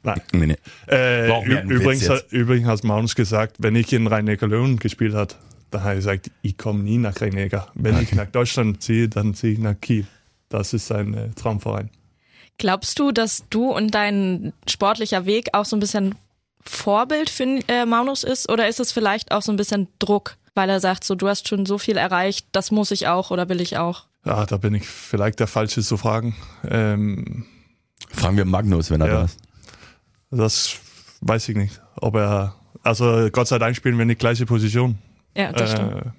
Nein. 0.03 0.21
Nee, 0.33 0.47
nee. 0.47 0.57
Äh, 0.89 1.63
übrigens, 1.63 2.11
übrigens 2.31 2.69
hat 2.69 2.83
Magnus 2.83 3.15
gesagt, 3.15 3.57
wenn 3.61 3.77
ich 3.77 3.93
in 3.93 4.09
Rhein-Neckar-Löwen 4.09 4.81
gespielt 4.81 5.15
hat, 5.15 5.37
dann 5.75 5.85
hat 5.85 5.91
er 5.93 5.97
gesagt, 5.97 6.31
ich 6.43 6.57
komme 6.57 6.83
nie 6.83 6.99
nach 6.99 7.21
Rhein-Neckar. 7.21 7.71
Wenn 7.75 8.01
ich 8.01 8.13
nach 8.13 8.27
Deutschland 8.27 8.83
ziehe, 8.83 9.09
dann 9.09 9.35
ziehe 9.35 9.53
ich 9.55 9.59
nach 9.59 9.75
Kiel. 9.81 10.07
Das 10.49 10.73
ist 10.73 10.87
sein 10.87 11.15
äh, 11.15 11.31
Traumverein. 11.35 11.91
Glaubst 12.59 12.99
du, 12.99 13.11
dass 13.13 13.45
du 13.51 13.71
und 13.71 13.95
dein 13.95 14.53
sportlicher 14.69 15.27
Weg 15.27 15.49
auch 15.53 15.65
so 15.65 15.77
ein 15.77 15.81
bisschen 15.81 16.15
Vorbild 16.65 17.29
für 17.31 17.45
äh, 17.69 17.85
Maunus 17.85 18.23
ist? 18.25 18.49
Oder 18.49 18.69
ist 18.69 18.81
es 18.81 18.93
vielleicht 18.93 19.33
auch 19.33 19.43
so 19.43 19.53
ein 19.53 19.57
bisschen 19.57 19.89
Druck, 19.99 20.37
weil 20.55 20.71
er 20.71 20.81
sagt, 20.81 21.05
so 21.05 21.15
du 21.15 21.29
hast 21.29 21.49
schon 21.49 21.67
so 21.67 21.79
viel 21.79 21.97
erreicht, 21.97 22.47
das 22.53 22.71
muss 22.71 22.91
ich 22.93 23.09
auch 23.09 23.31
oder 23.31 23.49
will 23.49 23.61
ich 23.61 23.77
auch? 23.77 24.05
Ja, 24.25 24.47
da 24.47 24.57
bin 24.57 24.75
ich 24.75 24.87
vielleicht 24.87 25.41
der 25.41 25.47
Falsche 25.49 25.83
zu 25.83 25.97
fragen. 25.97 26.35
Ähm, 26.69 27.45
Fragen 28.11 28.37
wir 28.37 28.45
Magnus, 28.45 28.91
wenn 28.91 29.01
er 29.01 29.07
Ja. 29.09 29.15
da 29.15 29.25
ist. 29.25 29.39
das 30.31 30.77
weiß 31.21 31.49
ich 31.49 31.57
nicht. 31.57 31.81
Ob 31.97 32.15
er, 32.17 32.55
also 32.83 33.29
Gott 33.33 33.49
sei 33.49 33.59
Dank 33.59 33.75
spielen 33.77 33.99
wir 33.99 34.05
nicht 34.05 34.21
gleiche 34.21 34.47
Position. 34.47 34.97
Ja, 35.37 35.53
das 35.53 35.73
stimmt. 35.73 35.95
Äh, 35.95 36.11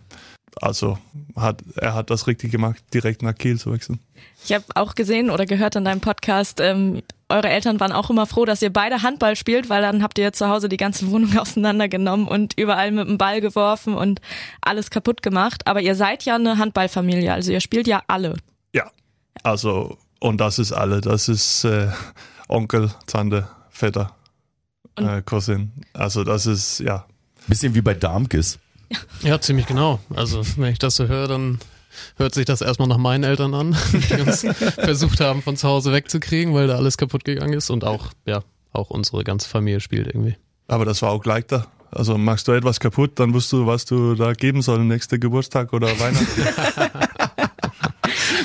also 0.62 0.97
hat, 1.36 1.63
er 1.75 1.93
hat 1.93 2.10
das 2.10 2.28
richtig 2.28 2.51
gemacht, 2.51 2.82
direkt 2.93 3.21
nach 3.21 3.36
Kiel 3.36 3.60
zu 3.60 3.73
wechseln. 3.73 3.99
Ich 4.43 4.54
habe 4.54 4.63
auch 4.75 4.95
gesehen 4.95 5.30
oder 5.30 5.45
gehört 5.45 5.75
in 5.75 5.86
deinem 5.86 5.99
Podcast, 5.99 6.60
ähm, 6.62 7.01
eure 7.28 7.49
Eltern 7.49 7.80
waren 7.80 7.91
auch 7.91 8.10
immer 8.10 8.25
froh, 8.25 8.45
dass 8.45 8.62
ihr 8.62 8.71
beide 8.71 9.01
Handball 9.01 9.36
spielt, 9.36 9.69
weil 9.69 9.82
dann 9.82 10.04
habt 10.04 10.17
ihr 10.19 10.32
zu 10.32 10.47
Hause 10.47 10.69
die 10.69 10.78
ganze 10.78 11.10
Wohnung 11.10 11.38
auseinandergenommen 11.38 12.28
und 12.28 12.58
überall 12.58 12.91
mit 12.91 13.08
dem 13.08 13.17
Ball 13.17 13.41
geworfen 13.41 13.95
und 13.95 14.21
alles 14.62 14.89
kaputt 14.89 15.21
gemacht. 15.21 15.67
Aber 15.67 15.82
ihr 15.82 15.95
seid 15.95 16.23
ja 16.23 16.36
eine 16.36 16.58
Handballfamilie, 16.58 17.34
also 17.34 17.51
ihr 17.51 17.62
spielt 17.62 17.88
ja 17.88 18.04
alle. 18.08 18.38
Ja, 18.73 18.91
also 19.43 19.97
und 20.19 20.38
das 20.39 20.60
ist 20.60 20.71
alle. 20.71 21.01
Das 21.01 21.28
ist 21.28 21.65
äh, 21.65 21.89
Onkel, 22.47 22.91
Tante, 23.08 23.47
Vetter, 23.69 24.15
äh, 24.95 25.21
Cousin. 25.21 25.71
Also 25.93 26.23
das 26.23 26.45
ist 26.45 26.80
ja. 26.80 27.06
Bisschen 27.47 27.75
wie 27.75 27.82
bei 27.82 27.93
Darmkes. 27.93 28.58
Ja, 29.21 29.39
ziemlich 29.39 29.65
genau. 29.65 29.99
Also, 30.15 30.41
wenn 30.58 30.71
ich 30.71 30.79
das 30.79 30.95
so 30.95 31.08
höre, 31.08 31.27
dann 31.27 31.60
hört 32.17 32.34
sich 32.34 32.45
das 32.45 32.62
erstmal 32.62 32.88
nach 32.88 32.97
meinen 32.97 33.23
Eltern 33.23 33.53
an, 33.53 33.75
die 33.93 34.21
uns 34.21 34.45
versucht 34.75 35.19
haben, 35.19 35.41
von 35.41 35.58
zu 35.58 35.67
Hause 35.67 35.91
wegzukriegen, 35.93 36.53
weil 36.53 36.67
da 36.67 36.75
alles 36.75 36.97
kaputt 36.97 37.23
gegangen 37.23 37.53
ist 37.53 37.69
und 37.69 37.84
auch, 37.84 38.08
ja, 38.25 38.43
auch 38.73 38.89
unsere 38.89 39.23
ganze 39.23 39.49
Familie 39.49 39.79
spielt 39.79 40.08
irgendwie. 40.08 40.36
Aber 40.67 40.86
das 40.86 41.01
war 41.01 41.12
auch 41.12 41.23
leichter. 41.25 41.67
Also 41.91 42.17
machst 42.17 42.47
du 42.47 42.51
etwas 42.51 42.79
kaputt, 42.79 43.19
dann 43.19 43.34
wusst 43.34 43.51
du, 43.53 43.67
was 43.67 43.86
du 43.86 44.15
da 44.15 44.34
geben 44.34 44.62
soll, 44.62 44.84
nächste 44.84 45.17
Geburtstag 45.17 45.71
oder 45.71 45.88
Weihnachten. 45.99 46.41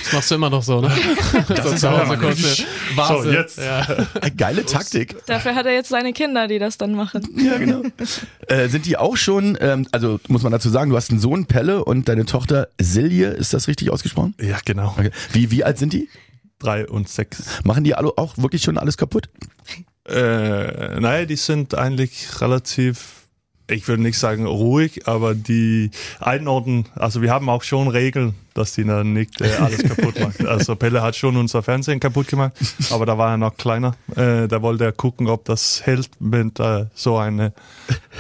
Das 0.03 0.13
machst 0.13 0.31
du 0.31 0.35
immer 0.35 0.51
noch 0.51 0.63
so, 0.63 0.81
ne? 0.81 0.91
Das 1.49 1.73
ist 1.73 1.81
zu 1.81 1.89
aber 1.89 2.09
Hause 2.09 2.19
kurz 2.19 2.63
eine 2.97 3.23
so, 3.23 3.31
jetzt. 3.31 3.59
Ja. 3.59 3.87
Äh, 4.21 4.31
Geile 4.31 4.65
Taktik. 4.65 5.17
Dafür 5.27 5.55
hat 5.55 5.67
er 5.67 5.73
jetzt 5.73 5.89
seine 5.89 6.13
Kinder, 6.13 6.49
die 6.49 6.59
das 6.59 6.79
dann 6.79 6.95
machen. 6.95 7.27
Ja, 7.37 7.59
genau. 7.59 7.83
äh, 8.49 8.69
sind 8.69 8.87
die 8.87 8.97
auch 8.97 9.17
schon, 9.17 9.57
ähm, 9.61 9.87
also 9.93 10.21
muss 10.29 10.43
man 10.43 10.53
dazu 10.53 10.69
sagen, 10.69 10.91
du 10.91 10.97
hast 10.97 11.11
einen 11.11 11.21
Sohn 11.21 11.47
Pelle 11.47 11.85
und 11.85 12.09
deine 12.09 12.27
Tochter 12.27 12.69
Silje, 12.81 13.29
ist 13.29 13.55
das 13.55 13.69
richtig 13.69 13.91
ausgesprochen? 13.91 14.35
Ja, 14.41 14.59
genau. 14.65 14.95
Okay. 14.97 15.11
Wie, 15.33 15.51
wie 15.51 15.65
alt 15.65 15.79
sind 15.79 15.93
die? 15.93 16.09
Drei 16.59 16.87
und 16.87 17.09
sechs. 17.09 17.43
Machen 17.65 17.85
die 17.85 17.95
alle 17.95 18.11
auch 18.17 18.37
wirklich 18.37 18.63
schon 18.63 18.77
alles 18.77 18.97
kaputt? 18.97 19.29
Äh, 20.07 21.01
nein, 21.01 21.29
die 21.29 21.37
sind 21.37 21.75
eigentlich 21.75 22.41
relativ, 22.41 23.20
ich 23.71 23.89
würde 23.89 24.03
nicht 24.03 24.19
sagen 24.19 24.47
ruhig, 24.47 25.07
aber 25.07 25.35
die 25.35 25.91
einordnen, 26.19 26.87
also 26.95 27.23
wir 27.23 27.31
haben 27.31 27.49
auch 27.49 27.63
schon 27.63 27.89
Regeln, 27.89 28.35
dass 28.55 28.75
die 28.75 28.85
dann 28.85 29.13
nicht 29.13 29.41
äh, 29.41 29.53
alles 29.59 29.83
kaputt 29.83 30.21
macht. 30.21 30.45
Also 30.45 30.77
Pelle 30.77 31.03
hat 31.03 31.17
schon 31.17 31.37
unser 31.37 31.63
Fernsehen 31.63 32.01
kaputt 32.01 32.29
gemacht, 32.29 32.53
aber 32.91 33.07
da 33.07 33.17
war 33.19 33.31
er 33.33 33.37
noch 33.37 33.57
kleiner. 33.57 33.95
Äh, 34.17 34.49
da 34.49 34.63
wollte 34.63 34.85
er 34.85 34.93
gucken, 34.93 35.29
ob 35.29 35.45
das 35.45 35.83
hält 35.85 36.11
mit 36.21 36.59
äh, 36.61 36.87
so 36.95 37.17
eine 37.17 37.53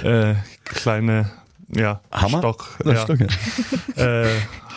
äh, 0.03 0.35
kleine 0.65 1.31
ja, 1.74 2.00
Hammer? 2.11 2.38
Stock, 2.38 2.78
ja, 2.85 2.96
Stock, 2.96 3.18
ja. 3.20 3.26
Äh, 3.96 4.28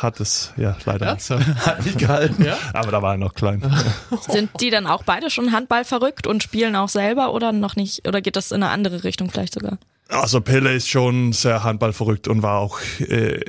hat 0.03 0.19
es 0.19 0.53
ja 0.57 0.75
leider 0.85 1.13
nicht. 1.13 1.29
Ernsthaft? 1.29 1.47
Hat 1.65 1.85
nicht 1.85 1.97
gehalten. 1.97 2.43
Ja? 2.43 2.57
Aber 2.73 2.91
da 2.91 3.01
war 3.01 3.13
er 3.13 3.17
noch 3.17 3.33
klein. 3.33 3.61
Sind 4.27 4.49
die 4.59 4.69
dann 4.69 4.85
auch 4.85 5.03
beide 5.03 5.29
schon 5.29 5.51
Handball 5.51 5.85
verrückt 5.85 6.27
und 6.27 6.43
spielen 6.43 6.75
auch 6.75 6.89
selber 6.89 7.33
oder 7.33 7.51
noch 7.51 7.75
nicht? 7.75 8.07
Oder 8.07 8.21
geht 8.21 8.35
das 8.35 8.51
in 8.51 8.63
eine 8.63 8.71
andere 8.71 9.03
Richtung 9.03 9.31
vielleicht 9.31 9.53
sogar? 9.53 9.77
Also 10.09 10.41
Pelle 10.41 10.73
ist 10.73 10.89
schon 10.89 11.31
sehr 11.31 11.63
handballverrückt 11.63 12.27
und 12.27 12.43
war 12.43 12.59
auch 12.59 12.79
äh, 12.99 13.39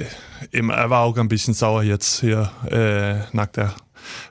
immer, 0.50 0.74
er 0.74 0.88
war 0.90 1.00
auch 1.02 1.16
ein 1.16 1.28
bisschen 1.28 1.52
sauer 1.52 1.83
jetzt 1.83 2.20
hier 2.20 2.50
äh, 2.70 3.37
nach 3.37 3.46
der 3.46 3.74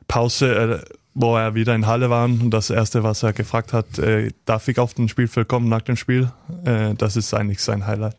Pause, 0.08 0.56
äh, 0.56 0.92
wo 1.14 1.36
er 1.36 1.54
wieder 1.54 1.76
in 1.76 1.86
Halle 1.86 2.10
war. 2.10 2.26
Und 2.26 2.50
das 2.50 2.70
erste, 2.70 3.04
was 3.04 3.22
er 3.24 3.34
gefragt 3.34 3.74
hat, 3.74 4.00
äh, 4.00 4.32
darf 4.46 4.68
ich 4.68 4.80
auf 4.80 4.94
den 4.94 5.10
Spielfeld 5.10 5.48
kommen 5.48 5.68
nach 5.68 5.82
dem 5.82 5.98
Spiel? 5.98 6.32
Äh, 6.66 6.96
das 6.96 7.18
ist 7.18 7.34
eigentlich 7.34 7.60
sein 7.60 7.86
Highlight. 7.86 8.16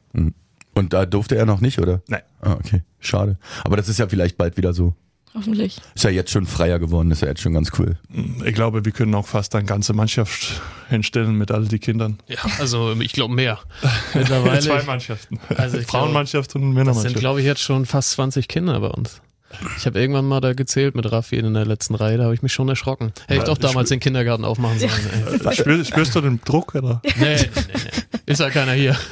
Und 0.75 0.93
da 0.93 1.07
durfte 1.07 1.37
er 1.37 1.47
noch 1.47 1.61
nicht, 1.61 1.79
oder? 1.79 2.03
Nein. 2.09 2.23
Ah, 2.41 2.53
okay. 2.55 2.83
Schade. 3.01 3.39
Aber 3.65 3.77
das 3.77 3.89
ist 3.89 3.99
ja 3.99 4.09
vielleicht 4.09 4.37
bald 4.37 4.57
wieder 4.57 4.73
so. 4.73 4.95
Hoffentlich. 5.37 5.81
Ist 5.97 6.05
ja 6.05 6.11
jetzt 6.11 6.31
schon 6.31 6.47
freier 6.47 6.79
geworden, 6.79 7.11
ist 7.11 7.23
ja 7.23 7.27
jetzt 7.29 7.41
schon 7.41 7.55
ganz 7.55 7.73
cool. 7.79 7.99
Ich 8.45 8.55
glaube, 8.55 8.85
wir 8.85 8.93
können 8.93 9.13
auch 9.17 9.27
fast 9.27 9.55
eine 9.57 9.65
ganze 9.65 9.93
Mannschaft 9.93 10.61
hinstellen 10.89 11.37
mit 11.37 11.51
all 11.51 11.67
die 11.67 11.81
Kindern. 11.81 12.19
Ja, 12.29 12.39
also 12.61 12.93
ich 13.01 13.13
glaube 13.13 13.35
mehr. 13.35 13.59
Mittlerweile. 14.15 14.61
Zwei 14.61 14.83
Mannschaften. 14.85 15.41
Also 15.57 15.81
Frauenmannschaft 15.81 16.55
und 16.55 16.61
Das 16.63 16.67
sind, 16.67 16.75
Männermannschaft. 16.75 17.17
glaube 17.17 17.41
ich, 17.41 17.47
jetzt 17.47 17.63
schon 17.63 17.85
fast 17.85 18.13
20 18.13 18.47
Kinder 18.47 18.79
bei 18.79 18.89
uns. 18.89 19.21
Ich 19.77 19.87
habe 19.87 20.01
irgendwann 20.01 20.27
mal 20.27 20.41
da 20.41 20.53
gezählt 20.53 20.95
mit 20.95 21.11
Raffi 21.11 21.37
in 21.37 21.55
der 21.55 21.67
letzten 21.67 21.95
Reihe, 21.95 22.19
da 22.19 22.25
habe 22.25 22.35
ich 22.35 22.43
mich 22.43 22.53
schon 22.53 22.69
erschrocken. 22.69 23.13
Hätte 23.27 23.35
ich 23.35 23.39
Ja, 23.39 23.45
doch 23.45 23.55
ich 23.55 23.59
damals 23.61 23.89
den 23.89 24.01
Kindergarten 24.01 24.45
aufmachen 24.45 24.79
sollen. 24.79 24.93
Ey. 25.45 25.55
Spür, 25.55 25.85
spürst 25.85 26.15
du 26.15 26.21
den 26.21 26.41
Druck? 26.45 26.75
Oder? 26.75 27.01
Nee, 27.19 27.37
nee, 27.37 27.39
nee. 27.45 28.23
Ist 28.27 28.41
ja 28.41 28.51
keiner 28.51 28.73
hier. 28.73 28.97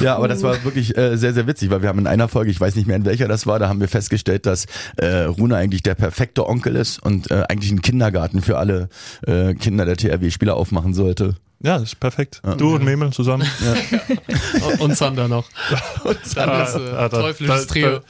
Ja, 0.00 0.16
aber 0.16 0.28
das 0.28 0.42
war 0.42 0.64
wirklich 0.64 0.96
äh, 0.96 1.16
sehr, 1.16 1.34
sehr 1.34 1.46
witzig, 1.46 1.68
weil 1.70 1.82
wir 1.82 1.90
haben 1.90 1.98
in 1.98 2.06
einer 2.06 2.28
Folge, 2.28 2.50
ich 2.50 2.58
weiß 2.58 2.74
nicht 2.74 2.86
mehr 2.86 2.96
in 2.96 3.04
welcher 3.04 3.28
das 3.28 3.46
war, 3.46 3.58
da 3.58 3.68
haben 3.68 3.80
wir 3.80 3.88
festgestellt, 3.88 4.46
dass 4.46 4.66
äh, 4.96 5.24
Rune 5.24 5.56
eigentlich 5.56 5.82
der 5.82 5.94
perfekte 5.94 6.48
Onkel 6.48 6.74
ist 6.76 7.02
und 7.02 7.30
äh, 7.30 7.44
eigentlich 7.50 7.70
einen 7.70 7.82
Kindergarten 7.82 8.40
für 8.40 8.56
alle 8.56 8.88
äh, 9.26 9.54
Kinder 9.54 9.84
der 9.84 9.98
TRW-Spieler 9.98 10.56
aufmachen 10.56 10.94
sollte. 10.94 11.36
Ja, 11.62 11.74
das 11.78 11.90
ist 11.90 12.00
perfekt. 12.00 12.40
Du 12.56 12.74
und 12.74 12.84
Memel 12.84 13.12
zusammen. 13.12 13.46
Und 14.78 14.96
Sander 14.96 15.28
noch. 15.28 15.46
Dann 16.34 16.48
das 16.48 16.74
äh, 16.74 16.78
Ah, 16.96 17.08
teuflisches 17.08 17.66
da- 17.66 17.72
Trio. 17.72 18.00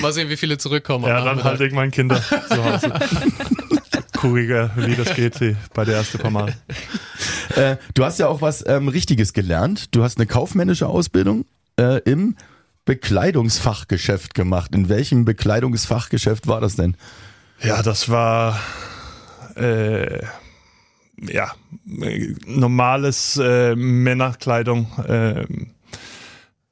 Mal 0.00 0.12
sehen, 0.12 0.28
wie 0.28 0.36
viele 0.36 0.58
zurückkommen. 0.58 1.04
Ja, 1.06 1.24
dann 1.24 1.60
ich 1.60 1.72
meine 1.72 1.90
Kinder 1.90 2.22
zu 2.22 2.64
Hause. 2.64 2.92
Kuriger, 4.16 4.70
wie 4.76 4.94
das 4.94 5.14
geht 5.14 5.34
sie 5.34 5.56
bei 5.74 5.84
der 5.84 5.96
ersten 5.96 6.18
paar 6.18 6.30
Mal. 6.30 6.54
Äh, 7.56 7.76
du 7.94 8.04
hast 8.04 8.18
ja 8.18 8.28
auch 8.28 8.40
was 8.40 8.64
ähm, 8.66 8.88
Richtiges 8.88 9.32
gelernt. 9.32 9.94
Du 9.94 10.02
hast 10.04 10.18
eine 10.18 10.26
kaufmännische 10.26 10.86
Ausbildung 10.86 11.44
äh, 11.78 11.98
im 12.04 12.36
Bekleidungsfachgeschäft 12.84 14.34
gemacht. 14.34 14.74
In 14.74 14.88
welchem 14.88 15.24
Bekleidungsfachgeschäft 15.24 16.46
war 16.46 16.60
das 16.60 16.76
denn? 16.76 16.96
Ja, 17.62 17.82
das 17.82 18.08
war 18.08 18.60
äh, 19.56 20.20
ja 21.20 21.52
normales 22.46 23.36
äh, 23.42 23.74
Männerkleidung. 23.76 24.86
Äh, 25.06 25.44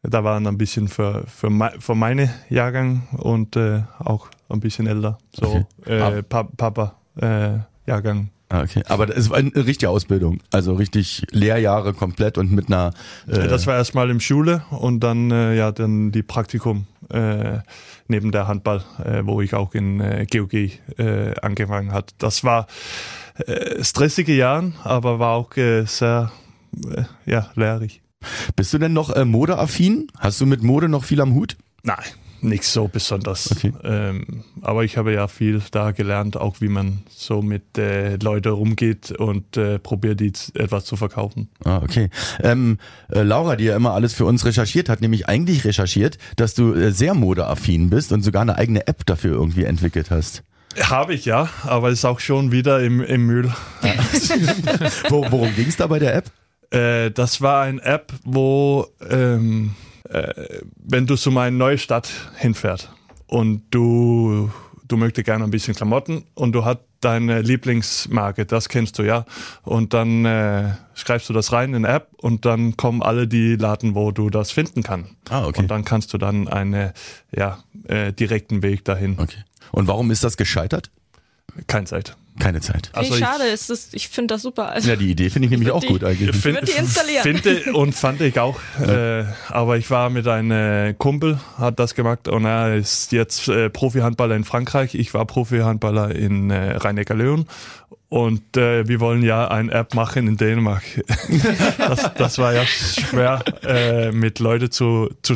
da 0.03 0.25
waren 0.25 0.47
ein 0.49 0.59
bisschen 0.59 0.89
für, 0.89 1.25
für, 1.29 1.51
für 1.79 1.95
meine 1.95 2.33
Jahrgang 2.49 3.07
und 3.13 3.55
äh, 3.57 3.83
auch 4.01 4.29
ein 4.49 4.61
bisschen 4.61 4.87
älter. 4.87 5.19
So 5.33 5.47
Okay. 5.47 5.65
Ah. 6.03 6.11
äh, 6.17 6.23
pa 6.23 6.43
Papa 6.43 6.97
äh, 7.21 7.59
Jahrgang. 7.89 8.31
Ah, 8.49 8.63
okay. 8.63 8.83
Aber 8.89 9.07
das 9.07 9.31
war 9.31 9.39
eine 9.39 9.55
richtige 9.55 9.89
Ausbildung. 9.91 10.41
Also 10.51 10.75
richtig 10.75 11.23
Lehrjahre 11.31 11.95
komplett 11.95 12.37
und 12.37 12.53
mit 12.53 12.67
einer. 12.67 12.93
Äh, 13.29 13.47
Das 13.49 13.67
war 13.67 13.77
erstmal 13.77 14.11
im 14.11 14.21
Schule 14.21 14.65
und 14.71 15.01
dann 15.01 15.31
ja 15.31 15.73
dann 15.73 16.13
die 16.13 16.23
Praktikum 16.23 16.87
neben 18.09 18.33
der 18.33 18.47
Handball, 18.49 18.83
wo 19.25 19.43
ich 19.43 19.55
auch 19.55 19.75
in 19.75 19.99
GOG 20.31 20.71
angefangen 21.43 21.93
hat. 21.93 22.15
Das 22.19 22.43
war 22.45 22.67
äh, 23.47 23.85
stressige 23.85 24.35
Jahren, 24.35 24.75
aber 24.85 25.19
war 25.19 25.35
auch 25.35 25.57
äh, 25.57 25.85
sehr 25.85 26.33
äh, 26.89 27.05
ja 27.27 27.51
lehrreich. 27.55 28.03
bist 28.57 28.73
du 28.73 28.79
denn 28.79 28.93
noch 28.93 29.11
äh, 29.11 29.25
modeaffin? 29.25 30.09
Hast 30.19 30.41
du 30.41 30.47
mit 30.47 30.63
Mode 30.63 30.89
noch 30.89 31.05
viel 31.05 31.21
am 31.21 31.35
Hut? 31.35 31.57
Nein, 31.83 32.05
nicht 32.43 32.65
so 32.65 32.89
besonders. 32.89 33.53
Okay. 33.53 33.73
Ähm, 33.85 34.45
aber 34.61 34.85
ich 34.85 34.97
habe 34.97 35.13
ja 35.13 35.29
viel 35.29 35.63
da 35.71 35.93
gelernt, 35.93 36.37
auch 36.37 36.61
wie 36.61 36.69
man 36.69 37.03
so 37.09 37.43
mit 37.43 37.79
äh, 37.79 38.17
Leuten 38.17 38.53
rumgeht 38.53 39.13
und 39.13 39.57
äh, 39.57 39.79
probiert 39.79 40.21
die 40.21 40.33
etwas 40.55 40.85
zu 40.85 40.97
verkaufen. 40.97 41.49
Ah, 41.65 41.81
okay. 41.83 42.11
Ähm, 42.43 42.79
äh, 43.11 43.23
Laura, 43.23 43.57
die 43.57 43.65
ja 43.65 43.77
immer 43.77 43.93
alles 43.93 44.15
für 44.15 44.25
uns 44.25 44.45
recherchiert 44.45 44.89
hat, 44.89 45.01
nämlich 45.01 45.29
eigentlich 45.29 45.65
recherchiert, 45.65 46.19
dass 46.37 46.55
du 46.55 46.75
äh, 46.75 46.93
sehr 46.93 47.15
modeaffin 47.15 47.91
bist 47.91 48.13
und 48.13 48.23
sogar 48.23 48.43
eine 48.43 48.57
eigene 48.57 48.87
App 48.87 49.07
dafür 49.07 49.33
irgendwie 49.33 49.65
entwickelt 49.65 50.11
hast. 50.11 50.43
Habe 50.81 51.15
ich 51.15 51.25
ja, 51.25 51.49
aber 51.65 51.91
ist 51.91 52.05
auch 52.05 52.21
schon 52.21 52.53
wieder 52.53 52.81
im, 52.81 53.03
im 53.03 53.27
Müll. 53.27 53.53
Wo, 55.09 55.25
worum 55.31 55.55
ging 55.55 55.69
es 55.69 55.77
da 55.77 55.87
bei 55.87 55.99
der 55.99 56.15
App? 56.15 56.31
Äh, 56.71 57.11
das 57.11 57.41
war 57.41 57.63
eine 57.63 57.83
App, 57.83 58.13
wo 58.25 58.87
ähm, 59.09 59.75
äh, 60.09 60.63
wenn 60.77 61.07
du 61.07 61.17
zu 61.17 61.31
einer 61.31 61.51
neuen 61.51 61.79
Stadt 61.79 62.11
hinfährst 62.37 62.91
und 63.27 63.63
du 63.71 64.51
du 64.93 64.97
möchtest 64.99 65.25
gerne 65.25 65.45
ein 65.45 65.51
bisschen 65.51 65.75
Klamotten 65.75 66.25
und 66.35 66.53
du 66.53 66.65
hast 66.65 66.81
deine 67.01 67.41
Lieblingsmarke, 67.41 68.47
das 68.47 68.69
kennst 68.69 68.99
du 68.99 69.03
ja, 69.03 69.25
und 69.63 69.95
dann 69.95 70.25
äh, 70.25 70.75
schreibst 70.95 71.29
du 71.29 71.33
das 71.33 71.53
rein 71.53 71.75
in 71.75 71.83
die 71.83 71.89
App 71.89 72.09
und 72.19 72.45
dann 72.45 72.77
kommen 72.77 73.03
alle 73.03 73.27
die 73.27 73.57
Laden, 73.57 73.95
wo 73.95 74.13
du 74.13 74.31
das 74.31 74.53
finden 74.53 74.83
kannst. 74.83 75.11
Ah, 75.31 75.47
okay. 75.47 75.61
Und 75.61 75.69
dann 75.69 75.85
kannst 75.85 76.13
du 76.13 76.19
dann 76.19 76.47
einen 76.47 76.93
ja, 77.35 77.59
äh, 77.89 78.13
direkten 78.13 78.63
Weg 78.63 78.85
dahin. 78.85 79.19
Okay. 79.19 79.43
Und 79.73 79.89
warum 79.89 80.11
ist 80.11 80.23
das 80.23 80.37
gescheitert? 80.37 80.91
Keine 81.67 81.87
Zeit. 81.87 82.17
Keine 82.39 82.61
Zeit. 82.61 82.89
Also 82.95 83.13
Also 83.13 83.15
ich- 83.15 83.21
schade, 83.31 83.45
ist 83.45 83.69
das, 83.71 83.89
ich 83.93 84.09
finde 84.09 84.35
das 84.35 84.43
super. 84.43 84.71
Also, 84.71 84.89
Ja, 84.89 84.97
die 84.97 85.11
Idee 85.11 85.29
finde 85.29 85.47
ich 85.47 85.51
nämlich 85.51 85.71
auch 85.71 85.81
die- 85.81 85.89
gut 85.89 86.03
eigentlich. 86.03 86.35
Fin- 86.35 86.55
würde 86.55 86.67
die 86.67 86.73
installieren. 86.79 87.23
Finde 87.23 87.73
und 87.75 87.95
fand 87.95 88.21
ich 88.23 88.39
auch. 88.41 88.59
Äh, 88.81 89.25
aber 89.49 89.77
ich 89.77 89.91
war 89.91 90.09
mit 90.09 90.27
einem 90.27 90.97
Kumpel, 90.99 91.39
hat 91.59 91.79
das 91.79 91.95
gemacht 91.95 92.29
und 92.29 92.45
er 92.47 92.75
ist 92.77 93.13
jetzt 93.13 93.49
äh, 93.49 93.69
Profi-Handballer 93.69 94.35
in 94.35 94.45
Frankreich. 94.45 94.95
Ich 94.95 95.13
war 95.13 95.27
Profi-Handballer 95.27 96.15
in 96.15 96.51
äh, 96.51 96.77
Rhein-Neckar-Löwen. 96.79 97.47
Und 98.09 98.57
äh, 98.59 98.87
wir 98.89 99.01
wollen 99.01 99.23
ja 99.23 99.49
eine 99.49 99.73
App 99.73 99.95
machen 99.95 100.27
in 100.29 100.37
Dänemark. 100.37 100.83
das, 101.79 102.11
das 102.15 102.39
war 102.39 102.53
ja 102.55 102.65
schwer, 102.67 103.43
äh, 103.65 104.11
mit 104.13 104.39
Leuten 104.39 104.71
zu, 104.71 105.11
zu, 105.23 105.35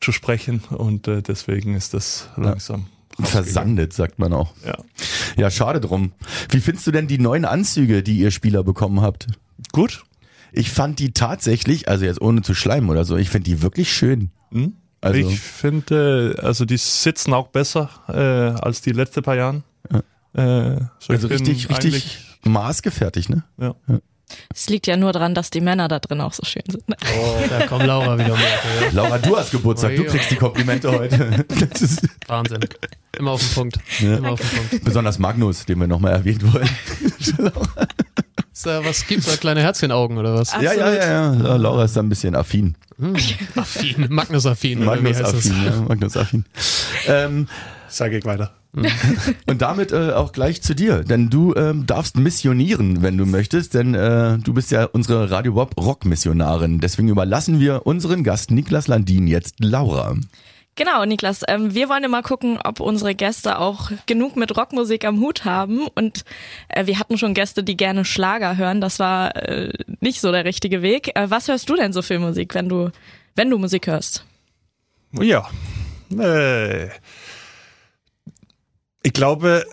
zu 0.00 0.12
sprechen 0.12 0.62
und 0.70 1.08
äh, 1.08 1.20
deswegen 1.22 1.74
ist 1.74 1.92
das 1.92 2.28
langsam. 2.36 2.86
rausgegangen. 2.86 2.99
Versandet, 3.18 3.92
sagt 3.92 4.18
man 4.18 4.32
auch. 4.32 4.54
Ja. 4.64 4.78
Ja, 5.36 5.50
schade 5.50 5.80
drum. 5.80 6.12
Wie 6.50 6.60
findest 6.60 6.86
du 6.86 6.90
denn 6.90 7.06
die 7.06 7.18
neuen 7.18 7.44
Anzüge, 7.44 8.02
die 8.02 8.18
ihr 8.18 8.30
Spieler 8.30 8.62
bekommen 8.62 9.00
habt? 9.00 9.26
Gut. 9.72 10.04
Ich 10.52 10.70
fand 10.70 10.98
die 10.98 11.12
tatsächlich, 11.12 11.88
also 11.88 12.04
jetzt 12.04 12.20
ohne 12.20 12.42
zu 12.42 12.54
schleimen 12.54 12.90
oder 12.90 13.04
so, 13.04 13.16
ich 13.16 13.30
finde 13.30 13.50
die 13.50 13.62
wirklich 13.62 13.92
schön. 13.92 14.30
Hm? 14.50 14.74
Also, 15.00 15.18
ich 15.18 15.40
finde, 15.40 16.36
also 16.42 16.64
die 16.64 16.76
sitzen 16.76 17.32
auch 17.32 17.48
besser 17.48 17.88
äh, 18.08 18.60
als 18.60 18.82
die 18.82 18.92
letzten 18.92 19.22
paar 19.22 19.36
Jahren. 19.36 19.64
Äh, 20.32 20.80
so 20.98 21.12
also 21.12 21.28
richtig, 21.28 21.70
richtig 21.70 22.18
maßgefertigt, 22.44 23.30
ne? 23.30 23.44
Ja. 23.58 23.74
Es 24.54 24.68
liegt 24.68 24.86
ja 24.86 24.96
nur 24.96 25.12
daran, 25.12 25.34
dass 25.34 25.50
die 25.50 25.60
Männer 25.60 25.88
da 25.88 25.98
drin 25.98 26.20
auch 26.20 26.32
so 26.32 26.44
schön 26.44 26.62
sind. 26.68 26.88
Ne? 26.88 26.96
Da 27.48 27.66
kommt 27.66 27.86
Laura 27.86 28.18
wieder 28.18 28.28
ja. 28.28 28.90
Laura, 28.92 29.18
du 29.18 29.36
hast 29.36 29.50
Geburtstag, 29.50 29.96
du 29.96 30.04
kriegst 30.04 30.30
die 30.30 30.36
Komplimente 30.36 30.90
heute. 30.90 31.44
Das 31.70 31.82
ist 31.82 32.08
Wahnsinn. 32.26 32.60
Immer 33.18 33.32
auf 33.32 33.40
den 33.40 33.54
Punkt. 33.54 33.78
Ja. 34.00 34.16
Immer 34.16 34.32
auf 34.32 34.40
den 34.40 34.68
Punkt. 34.68 34.84
besonders 34.84 35.18
Magnus, 35.18 35.64
den 35.66 35.78
wir 35.78 35.86
nochmal 35.86 36.12
erwähnt 36.12 36.42
wollen. 36.52 36.68
Ist 38.52 38.66
da, 38.66 38.84
was 38.84 39.06
gibt's 39.06 39.26
da? 39.26 39.36
Kleine 39.36 39.62
Herzchenaugen 39.62 40.18
oder 40.18 40.34
was? 40.34 40.52
Ja, 40.52 40.72
ja, 40.72 40.92
ja, 40.92 41.32
ja. 41.34 41.56
Laura 41.56 41.84
ist 41.84 41.96
da 41.96 42.00
ein 42.00 42.08
bisschen 42.08 42.34
affin. 42.34 42.76
Affin. 43.56 44.04
Oder 44.04 44.12
wie 44.12 44.14
Magnus 44.14 44.46
heißt 44.46 45.20
das? 45.20 45.34
affin, 45.34 45.64
ja, 45.64 45.80
Magnus 45.88 46.16
affin. 46.16 46.44
Ähm, 47.06 47.48
Sage 47.90 48.18
ich 48.18 48.24
weiter. 48.24 48.54
und 49.46 49.62
damit 49.62 49.90
äh, 49.90 50.12
auch 50.12 50.30
gleich 50.30 50.62
zu 50.62 50.74
dir, 50.74 51.02
denn 51.02 51.28
du 51.28 51.54
ähm, 51.56 51.86
darfst 51.86 52.16
missionieren, 52.16 53.02
wenn 53.02 53.18
du 53.18 53.26
möchtest, 53.26 53.74
denn 53.74 53.94
äh, 53.94 54.38
du 54.38 54.54
bist 54.54 54.70
ja 54.70 54.84
unsere 54.84 55.30
Radio 55.30 55.54
Bob 55.54 55.76
Rock 55.76 56.04
Missionarin. 56.04 56.78
Deswegen 56.78 57.08
überlassen 57.08 57.58
wir 57.58 57.86
unseren 57.86 58.22
Gast 58.22 58.52
Niklas 58.52 58.86
Landin 58.86 59.26
jetzt 59.26 59.56
Laura. 59.58 60.14
Genau, 60.76 61.04
Niklas. 61.04 61.42
Ähm, 61.48 61.74
wir 61.74 61.88
wollen 61.88 62.04
immer 62.04 62.22
gucken, 62.22 62.58
ob 62.62 62.80
unsere 62.80 63.14
Gäste 63.14 63.58
auch 63.58 63.90
genug 64.06 64.36
mit 64.36 64.56
Rockmusik 64.56 65.04
am 65.04 65.20
Hut 65.20 65.44
haben. 65.44 65.88
Und 65.88 66.24
äh, 66.68 66.86
wir 66.86 66.98
hatten 66.98 67.18
schon 67.18 67.34
Gäste, 67.34 67.64
die 67.64 67.76
gerne 67.76 68.04
Schlager 68.04 68.56
hören. 68.56 68.80
Das 68.80 68.98
war 69.00 69.34
äh, 69.36 69.72
nicht 70.00 70.20
so 70.20 70.30
der 70.30 70.44
richtige 70.44 70.80
Weg. 70.80 71.10
Äh, 71.16 71.28
was 71.28 71.48
hörst 71.48 71.68
du 71.68 71.76
denn 71.76 71.92
so 71.92 72.02
für 72.02 72.18
Musik, 72.18 72.54
wenn 72.54 72.68
du, 72.68 72.90
wenn 73.34 73.50
du 73.50 73.58
Musik 73.58 73.88
hörst? 73.88 74.24
Ja. 75.12 75.50
Äh, 76.16 76.88
ich 79.02 79.12
glaube, 79.12 79.64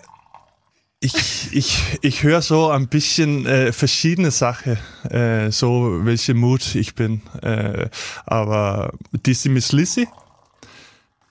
Ich, 1.00 1.52
ich, 1.52 1.98
ich 2.02 2.24
höre 2.24 2.42
so 2.42 2.70
ein 2.70 2.88
bisschen 2.88 3.46
äh, 3.46 3.72
verschiedene 3.72 4.32
Sachen, 4.32 4.78
äh, 5.08 5.52
so 5.52 6.04
welche 6.04 6.34
Mut 6.34 6.74
ich 6.74 6.96
bin. 6.96 7.22
Äh, 7.40 7.88
aber 8.26 8.92
Dizzy 9.12 9.48
Miss 9.48 9.70
Lizzy, 9.70 10.08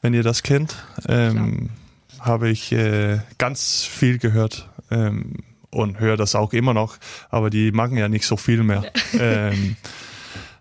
wenn 0.02 0.14
ihr 0.14 0.24
das 0.24 0.42
kennt, 0.42 0.74
ähm, 1.10 1.70
habe 2.22 2.48
ich 2.50 2.72
äh, 2.72 3.20
ganz 3.38 3.84
viel 3.84 4.20
gehört 4.20 4.70
ähm, 4.90 5.44
und 5.70 6.00
höre 6.00 6.16
das 6.16 6.34
auch 6.34 6.54
immer 6.54 6.74
noch. 6.74 6.96
Aber 7.30 7.50
die 7.50 7.74
machen 7.74 7.98
ja 7.98 8.08
nicht 8.08 8.26
so 8.26 8.38
viel 8.38 8.64
mehr. 8.64 8.90
ähm, 9.20 9.76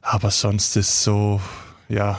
aber 0.03 0.33
sonst 0.33 0.77
ist 0.77 1.05
so, 1.05 1.40
ja, 1.88 2.18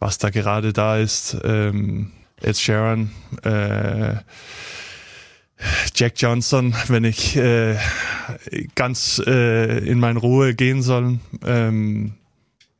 was 0.00 0.18
da 0.18 0.28
gerade 0.28 0.74
da 0.74 0.98
ist. 0.98 1.34
Ähm, 1.44 2.12
Ed 2.42 2.56
Sheeran, 2.56 3.10
äh, 3.42 4.16
Jack 5.94 6.14
Johnson, 6.16 6.74
wenn 6.88 7.04
ich 7.04 7.36
äh, 7.36 7.76
ganz 8.74 9.22
äh, 9.26 9.78
in 9.78 9.98
meine 9.98 10.18
Ruhe 10.18 10.54
gehen 10.54 10.82
soll. 10.82 11.18
Ähm, 11.44 12.14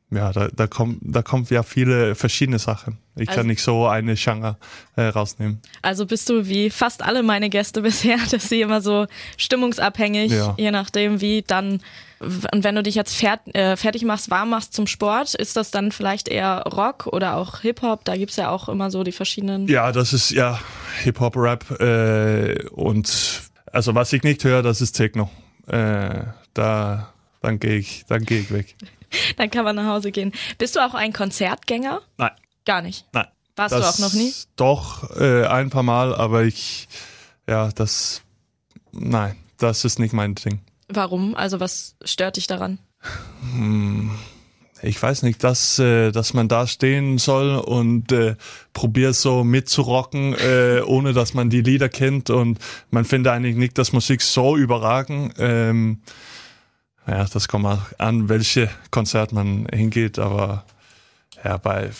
ja, 0.09 0.31
da, 0.31 0.47
da, 0.55 0.67
kommt, 0.67 0.99
da 1.01 1.21
kommt 1.21 1.49
ja 1.49 1.63
viele 1.63 2.15
verschiedene 2.15 2.59
Sachen. 2.59 2.97
Ich 3.15 3.27
Also- 3.29 3.39
kann 3.39 3.47
nicht 3.47 3.61
so 3.61 3.87
eine 3.87 4.15
Genre 4.15 4.57
äh, 4.95 5.01
rausnehmen. 5.07 5.59
Also 5.81 6.05
bist 6.05 6.29
du 6.29 6.47
wie 6.47 6.69
fast 6.69 7.01
alle 7.03 7.23
meine 7.23 7.49
Gäste 7.49 7.81
bisher, 7.83 8.17
dass 8.31 8.47
sie 8.49 8.61
immer 8.61 8.81
so 8.81 9.07
stimmungsabhängig, 9.37 10.31
Ja. 10.31 10.53
je 10.57 10.71
nachdem 10.71 11.19
wie 11.19 11.41
dann, 11.45 11.81
und 12.19 12.63
wenn 12.63 12.75
du 12.75 12.83
dich 12.83 12.95
jetzt 12.95 13.15
fert, 13.15 13.41
äh, 13.55 13.75
fertig 13.75 14.03
machst, 14.05 14.29
warm 14.29 14.49
machst 14.49 14.73
zum 14.73 14.87
Sport, 14.87 15.33
ist 15.35 15.55
das 15.57 15.71
dann 15.71 15.91
vielleicht 15.91 16.27
eher 16.29 16.63
Rock 16.73 17.07
oder 17.07 17.35
auch 17.35 17.59
Hip-Hop? 17.61 18.05
Da 18.05 18.15
gibt's 18.15 18.35
ja 18.37 18.49
auch 18.49 18.69
immer 18.69 18.89
so 18.91 19.03
die 19.03 19.11
verschiedenen. 19.11 19.67
Ja, 19.67 19.91
das 19.91 20.13
ist 20.13 20.31
ja 20.31 20.59
Hip-Hop-Rap 21.03 21.79
äh, 21.81 22.65
und 22.69 23.41
also 23.73 23.93
was 23.95 24.13
ich 24.13 24.23
nicht 24.23 24.43
höre, 24.43 24.63
das 24.63 24.79
ist 24.81 24.93
Techno. 24.93 25.29
Äh, 25.67 26.23
da 26.53 27.13
dann 27.41 27.59
gehe 27.59 27.75
ich, 27.75 28.05
dann 28.07 28.23
gehe 28.23 28.39
ich 28.39 28.51
weg. 28.51 28.75
Dann 29.37 29.49
kann 29.49 29.65
man 29.65 29.75
nach 29.75 29.87
Hause 29.87 30.11
gehen. 30.11 30.31
Bist 30.57 30.75
du 30.75 30.79
auch 30.85 30.93
ein 30.93 31.13
Konzertgänger? 31.13 32.01
Nein, 32.17 32.31
Gar 32.65 32.81
nicht. 32.81 33.05
nein. 33.13 33.27
Warst 33.55 33.73
du 33.73 33.79
auch 33.79 33.97
noch 33.97 34.13
nie? 34.13 34.31
Doch, 34.55 35.09
äh, 35.19 35.45
ein 35.47 35.71
paar 35.71 35.81
Mal, 35.81 36.13
aber 36.13 36.43
ich, 36.43 36.87
ja, 37.47 37.69
das, 37.71 38.21
nein, 38.91 39.35
das 39.57 39.83
ist 39.83 39.97
nicht 39.97 40.13
mein 40.13 40.35
Ding. 40.35 40.59
Warum? 40.89 41.35
Also 41.35 41.59
was 41.59 41.95
stört 42.03 42.37
dich 42.37 42.45
daran? 42.45 42.77
Ich 44.83 45.01
weiß 45.01 45.23
nicht, 45.23 45.43
dass, 45.43 45.79
äh, 45.79 46.11
dass 46.11 46.35
man 46.35 46.47
da 46.47 46.67
stehen 46.67 47.17
soll 47.17 47.55
und 47.55 48.11
äh, 48.11 48.35
probiert 48.73 49.15
so 49.15 49.43
mitzurocken, 49.43 50.35
äh, 50.35 50.81
ohne 50.85 51.13
dass 51.13 51.33
man 51.33 51.49
die 51.49 51.61
Lieder 51.61 51.89
kennt 51.89 52.29
und 52.29 52.59
man 52.91 53.05
findet 53.05 53.33
eigentlich 53.33 53.55
nicht, 53.55 53.77
dass 53.79 53.91
Musik 53.91 54.21
so 54.21 54.55
überragen. 54.55 55.33
Ähm, 55.39 56.01
ja, 57.07 57.25
das 57.25 57.47
kommt 57.47 57.65
auch 57.65 57.81
an, 57.97 58.29
welche 58.29 58.69
Konzert 58.91 59.31
man 59.31 59.67
hingeht, 59.73 60.19
aber 60.19 60.65
ja, 61.43 61.57
bei 61.57 61.91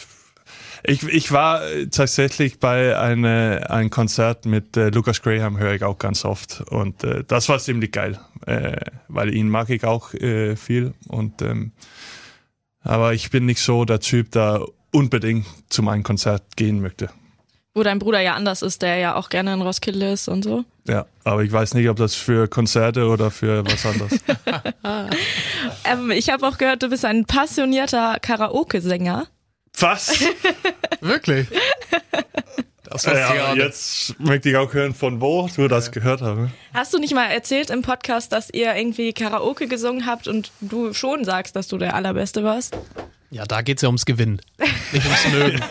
ich, 0.83 1.03
ich 1.03 1.31
war 1.31 1.61
tatsächlich 1.91 2.59
bei 2.59 2.97
eine, 2.97 3.69
ein 3.69 3.89
Konzert 3.89 4.45
mit 4.45 4.77
äh, 4.77 4.89
Lucas 4.89 5.21
Graham, 5.21 5.57
höre 5.57 5.73
ich 5.73 5.83
auch 5.83 5.97
ganz 5.97 6.23
oft. 6.23 6.61
Und 6.69 7.03
äh, 7.03 7.23
das 7.27 7.49
war 7.49 7.59
ziemlich 7.59 7.91
geil, 7.91 8.19
äh, 8.45 8.77
weil 9.07 9.33
ihn 9.33 9.49
mag 9.49 9.69
ich 9.69 9.83
auch 9.83 10.13
äh, 10.13 10.55
viel. 10.55 10.93
Und 11.07 11.41
ähm, 11.41 11.71
aber 12.81 13.13
ich 13.13 13.31
bin 13.31 13.45
nicht 13.45 13.61
so 13.61 13.85
der 13.85 13.99
Typ, 13.99 14.31
der 14.31 14.65
unbedingt 14.91 15.45
zu 15.69 15.83
meinem 15.83 16.03
Konzert 16.03 16.55
gehen 16.55 16.79
möchte. 16.79 17.09
Wo 17.77 17.83
dein 17.83 17.99
Bruder 17.99 18.19
ja 18.21 18.33
anders 18.33 18.63
ist, 18.63 18.81
der 18.81 18.97
ja 18.97 19.15
auch 19.15 19.29
gerne 19.29 19.53
in 19.53 19.61
Roskilde 19.61 20.11
ist 20.11 20.27
und 20.27 20.41
so. 20.43 20.63
Ja, 20.87 21.05
aber 21.23 21.43
ich 21.43 21.51
weiß 21.51 21.75
nicht, 21.75 21.87
ob 21.89 21.97
das 21.97 22.15
für 22.15 22.47
Konzerte 22.47 23.05
oder 23.07 23.29
für 23.29 23.63
was 23.65 23.85
anderes. 23.85 24.19
Ähm, 25.85 26.09
ich 26.11 26.29
habe 26.29 26.47
auch 26.47 26.57
gehört, 26.57 26.81
du 26.81 26.89
bist 26.89 27.05
ein 27.05 27.25
passionierter 27.25 28.17
Karaoke-Sänger. 28.19 29.27
was? 29.79 30.19
Wirklich? 31.01 31.47
Das 32.83 33.03
Ja, 33.03 33.53
nicht. 33.53 33.63
jetzt 33.63 34.19
möchte 34.19 34.49
ich 34.49 34.55
auch 34.57 34.73
hören, 34.73 34.95
von 34.95 35.21
wo 35.21 35.47
du 35.55 35.67
das 35.67 35.91
gehört 35.91 36.21
hast. 36.21 36.49
Hast 36.73 36.93
du 36.93 36.97
nicht 36.99 37.13
mal 37.13 37.27
erzählt 37.27 37.69
im 37.69 37.83
Podcast, 37.83 38.31
dass 38.31 38.49
ihr 38.49 38.75
irgendwie 38.75 39.13
Karaoke 39.13 39.67
gesungen 39.67 40.05
habt 40.05 40.27
und 40.27 40.51
du 40.61 40.93
schon 40.93 41.25
sagst, 41.25 41.55
dass 41.55 41.67
du 41.67 41.77
der 41.77 41.93
Allerbeste 41.93 42.43
warst? 42.43 42.75
Ja, 43.29 43.43
da 43.45 43.61
geht's 43.61 43.81
ja 43.81 43.89
ums 43.89 44.05
Gewinnen. 44.05 44.41
Nicht 44.93 45.05
ums 45.05 45.27
Mögen. 45.31 45.61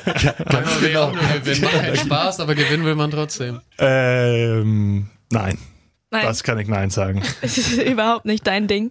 Ganz 0.51 0.81
genau. 0.81 1.11
Gewinnen 1.13 1.61
macht 1.63 1.73
keinen 1.81 1.97
Spaß, 1.97 2.41
aber 2.41 2.55
gewinnen 2.55 2.85
will 2.85 2.95
man 2.95 3.11
trotzdem. 3.11 3.61
Ähm, 3.79 5.09
nein, 5.31 5.59
Nein, 6.11 6.25
das 6.27 6.43
kann 6.43 6.59
ich 6.59 6.69
nein 6.69 6.91
sagen. 6.91 7.23
das 7.43 7.57
ist 7.59 7.79
überhaupt 7.83 8.27
nicht 8.27 8.47
dein 8.47 8.69
Ding. 8.69 8.91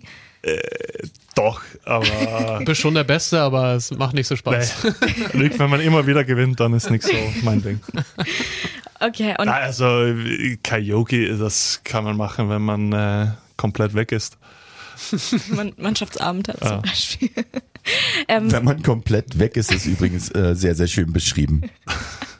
Doch, 1.35 1.61
aber 1.85 2.57
Du 2.59 2.65
bist 2.65 2.81
schon 2.81 2.93
der 2.93 3.03
Beste, 3.03 3.39
aber 3.41 3.73
es 3.73 3.89
macht 3.91 4.13
nicht 4.13 4.27
so 4.27 4.35
Spaß. 4.35 4.85
nee. 5.33 5.49
Wenn 5.57 5.69
man 5.69 5.79
immer 5.81 6.05
wieder 6.05 6.23
gewinnt, 6.23 6.59
dann 6.59 6.73
ist 6.73 6.89
nicht 6.91 7.03
so 7.03 7.13
mein 7.41 7.61
Ding. 7.63 7.79
Okay, 8.99 9.35
und 9.39 9.45
Nein, 9.47 9.63
also 9.63 10.13
Karaoke, 10.63 11.35
das 11.37 11.81
kann 11.83 12.03
man 12.03 12.15
machen, 12.15 12.49
wenn 12.49 12.61
man 12.61 12.93
äh, 12.93 13.27
komplett 13.57 13.93
weg 13.95 14.11
ist. 14.11 14.37
Man 15.49 15.73
Mannschaftsabend 15.77 16.47
hat 16.47 16.61
Ja. 16.61 16.67
zum 16.67 16.81
Beispiel. 16.83 17.29
ähm, 18.27 18.51
Wenn 18.51 18.63
man 18.63 18.83
komplett 18.83 19.39
weg 19.39 19.57
ist, 19.57 19.71
ist 19.71 19.85
übrigens 19.85 20.33
äh, 20.33 20.55
sehr, 20.55 20.75
sehr 20.75 20.87
schön 20.87 21.13
beschrieben. 21.13 21.69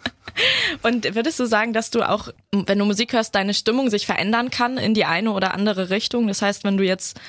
und 0.84 1.16
würdest 1.16 1.40
du 1.40 1.46
sagen, 1.46 1.74
dass 1.74 1.92
du 1.92 2.08
auch, 2.08 2.30
wenn 2.52 2.80
du 2.80 2.86
Musik 2.86 3.14
hörst, 3.14 3.36
deine 3.36 3.54
Stimmung 3.54 3.90
sich 3.90 4.06
verändern 4.06 4.50
kann 4.50 4.78
in 4.78 4.94
die 4.94 5.06
eine 5.06 5.32
oder 5.32 5.54
andere 5.54 5.90
Richtung? 5.90 6.28
Das 6.28 6.42
heißt, 6.42 6.64
wenn 6.64 6.78
du 6.78 6.84
jetzt 6.84 7.20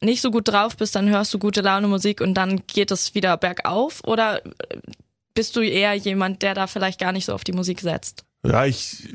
nicht 0.00 0.20
so 0.20 0.30
gut 0.30 0.48
drauf 0.48 0.76
bist, 0.76 0.94
dann 0.94 1.08
hörst 1.08 1.32
du 1.32 1.38
gute 1.38 1.62
Laune 1.62 1.88
Musik 1.88 2.20
und 2.20 2.34
dann 2.34 2.62
geht 2.66 2.90
es 2.90 3.14
wieder 3.14 3.36
bergauf? 3.36 4.02
Oder 4.04 4.42
bist 5.34 5.56
du 5.56 5.60
eher 5.60 5.94
jemand, 5.94 6.42
der 6.42 6.54
da 6.54 6.66
vielleicht 6.66 7.00
gar 7.00 7.12
nicht 7.12 7.26
so 7.26 7.34
auf 7.34 7.44
die 7.44 7.52
Musik 7.52 7.80
setzt? 7.80 8.24
Ja, 8.44 8.64
ich, 8.66 9.08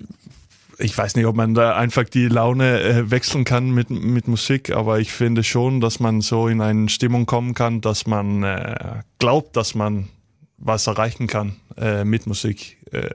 ich 0.82 0.98
weiß 0.98 1.16
nicht, 1.16 1.26
ob 1.26 1.36
man 1.36 1.54
da 1.54 1.76
einfach 1.76 2.04
die 2.04 2.28
Laune 2.28 2.82
äh, 2.82 3.12
wechseln 3.12 3.44
kann 3.44 3.72
mit, 3.72 3.90
mit 3.90 4.28
Musik, 4.28 4.72
aber 4.72 5.00
ich 5.00 5.12
finde 5.12 5.44
schon, 5.44 5.80
dass 5.80 6.00
man 6.00 6.22
so 6.22 6.48
in 6.48 6.62
eine 6.62 6.90
Stimmung 6.90 7.26
kommen 7.26 7.54
kann, 7.54 7.82
dass 7.82 8.08
man 8.08 8.44
äh, 8.44 9.02
glaubt, 9.20 9.56
dass 9.56 9.76
man 9.76 10.10
was 10.58 10.88
erreichen 10.88 11.28
kann 11.28 11.56
äh, 11.78 12.04
mit 12.04 12.28
Musik. 12.28 12.78
Äh, 12.92 13.10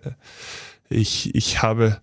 ich, 0.89 1.35
ich 1.35 1.63
habe 1.63 1.99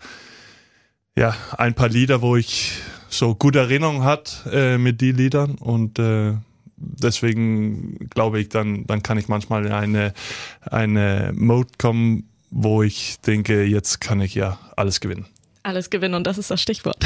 ja 1.15 1.35
ein 1.57 1.73
paar 1.73 1.89
Lieder, 1.89 2.21
wo 2.21 2.35
ich 2.35 2.73
so 3.09 3.35
gute 3.35 3.59
Erinnerungen 3.59 4.03
hat 4.03 4.43
äh, 4.51 4.77
mit 4.77 5.01
die 5.01 5.11
Liedern 5.11 5.55
und 5.55 5.99
äh, 5.99 6.33
deswegen 6.75 8.09
glaube 8.09 8.39
ich, 8.39 8.49
dann, 8.49 8.85
dann 8.87 9.03
kann 9.03 9.17
ich 9.17 9.27
manchmal 9.27 9.65
in 9.65 9.71
eine, 9.71 10.13
eine 10.61 11.31
Mode 11.35 11.69
kommen, 11.77 12.29
wo 12.49 12.83
ich 12.83 13.19
denke, 13.21 13.63
jetzt 13.63 14.01
kann 14.01 14.19
ich 14.19 14.35
ja 14.35 14.59
alles 14.75 14.99
gewinnen. 14.99 15.25
Alles 15.65 15.89
gewinnen 15.89 16.15
und 16.15 16.27
das 16.27 16.37
ist 16.37 16.51
das 16.51 16.61
Stichwort. 16.61 16.97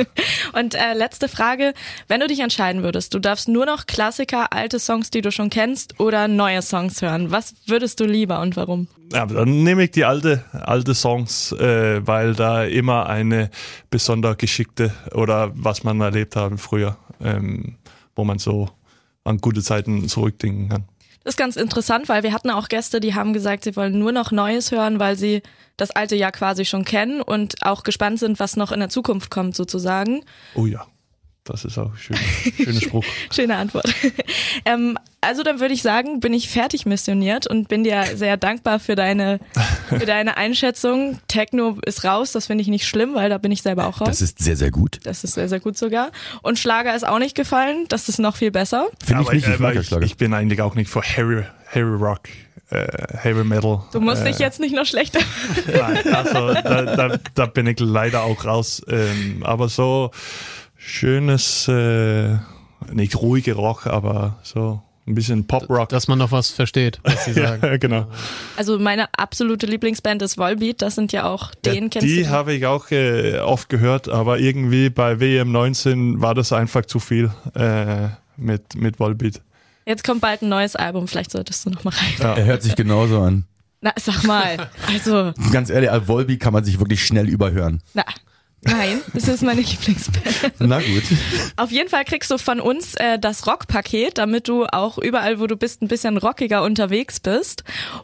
und 0.54 0.74
äh, 0.74 0.94
letzte 0.94 1.28
Frage, 1.28 1.74
wenn 2.08 2.20
du 2.20 2.26
dich 2.26 2.40
entscheiden 2.40 2.82
würdest, 2.82 3.12
du 3.12 3.18
darfst 3.18 3.48
nur 3.48 3.66
noch 3.66 3.84
Klassiker, 3.84 4.50
alte 4.54 4.78
Songs, 4.78 5.10
die 5.10 5.20
du 5.20 5.30
schon 5.30 5.50
kennst 5.50 6.00
oder 6.00 6.26
neue 6.26 6.62
Songs 6.62 7.02
hören. 7.02 7.30
Was 7.30 7.54
würdest 7.66 8.00
du 8.00 8.04
lieber 8.04 8.40
und 8.40 8.56
warum? 8.56 8.88
Aber 9.12 9.34
dann 9.34 9.62
nehme 9.62 9.84
ich 9.84 9.90
die 9.90 10.06
alte, 10.06 10.42
alte 10.52 10.94
Songs, 10.94 11.52
äh, 11.52 12.06
weil 12.06 12.34
da 12.34 12.64
immer 12.64 13.06
eine 13.06 13.50
besonders 13.90 14.38
geschickte 14.38 14.90
oder 15.12 15.50
was 15.54 15.84
man 15.84 16.00
erlebt 16.00 16.34
haben 16.34 16.56
früher, 16.56 16.96
ähm, 17.20 17.76
wo 18.16 18.24
man 18.24 18.38
so 18.38 18.70
an 19.24 19.36
gute 19.36 19.62
Zeiten 19.62 20.08
zurückdenken 20.08 20.70
kann. 20.70 20.84
Ist 21.28 21.36
ganz 21.36 21.56
interessant, 21.56 22.08
weil 22.08 22.22
wir 22.22 22.32
hatten 22.32 22.48
auch 22.48 22.68
Gäste, 22.68 23.00
die 23.00 23.14
haben 23.14 23.34
gesagt, 23.34 23.64
sie 23.64 23.76
wollen 23.76 23.98
nur 23.98 24.12
noch 24.12 24.32
Neues 24.32 24.72
hören, 24.72 24.98
weil 24.98 25.14
sie 25.14 25.42
das 25.76 25.90
alte 25.90 26.16
Jahr 26.16 26.32
quasi 26.32 26.64
schon 26.64 26.86
kennen 26.86 27.20
und 27.20 27.66
auch 27.66 27.82
gespannt 27.82 28.18
sind, 28.18 28.40
was 28.40 28.56
noch 28.56 28.72
in 28.72 28.80
der 28.80 28.88
Zukunft 28.88 29.30
kommt 29.30 29.54
sozusagen. 29.54 30.22
Oh 30.54 30.64
ja, 30.64 30.86
das 31.48 31.64
ist 31.64 31.78
auch 31.78 31.90
ein 31.90 31.98
schöner, 31.98 32.20
schöner 32.56 32.80
Spruch. 32.82 33.04
Schöne 33.30 33.56
Antwort. 33.56 33.92
ähm, 34.64 34.98
also 35.20 35.42
dann 35.42 35.60
würde 35.60 35.74
ich 35.74 35.82
sagen, 35.82 36.20
bin 36.20 36.32
ich 36.32 36.48
fertig 36.48 36.86
missioniert 36.86 37.46
und 37.46 37.68
bin 37.68 37.82
dir 37.82 38.04
sehr 38.14 38.36
dankbar 38.36 38.78
für 38.78 38.94
deine, 38.94 39.40
für 39.88 40.06
deine 40.06 40.36
Einschätzung. 40.36 41.18
Techno 41.26 41.78
ist 41.84 42.04
raus, 42.04 42.32
das 42.32 42.46
finde 42.46 42.62
ich 42.62 42.68
nicht 42.68 42.86
schlimm, 42.86 43.14
weil 43.14 43.28
da 43.28 43.38
bin 43.38 43.50
ich 43.50 43.62
selber 43.62 43.86
auch 43.86 44.00
raus. 44.00 44.08
Das 44.08 44.20
ist 44.20 44.38
sehr, 44.38 44.56
sehr 44.56 44.70
gut. 44.70 45.00
Das 45.02 45.24
ist 45.24 45.34
sehr, 45.34 45.48
sehr 45.48 45.60
gut 45.60 45.76
sogar. 45.76 46.12
Und 46.42 46.58
Schlager 46.58 46.94
ist 46.94 47.06
auch 47.06 47.18
nicht 47.18 47.34
gefallen. 47.34 47.86
Das 47.88 48.08
ist 48.08 48.18
noch 48.18 48.36
viel 48.36 48.50
besser. 48.50 48.86
Finde 49.04 49.22
ich 49.22 49.28
Aber, 49.28 49.34
nicht, 49.34 49.48
ich 49.48 49.58
mag 49.58 49.74
ja 49.74 49.80
ich, 49.80 49.88
Schlager. 49.88 50.06
ich 50.06 50.16
bin 50.16 50.34
eigentlich 50.34 50.60
auch 50.60 50.74
nicht 50.74 50.88
für 50.88 51.02
Harry, 51.02 51.44
Harry 51.72 51.96
Rock, 51.96 52.28
äh, 52.70 52.86
Harry 53.16 53.44
Metal. 53.44 53.82
Du 53.92 54.00
musst 54.00 54.22
äh, 54.22 54.26
dich 54.26 54.38
jetzt 54.38 54.60
nicht 54.60 54.74
noch 54.74 54.86
schlechter. 54.86 55.20
Nein, 55.66 56.14
also 56.14 56.52
da, 56.62 56.82
da, 56.82 57.18
da 57.34 57.46
bin 57.46 57.66
ich 57.66 57.80
leider 57.80 58.22
auch 58.22 58.44
raus. 58.44 58.82
Ähm, 58.88 59.42
aber 59.42 59.68
so 59.68 60.12
schönes, 60.88 61.68
äh, 61.68 62.36
nicht 62.92 63.16
ruhige 63.20 63.54
Rock, 63.54 63.86
aber 63.86 64.38
so 64.42 64.82
ein 65.06 65.14
bisschen 65.14 65.46
Pop-Rock. 65.46 65.88
Dass 65.88 66.06
man 66.08 66.18
noch 66.18 66.32
was 66.32 66.50
versteht, 66.50 67.00
was 67.02 67.24
sie 67.24 67.32
sagen. 67.34 67.62
ja, 67.64 67.76
genau. 67.78 68.06
Also 68.56 68.78
meine 68.78 69.08
absolute 69.16 69.66
Lieblingsband 69.66 70.20
ist 70.22 70.36
Volbeat. 70.38 70.82
Das 70.82 70.94
sind 70.96 71.12
ja 71.12 71.24
auch 71.24 71.54
den 71.54 71.84
Ja, 71.84 71.88
kennst 71.88 72.06
die 72.08 72.22
du. 72.24 72.28
habe 72.30 72.52
ich 72.54 72.66
auch 72.66 72.90
äh, 72.90 73.38
oft 73.38 73.68
gehört, 73.68 74.08
aber 74.08 74.38
irgendwie 74.38 74.90
bei 74.90 75.18
WM 75.20 75.50
19 75.52 76.20
war 76.20 76.34
das 76.34 76.52
einfach 76.52 76.84
zu 76.84 76.98
viel 77.00 77.30
äh, 77.54 78.08
mit, 78.36 78.74
mit 78.74 78.98
Volbeat. 79.00 79.40
Jetzt 79.86 80.04
kommt 80.04 80.20
bald 80.20 80.42
ein 80.42 80.50
neues 80.50 80.76
Album. 80.76 81.08
Vielleicht 81.08 81.30
solltest 81.30 81.64
du 81.64 81.70
noch 81.70 81.84
mal 81.84 81.94
rein. 81.94 82.36
Er 82.36 82.44
hört 82.44 82.62
sich 82.62 82.76
genauso 82.76 83.22
an. 83.22 83.44
Na, 83.80 83.92
sag 83.98 84.24
mal. 84.24 84.68
Also, 84.86 85.32
Ganz 85.52 85.70
ehrlich, 85.70 85.88
Volby 86.06 86.36
kann 86.36 86.52
man 86.52 86.64
sich 86.64 86.78
wirklich 86.78 87.04
schnell 87.06 87.28
überhören. 87.28 87.80
na. 87.94 88.04
Nein, 88.62 89.00
das 89.14 89.28
ist 89.28 89.42
meine 89.42 89.60
Lieblingsband. 89.60 90.54
Na 90.58 90.78
gut. 90.80 91.04
Auf 91.56 91.70
jeden 91.70 91.88
Fall 91.88 92.04
kriegst 92.04 92.30
du 92.30 92.38
von 92.38 92.60
uns 92.60 92.94
äh, 92.96 93.18
das 93.18 93.46
Rockpaket, 93.46 94.18
damit 94.18 94.48
du 94.48 94.64
auch 94.64 94.98
überall, 94.98 95.38
wo 95.38 95.46
du 95.46 95.56
bist, 95.56 95.80
ein 95.80 95.88
bisschen 95.88 96.16
rockiger 96.16 96.62
unterwegs 96.62 97.20
bist. 97.20 97.62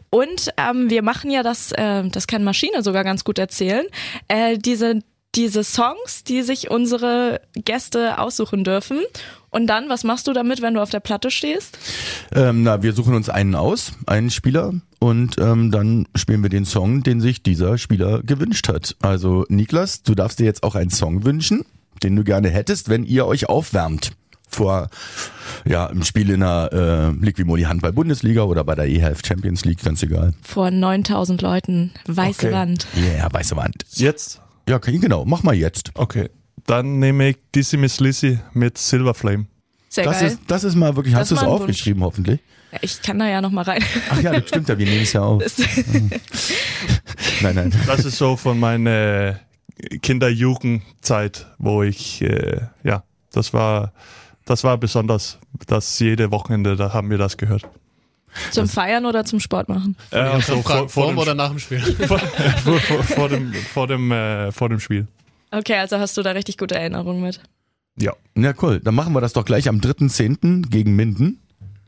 Und 0.09 0.49
ähm, 0.57 0.89
wir 0.89 1.01
machen 1.01 1.29
ja 1.29 1.43
das, 1.43 1.71
äh, 1.73 2.07
das 2.07 2.27
kann 2.27 2.43
Maschine 2.43 2.83
sogar 2.83 3.03
ganz 3.03 3.23
gut 3.23 3.37
erzählen, 3.37 3.85
äh, 4.27 4.57
diese 4.57 5.01
diese 5.35 5.63
Songs, 5.65 6.23
die 6.23 6.43
sich 6.43 6.71
unsere 6.71 7.41
Gäste 7.55 8.19
aussuchen 8.19 8.63
dürfen. 8.63 9.01
Und 9.55 9.67
dann, 9.67 9.87
was 9.87 10.03
machst 10.03 10.27
du 10.27 10.33
damit, 10.33 10.61
wenn 10.61 10.73
du 10.73 10.81
auf 10.81 10.89
der 10.89 10.99
Platte 10.99 11.31
stehst? 11.31 11.77
Ähm, 12.33 12.63
na, 12.63 12.83
wir 12.83 12.91
suchen 12.91 13.15
uns 13.15 13.29
einen 13.29 13.55
aus, 13.55 13.93
einen 14.05 14.29
Spieler, 14.29 14.73
und 14.99 15.37
ähm, 15.37 15.71
dann 15.71 16.07
spielen 16.15 16.41
wir 16.41 16.49
den 16.49 16.65
Song, 16.65 17.03
den 17.03 17.21
sich 17.21 17.43
dieser 17.43 17.77
Spieler 17.77 18.23
gewünscht 18.23 18.67
hat. 18.67 18.95
Also 19.01 19.45
Niklas, 19.49 20.03
du 20.03 20.15
darfst 20.15 20.39
dir 20.39 20.45
jetzt 20.45 20.63
auch 20.63 20.75
einen 20.75 20.89
Song 20.89 21.23
wünschen, 21.23 21.63
den 22.03 22.15
du 22.15 22.23
gerne 22.23 22.49
hättest, 22.49 22.89
wenn 22.89 23.05
ihr 23.05 23.25
euch 23.27 23.47
aufwärmt 23.47 24.11
vor 24.49 24.89
ja 25.63 25.85
im 25.87 26.03
Spiel 26.03 26.31
in 26.31 26.39
der 26.39 26.69
äh, 26.73 27.23
Liquimoli 27.23 27.63
Handball 27.63 27.93
Bundesliga 27.93 28.43
oder 28.43 28.63
bei 28.63 28.75
der 28.75 28.87
EHF 28.87 29.21
Champions 29.25 29.63
League, 29.63 29.83
ganz 29.83 30.01
egal. 30.01 30.33
Vor 30.41 30.71
9000 30.71 31.41
Leuten, 31.41 31.91
weiße 32.07 32.47
Okay. 32.47 32.51
Wand. 32.51 32.87
Ja, 32.95 33.03
yeah, 33.03 33.27
weiße 33.31 33.55
Wand. 33.55 33.85
Jetzt? 33.91 34.41
Ja, 34.67 34.77
okay, 34.77 34.97
genau, 34.97 35.23
mach 35.23 35.43
mal 35.43 35.55
jetzt. 35.55 35.91
Okay. 35.93 36.29
Dann 36.67 36.99
nehme 36.99 37.29
ich 37.29 37.37
Dizzy 37.53 37.77
Miss 37.77 37.99
Lizzy 37.99 38.39
mit 38.53 38.77
Silver 38.77 39.13
Flame. 39.13 39.45
Sehr 39.89 40.03
Das 40.05 40.19
geil. 40.19 40.27
ist, 40.29 40.39
das 40.47 40.63
ist 40.63 40.75
mal 40.75 40.95
wirklich, 40.95 41.13
Das 41.13 41.21
hast 41.21 41.31
du 41.31 41.35
es 41.35 41.43
aufgeschrieben 41.43 42.03
hoffentlich? 42.03 42.39
Ja, 42.71 42.79
ich 42.81 43.01
kann 43.01 43.19
da 43.19 43.27
ja 43.29 43.39
noch 43.41 43.51
mal 43.51 43.61
rein. 43.63 43.83
Ach 44.09 44.19
ja, 44.21 44.33
das 44.33 44.49
stimmt 44.49 44.67
ja, 44.67 44.77
wir 44.77 44.85
nehmen 44.85 45.03
es 45.03 45.13
ja 45.13 45.21
auf. 45.21 45.41
Das- 45.43 45.57
Nein, 47.41 47.55
nein. 47.55 47.73
Das 47.85 48.03
ist 48.05 48.17
so 48.17 48.35
von 48.37 48.59
meiner 48.59 49.39
Kinder-Jugendzeit, 50.01 51.47
wo 51.57 51.83
ich, 51.83 52.21
äh, 52.21 52.61
ja, 52.83 53.03
das 53.31 53.53
war, 53.53 53.93
das 54.45 54.63
war 54.63 54.77
besonders, 54.77 55.37
dass 55.67 55.99
jede 55.99 56.31
Wochenende, 56.31 56.75
da 56.75 56.93
haben 56.93 57.09
wir 57.09 57.17
das 57.17 57.37
gehört. 57.37 57.63
Zum 58.51 58.67
Feiern 58.67 59.05
oder 59.05 59.23
zum 59.25 59.39
Sport 59.39 59.69
machen? 59.69 59.95
Äh, 60.11 60.17
also 60.17 60.61
vor, 60.61 60.89
vor, 60.89 61.07
dem, 61.07 61.17
oder 61.17 61.35
nach 61.35 61.49
dem 61.49 61.59
Spiel? 61.59 61.79
vor, 62.07 62.19
vor, 62.19 63.03
vor 63.03 63.29
dem, 63.29 63.53
vor 63.53 63.87
dem, 63.87 64.11
äh, 64.11 64.51
vor 64.51 64.69
dem 64.69 64.79
Spiel. 64.79 65.07
Okay, 65.51 65.75
also 65.75 65.99
hast 65.99 66.17
du 66.17 66.21
da 66.21 66.31
richtig 66.31 66.57
gute 66.57 66.75
Erinnerungen 66.75 67.21
mit. 67.21 67.41
Ja. 67.99 68.13
Na 68.33 68.53
cool, 68.61 68.79
dann 68.81 68.95
machen 68.95 69.13
wir 69.13 69.21
das 69.21 69.33
doch 69.33 69.45
gleich 69.45 69.69
am 69.69 69.79
3.10. 69.79 70.69
gegen 70.69 70.95
Minden. 70.95 71.39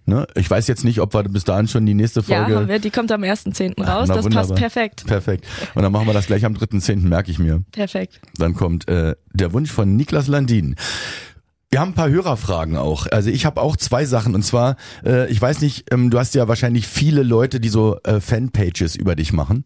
Ne? 0.06 0.26
Ich 0.36 0.50
weiß 0.50 0.68
jetzt 0.68 0.86
nicht, 0.86 1.02
ob 1.02 1.14
wir 1.14 1.24
bis 1.24 1.44
dahin 1.44 1.68
schon 1.68 1.86
die 1.86 1.94
nächste 1.94 2.22
Ja, 2.22 2.38
Folge... 2.44 2.56
haben 2.56 2.68
wir, 2.70 2.80
die 2.80 2.92
kommt 2.92 3.12
am 3.12 3.24
1.10. 3.24 3.78
raus. 3.86 4.08
na, 4.08 4.16
das 4.16 4.24
wunderbar. 4.24 4.48
passt 4.48 4.56
perfekt. 4.56 5.06
Perfekt. 5.06 5.46
Und 5.76 5.84
dann 5.84 5.92
machen 5.92 6.08
wir 6.08 6.14
das 6.14 6.28
gleich 6.28 6.46
am 6.46 6.54
3.10., 6.54 7.02
merke 7.02 7.30
ich 7.30 7.40
mir. 7.40 7.64
Perfekt. 7.74 8.22
Dann 8.38 8.54
kommt 8.54 8.88
äh, 8.88 9.16
der 9.34 9.52
Wunsch 9.52 9.70
von 9.70 9.98
Niklas 9.98 10.28
Landin. 10.28 10.76
Wir 11.70 11.82
haben 11.82 11.92
ein 11.92 11.96
paar 11.96 12.10
Hörerfragen 12.10 12.78
auch. 12.78 13.08
Also 13.12 13.30
ich 13.30 13.46
habe 13.46 13.60
auch 13.62 13.76
zwei 13.76 14.06
Sachen. 14.06 14.34
Und 14.34 14.44
zwar, 14.44 14.78
äh, 15.06 15.30
ich 15.30 15.42
weiß 15.42 15.60
nicht, 15.60 15.92
ähm, 15.92 16.10
du 16.10 16.18
hast 16.18 16.34
ja 16.36 16.48
wahrscheinlich 16.48 16.88
viele 16.88 17.24
Leute, 17.24 17.60
die 17.60 17.68
so 17.68 18.00
äh, 18.06 18.22
Fanpages 18.22 18.96
über 18.96 19.18
dich 19.18 19.34
machen. 19.34 19.66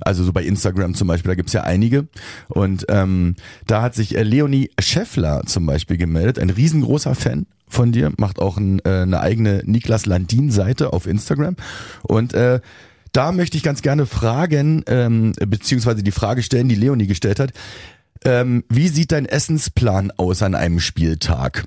Also 0.00 0.24
so 0.24 0.32
bei 0.32 0.42
Instagram 0.44 0.94
zum 0.94 1.08
Beispiel, 1.08 1.30
da 1.30 1.34
gibt's 1.34 1.52
ja 1.52 1.62
einige. 1.62 2.08
Und 2.48 2.86
ähm, 2.88 3.36
da 3.66 3.82
hat 3.82 3.94
sich 3.94 4.16
äh, 4.16 4.22
Leonie 4.22 4.70
Scheffler 4.78 5.42
zum 5.46 5.66
Beispiel 5.66 5.96
gemeldet, 5.96 6.38
ein 6.38 6.50
riesengroßer 6.50 7.14
Fan 7.14 7.46
von 7.68 7.92
dir, 7.92 8.12
macht 8.16 8.38
auch 8.38 8.56
ein, 8.56 8.80
äh, 8.84 9.02
eine 9.02 9.20
eigene 9.20 9.62
Niklas 9.64 10.06
Landin-Seite 10.06 10.92
auf 10.92 11.06
Instagram. 11.06 11.56
Und 12.02 12.34
äh, 12.34 12.60
da 13.12 13.32
möchte 13.32 13.56
ich 13.56 13.62
ganz 13.62 13.82
gerne 13.82 14.06
fragen, 14.06 14.82
ähm, 14.86 15.32
beziehungsweise 15.46 16.02
die 16.02 16.12
Frage 16.12 16.42
stellen, 16.42 16.68
die 16.68 16.74
Leonie 16.74 17.06
gestellt 17.06 17.40
hat. 17.40 17.52
Ähm, 18.24 18.64
wie 18.68 18.88
sieht 18.88 19.12
dein 19.12 19.26
Essensplan 19.26 20.12
aus 20.16 20.42
an 20.42 20.54
einem 20.54 20.80
Spieltag? 20.80 21.64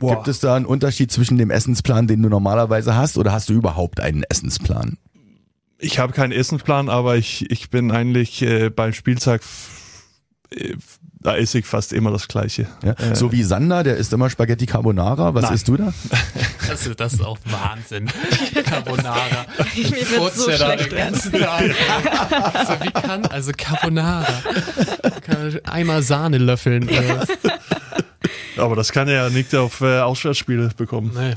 Boah. 0.00 0.16
Gibt 0.16 0.28
es 0.28 0.40
da 0.40 0.56
einen 0.56 0.66
Unterschied 0.66 1.12
zwischen 1.12 1.38
dem 1.38 1.50
Essensplan, 1.50 2.06
den 2.06 2.22
du 2.22 2.28
normalerweise 2.28 2.96
hast, 2.96 3.18
oder 3.18 3.32
hast 3.32 3.48
du 3.50 3.52
überhaupt 3.52 4.00
einen 4.00 4.22
Essensplan? 4.24 4.96
Ich 5.80 5.98
habe 5.98 6.12
keinen 6.12 6.32
Essensplan, 6.32 6.88
aber 6.88 7.16
ich, 7.16 7.50
ich 7.50 7.70
bin 7.70 7.90
eigentlich 7.90 8.42
äh, 8.42 8.68
beim 8.70 8.92
Spieltag, 8.92 9.40
f- 9.40 9.70
äh, 10.54 10.74
da 11.22 11.36
esse 11.36 11.58
ich 11.58 11.66
fast 11.66 11.92
immer 11.92 12.10
das 12.10 12.28
Gleiche. 12.28 12.66
Ja? 12.84 12.92
Äh, 12.92 13.14
so 13.14 13.30
wie 13.32 13.42
Sander, 13.42 13.82
der 13.82 13.96
isst 13.96 14.12
immer 14.12 14.30
Spaghetti 14.30 14.66
Carbonara. 14.66 15.34
Was 15.34 15.44
Nein. 15.44 15.54
isst 15.54 15.68
du 15.68 15.76
da? 15.76 15.92
Also, 16.68 16.94
das 16.94 17.14
ist 17.14 17.22
auch 17.24 17.38
Wahnsinn. 17.44 18.10
Carbonara. 18.64 19.46
Mir 19.74 19.90
wird 19.90 20.34
so 20.34 20.46
der 20.48 20.58
da 20.58 20.72
schlecht 20.72 20.92
den 20.92 20.98
ganzen 20.98 21.32
Tag. 21.32 21.62
Also, 22.54 22.72
wie 22.84 22.90
kann, 22.90 23.26
also 23.26 23.52
Carbonara. 23.56 24.26
Kann 25.26 25.60
einmal 25.64 26.02
Sahne 26.02 26.38
löffeln. 26.38 26.88
Aber 28.56 28.76
das 28.76 28.92
kann 28.92 29.08
er 29.08 29.14
ja 29.24 29.30
nicht 29.30 29.54
auf 29.54 29.80
äh, 29.80 30.00
Auswärtsspiele 30.00 30.70
bekommen. 30.76 31.12
nee. 31.14 31.34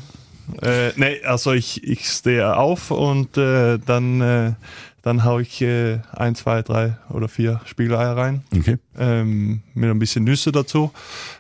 Äh, 0.62 0.92
nee, 0.96 1.24
also 1.24 1.54
ich, 1.54 1.84
ich 1.84 2.08
stehe 2.08 2.56
auf 2.58 2.92
und 2.92 3.38
äh, 3.38 3.80
dann, 3.80 4.22
äh, 4.22 4.54
dann 5.02 5.24
hau 5.24 5.40
ich 5.40 5.62
äh, 5.62 6.00
ein, 6.12 6.36
zwei, 6.36 6.62
drei 6.62 6.98
oder 7.10 7.28
vier 7.28 7.62
Spiegeleier 7.66 8.16
rein. 8.16 8.44
Okay. 8.56 8.78
Ähm, 8.98 9.62
mit 9.74 9.90
ein 9.90 10.00
bisschen 10.00 10.24
Nüsse 10.24 10.52
dazu. 10.52 10.92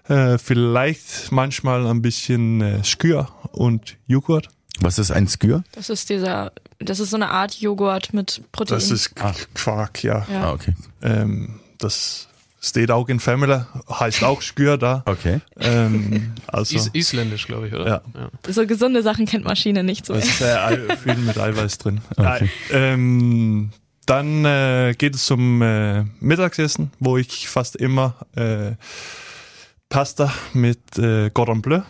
Äh, 0.07 0.37
vielleicht 0.37 1.31
manchmal 1.31 1.85
ein 1.87 2.01
bisschen 2.01 2.61
äh, 2.61 2.83
Skür 2.83 3.29
und 3.51 3.97
Joghurt. 4.07 4.49
Was 4.79 4.97
ist 4.99 5.11
ein 5.11 5.27
Skür? 5.27 5.63
Das 5.73 5.89
ist 5.89 6.09
dieser, 6.09 6.51
das 6.79 6.99
ist 6.99 7.11
so 7.11 7.15
eine 7.15 7.29
Art 7.29 7.53
Joghurt 7.55 8.13
mit 8.13 8.41
Protein. 8.51 8.77
Das 8.77 8.89
ist 8.89 9.15
Quark, 9.53 10.03
ja. 10.03 10.25
Ja. 10.31 10.43
Ah, 10.43 10.51
okay. 10.53 10.73
Ähm, 11.01 11.59
das 11.77 12.27
steht 12.65 12.89
auch 12.91 13.09
in 13.09 13.19
Family, 13.19 13.61
heißt 13.89 14.23
auch 14.23 14.41
Skür 14.41 14.77
da. 14.77 15.03
Okay. 15.05 15.41
Ähm, 15.59 16.33
also 16.47 16.75
Is 16.75 16.87
isländisch, 16.93 17.45
glaube 17.45 17.67
ich, 17.67 17.73
oder? 17.73 18.01
Ja. 18.15 18.29
so 18.51 18.65
gesunde 18.65 19.03
Sachen 19.03 19.25
kennt 19.25 19.43
Maschine 19.43 19.83
nicht 19.83 20.05
so. 20.05 20.13
da 20.13 20.19
ist 20.19 20.37
sehr 20.39 20.65
Ei- 20.65 20.95
viel 20.97 21.15
mit 21.17 21.37
Eiweiß 21.37 21.77
drin. 21.77 22.01
Okay. 22.15 22.49
Äh, 22.71 22.93
ähm, 22.93 23.71
dann 24.05 24.45
äh, 24.45 24.93
geht 24.97 25.15
es 25.15 25.25
zum 25.25 25.61
äh, 25.61 26.03
Mittagessen, 26.19 26.91
wo 26.99 27.17
ich 27.17 27.47
fast 27.49 27.75
immer 27.75 28.15
äh, 28.35 28.71
Pasta 29.89 30.33
mit 30.53 30.97
äh, 30.97 31.29
Cordon 31.29 31.61
Bleu 31.61 31.81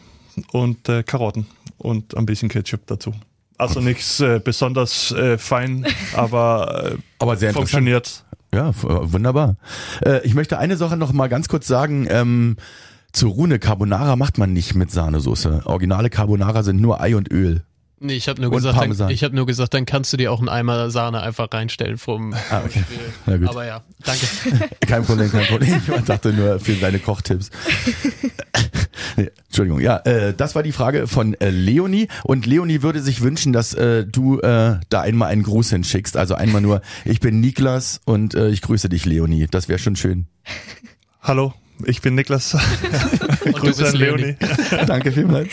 und 0.51 0.89
äh, 0.89 1.03
Karotten 1.03 1.45
und 1.77 2.15
ein 2.17 2.25
bisschen 2.25 2.49
Ketchup 2.49 2.81
dazu. 2.87 3.13
Also 3.57 3.79
nichts 3.79 4.19
äh, 4.19 4.41
besonders 4.43 5.11
äh, 5.11 5.37
fein, 5.37 5.85
aber 6.15 6.93
äh, 6.93 6.97
Aber 7.19 7.35
sehr 7.37 7.49
interessant. 7.49 7.53
funktioniert. 7.55 8.22
Ja, 8.53 8.69
äh, 8.69 8.73
wunderbar. 8.83 9.55
Äh, 10.05 10.25
ich 10.25 10.35
möchte 10.35 10.59
eine 10.59 10.77
Sache 10.77 10.95
noch 10.95 11.11
mal 11.11 11.27
ganz 11.27 11.47
kurz 11.47 11.67
sagen. 11.67 12.05
Ähm, 12.09 12.57
zu 13.11 13.27
Rune 13.27 13.59
Carbonara 13.59 14.15
macht 14.15 14.37
man 14.37 14.53
nicht 14.53 14.75
mit 14.75 14.91
Sahnesoße. 14.91 15.63
Originale 15.65 16.09
Carbonara 16.09 16.63
sind 16.63 16.79
nur 16.79 17.01
Ei 17.01 17.15
und 17.15 17.31
Öl. 17.31 17.63
Nee, 18.05 18.15
ich 18.15 18.27
habe 18.27 18.41
nur 18.41 18.51
gesagt, 18.51 18.77
dann, 18.99 19.09
ich 19.09 19.23
habe 19.23 19.33
nur 19.33 19.45
gesagt, 19.45 19.73
dann 19.73 19.85
kannst 19.85 20.11
du 20.11 20.17
dir 20.17 20.29
auch 20.33 20.39
einen 20.39 20.49
Eimer 20.49 20.89
Sahne 20.89 21.21
einfach 21.21 21.47
reinstellen 21.53 21.97
vom, 21.97 22.33
Ah, 22.49 22.61
okay. 22.65 22.83
Spiel. 22.85 22.99
Na 23.25 23.37
gut. 23.37 23.47
Aber 23.47 23.65
ja, 23.65 23.81
danke. 24.03 24.25
Kein 24.85 25.05
Problem, 25.05 25.31
kein 25.31 25.45
Problem. 25.45 25.81
Ich 25.97 26.03
dachte 26.03 26.33
nur 26.33 26.59
für 26.59 26.73
deine 26.73 26.99
Kochtipps. 26.99 27.49
Nee, 29.15 29.29
Entschuldigung, 29.45 29.79
ja, 29.79 29.97
äh, 29.99 30.33
das 30.33 30.53
war 30.53 30.63
die 30.63 30.73
Frage 30.73 31.07
von 31.07 31.33
äh, 31.35 31.49
Leonie 31.49 32.09
und 32.23 32.45
Leonie 32.45 32.81
würde 32.81 33.01
sich 33.01 33.21
wünschen, 33.21 33.53
dass 33.53 33.73
äh, 33.73 34.05
du 34.05 34.39
äh, 34.41 34.79
da 34.89 35.01
einmal 35.01 35.29
einen 35.29 35.43
Gruß 35.43 35.69
hinschickst. 35.69 36.17
Also 36.17 36.35
einmal 36.35 36.61
nur, 36.61 36.81
ich 37.05 37.21
bin 37.21 37.39
Niklas 37.39 38.01
und 38.03 38.35
äh, 38.35 38.49
ich 38.49 38.61
grüße 38.61 38.89
dich, 38.89 39.05
Leonie. 39.05 39.47
Das 39.49 39.69
wäre 39.69 39.79
schon 39.79 39.95
schön. 39.95 40.27
Hallo, 41.21 41.53
ich 41.85 42.01
bin 42.01 42.15
Niklas. 42.15 42.55
Und 43.45 43.55
Grüße 43.55 43.87
an 43.87 43.95
Leonie. 43.95 44.35
Leonie. 44.39 44.85
Danke 44.87 45.11
vielmals. 45.11 45.49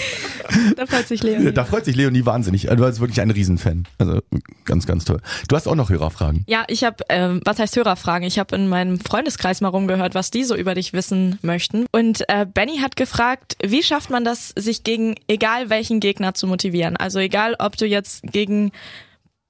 Da 0.76 0.86
freut 0.86 1.08
sich 1.08 1.22
Leonie. 1.22 1.52
Da 1.52 1.64
freut 1.64 1.84
sich 1.84 1.96
Leonie 1.96 2.24
wahnsinnig. 2.24 2.66
Du 2.66 2.76
bist 2.76 3.00
wirklich 3.00 3.20
ein 3.20 3.30
Riesenfan. 3.30 3.86
Also 3.98 4.20
ganz, 4.64 4.86
ganz 4.86 5.04
toll. 5.04 5.20
Du 5.48 5.56
hast 5.56 5.66
auch 5.66 5.74
noch 5.74 5.90
Hörerfragen. 5.90 6.44
Ja, 6.46 6.64
ich 6.68 6.84
habe, 6.84 7.04
ähm, 7.08 7.40
was 7.44 7.58
heißt 7.58 7.76
Hörerfragen? 7.76 8.26
Ich 8.26 8.38
habe 8.38 8.54
in 8.56 8.68
meinem 8.68 9.00
Freundeskreis 9.00 9.60
mal 9.60 9.68
rumgehört, 9.68 10.14
was 10.14 10.30
die 10.30 10.44
so 10.44 10.54
über 10.54 10.74
dich 10.74 10.92
wissen 10.92 11.38
möchten. 11.42 11.86
Und 11.92 12.28
äh, 12.28 12.46
Benny 12.46 12.78
hat 12.78 12.96
gefragt, 12.96 13.56
wie 13.64 13.82
schafft 13.82 14.10
man 14.10 14.24
das, 14.24 14.52
sich 14.56 14.84
gegen 14.84 15.14
egal 15.28 15.70
welchen 15.70 16.00
Gegner 16.00 16.34
zu 16.34 16.46
motivieren? 16.46 16.96
Also 16.96 17.18
egal, 17.18 17.56
ob 17.58 17.76
du 17.76 17.86
jetzt 17.86 18.22
gegen, 18.32 18.72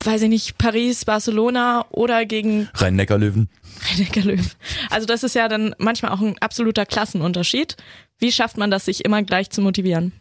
weiß 0.05 0.23
ich 0.23 0.29
nicht, 0.29 0.59
Paris, 0.59 1.05
Barcelona 1.05 1.85
oder 1.91 2.25
gegen 2.25 2.69
Rhein-Neckar-Löwen. 2.75 3.49
Rhein-Neckar 3.89 4.25
Löwen. 4.25 4.51
Also 4.91 5.07
das 5.07 5.23
ist 5.23 5.35
ja 5.35 5.49
dann 5.49 5.75
manchmal 5.79 6.13
auch 6.13 6.21
ein 6.21 6.39
absoluter 6.39 6.87
Klassenunterschied. 6.87 7.77
Wie 8.19 8.33
schafft 8.33 8.57
man 8.59 8.71
das, 8.71 8.85
sich 8.85 9.05
immer 9.05 9.23
gleich 9.23 9.51
zu 9.51 9.63
motivieren? 9.63 10.13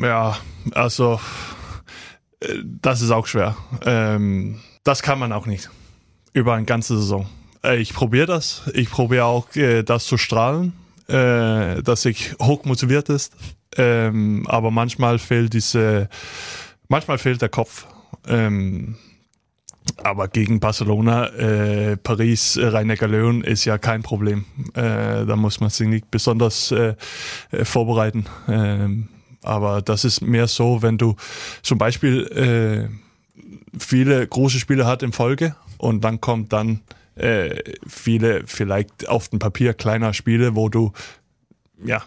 Ja, 0.00 0.38
also 0.72 1.20
äh, 2.40 2.56
das 2.64 3.02
ist 3.02 3.10
auch 3.10 3.26
schwer. 3.26 3.56
Ähm, 3.84 4.60
das 4.84 5.02
kann 5.02 5.18
man 5.18 5.32
auch 5.32 5.46
nicht 5.46 5.70
über 6.32 6.54
eine 6.54 6.64
ganze 6.64 6.96
Saison. 6.96 7.28
Äh, 7.64 7.80
ich 7.80 7.92
probiere 7.92 8.26
das. 8.26 8.62
Ich 8.74 8.90
probiere 8.90 9.24
auch, 9.24 9.54
äh, 9.56 9.82
das 9.82 10.06
zu 10.06 10.16
strahlen, 10.16 10.74
dass 11.08 12.04
ich 12.04 12.34
hoch 12.40 12.64
motiviert 12.66 13.08
ist. 13.08 13.34
Ähm, 13.76 14.46
aber 14.46 14.70
manchmal 14.70 15.18
fehlt 15.18 15.54
diese, 15.54 16.08
manchmal 16.86 17.18
fehlt 17.18 17.42
der 17.42 17.48
Kopf. 17.48 17.88
Ähm, 18.26 18.96
aber 20.02 20.28
gegen 20.28 20.60
Barcelona, 20.60 21.28
äh, 21.28 21.96
Paris, 21.96 22.56
äh, 22.56 22.66
Rhein-Neckar-Löwen 22.66 23.42
ist 23.42 23.64
ja 23.64 23.78
kein 23.78 24.02
Problem. 24.02 24.44
Äh, 24.74 25.26
da 25.26 25.36
muss 25.36 25.60
man 25.60 25.70
sich 25.70 25.88
nicht 25.88 26.10
besonders 26.10 26.70
äh, 26.70 26.94
äh, 27.50 27.64
vorbereiten. 27.64 28.26
Ähm, 28.48 29.08
aber 29.42 29.82
das 29.82 30.04
ist 30.04 30.20
mehr 30.20 30.48
so, 30.48 30.82
wenn 30.82 30.98
du 30.98 31.16
zum 31.62 31.78
Beispiel 31.78 32.26
äh, 32.26 33.78
viele 33.78 34.26
große 34.26 34.58
Spiele 34.58 34.86
hat 34.86 35.02
in 35.02 35.12
Folge 35.12 35.56
und 35.78 36.02
dann 36.04 36.20
kommt 36.20 36.52
dann 36.52 36.80
viele 37.86 38.44
vielleicht 38.46 39.06
auf 39.06 39.28
dem 39.28 39.40
Papier 39.40 39.74
kleiner 39.74 40.14
Spiele, 40.14 40.56
wo 40.56 40.70
du 40.70 40.92
ja 41.84 42.02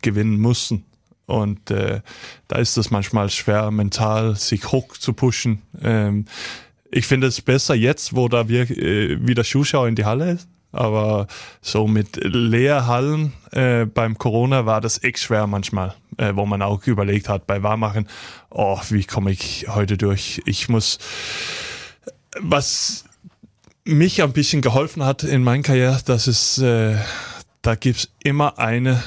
gewinnen 0.00 0.38
mussten. 0.38 0.84
Und 1.26 1.70
äh, 1.70 2.00
da 2.48 2.56
ist 2.56 2.76
es 2.76 2.90
manchmal 2.90 3.30
schwer, 3.30 3.70
mental 3.70 4.36
sich 4.36 4.70
hoch 4.70 4.96
zu 4.96 5.12
pushen. 5.12 5.62
Ähm, 5.82 6.26
ich 6.90 7.06
finde 7.06 7.26
es 7.26 7.40
besser 7.40 7.74
jetzt, 7.74 8.14
wo 8.14 8.28
da 8.28 8.48
wir, 8.48 8.70
äh, 8.70 9.26
wieder 9.26 9.44
Zuschauer 9.44 9.88
in 9.88 9.96
die 9.96 10.04
Halle 10.04 10.32
ist. 10.32 10.48
Aber 10.72 11.26
so 11.62 11.86
mit 11.86 12.16
Leerhallen 12.22 13.32
äh, 13.52 13.86
beim 13.86 14.18
Corona 14.18 14.66
war 14.66 14.80
das 14.80 15.02
echt 15.02 15.20
schwer 15.20 15.46
manchmal, 15.46 15.94
äh, 16.18 16.32
wo 16.34 16.44
man 16.44 16.60
auch 16.62 16.86
überlegt 16.86 17.28
hat 17.28 17.46
bei 17.46 17.62
Warmachen, 17.62 18.08
oh, 18.50 18.78
wie 18.90 19.04
komme 19.04 19.30
ich 19.30 19.66
heute 19.68 19.96
durch? 19.96 20.42
Ich 20.44 20.68
muss, 20.68 20.98
was 22.40 23.04
mich 23.84 24.22
ein 24.22 24.32
bisschen 24.32 24.60
geholfen 24.60 25.04
hat 25.04 25.22
in 25.22 25.44
meiner 25.44 25.62
Karriere, 25.62 26.00
das 26.04 26.28
ist, 26.28 26.58
äh, 26.58 26.96
da 27.62 27.74
gibt's 27.74 28.10
immer 28.22 28.58
eine, 28.58 29.02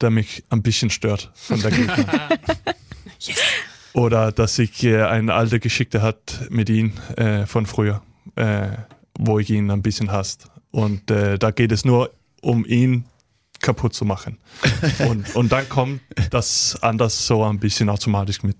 der 0.00 0.10
mich 0.10 0.44
ein 0.50 0.62
bisschen 0.62 0.90
stört 0.90 1.30
von 1.34 1.60
der 1.60 1.70
Gegner. 1.70 2.28
Oder 3.92 4.32
dass 4.32 4.58
ich 4.58 4.84
äh, 4.84 5.02
eine 5.02 5.34
alte 5.34 5.60
Geschichte 5.60 6.02
hat 6.02 6.46
mit 6.50 6.68
ihm 6.70 6.92
äh, 7.16 7.46
von 7.46 7.66
früher, 7.66 8.02
äh, 8.36 8.68
wo 9.18 9.38
ich 9.38 9.50
ihn 9.50 9.70
ein 9.70 9.82
bisschen 9.82 10.12
hasst. 10.12 10.46
Und 10.70 11.10
äh, 11.10 11.38
da 11.38 11.50
geht 11.50 11.72
es 11.72 11.84
nur 11.84 12.12
um 12.40 12.64
ihn 12.64 13.06
kaputt 13.60 13.94
zu 13.94 14.04
machen. 14.04 14.38
und, 15.08 15.34
und 15.34 15.50
dann 15.50 15.68
kommt 15.68 16.00
das 16.30 16.78
anders 16.80 17.26
so 17.26 17.42
ein 17.44 17.58
bisschen 17.58 17.88
automatisch 17.88 18.42
mit. 18.42 18.56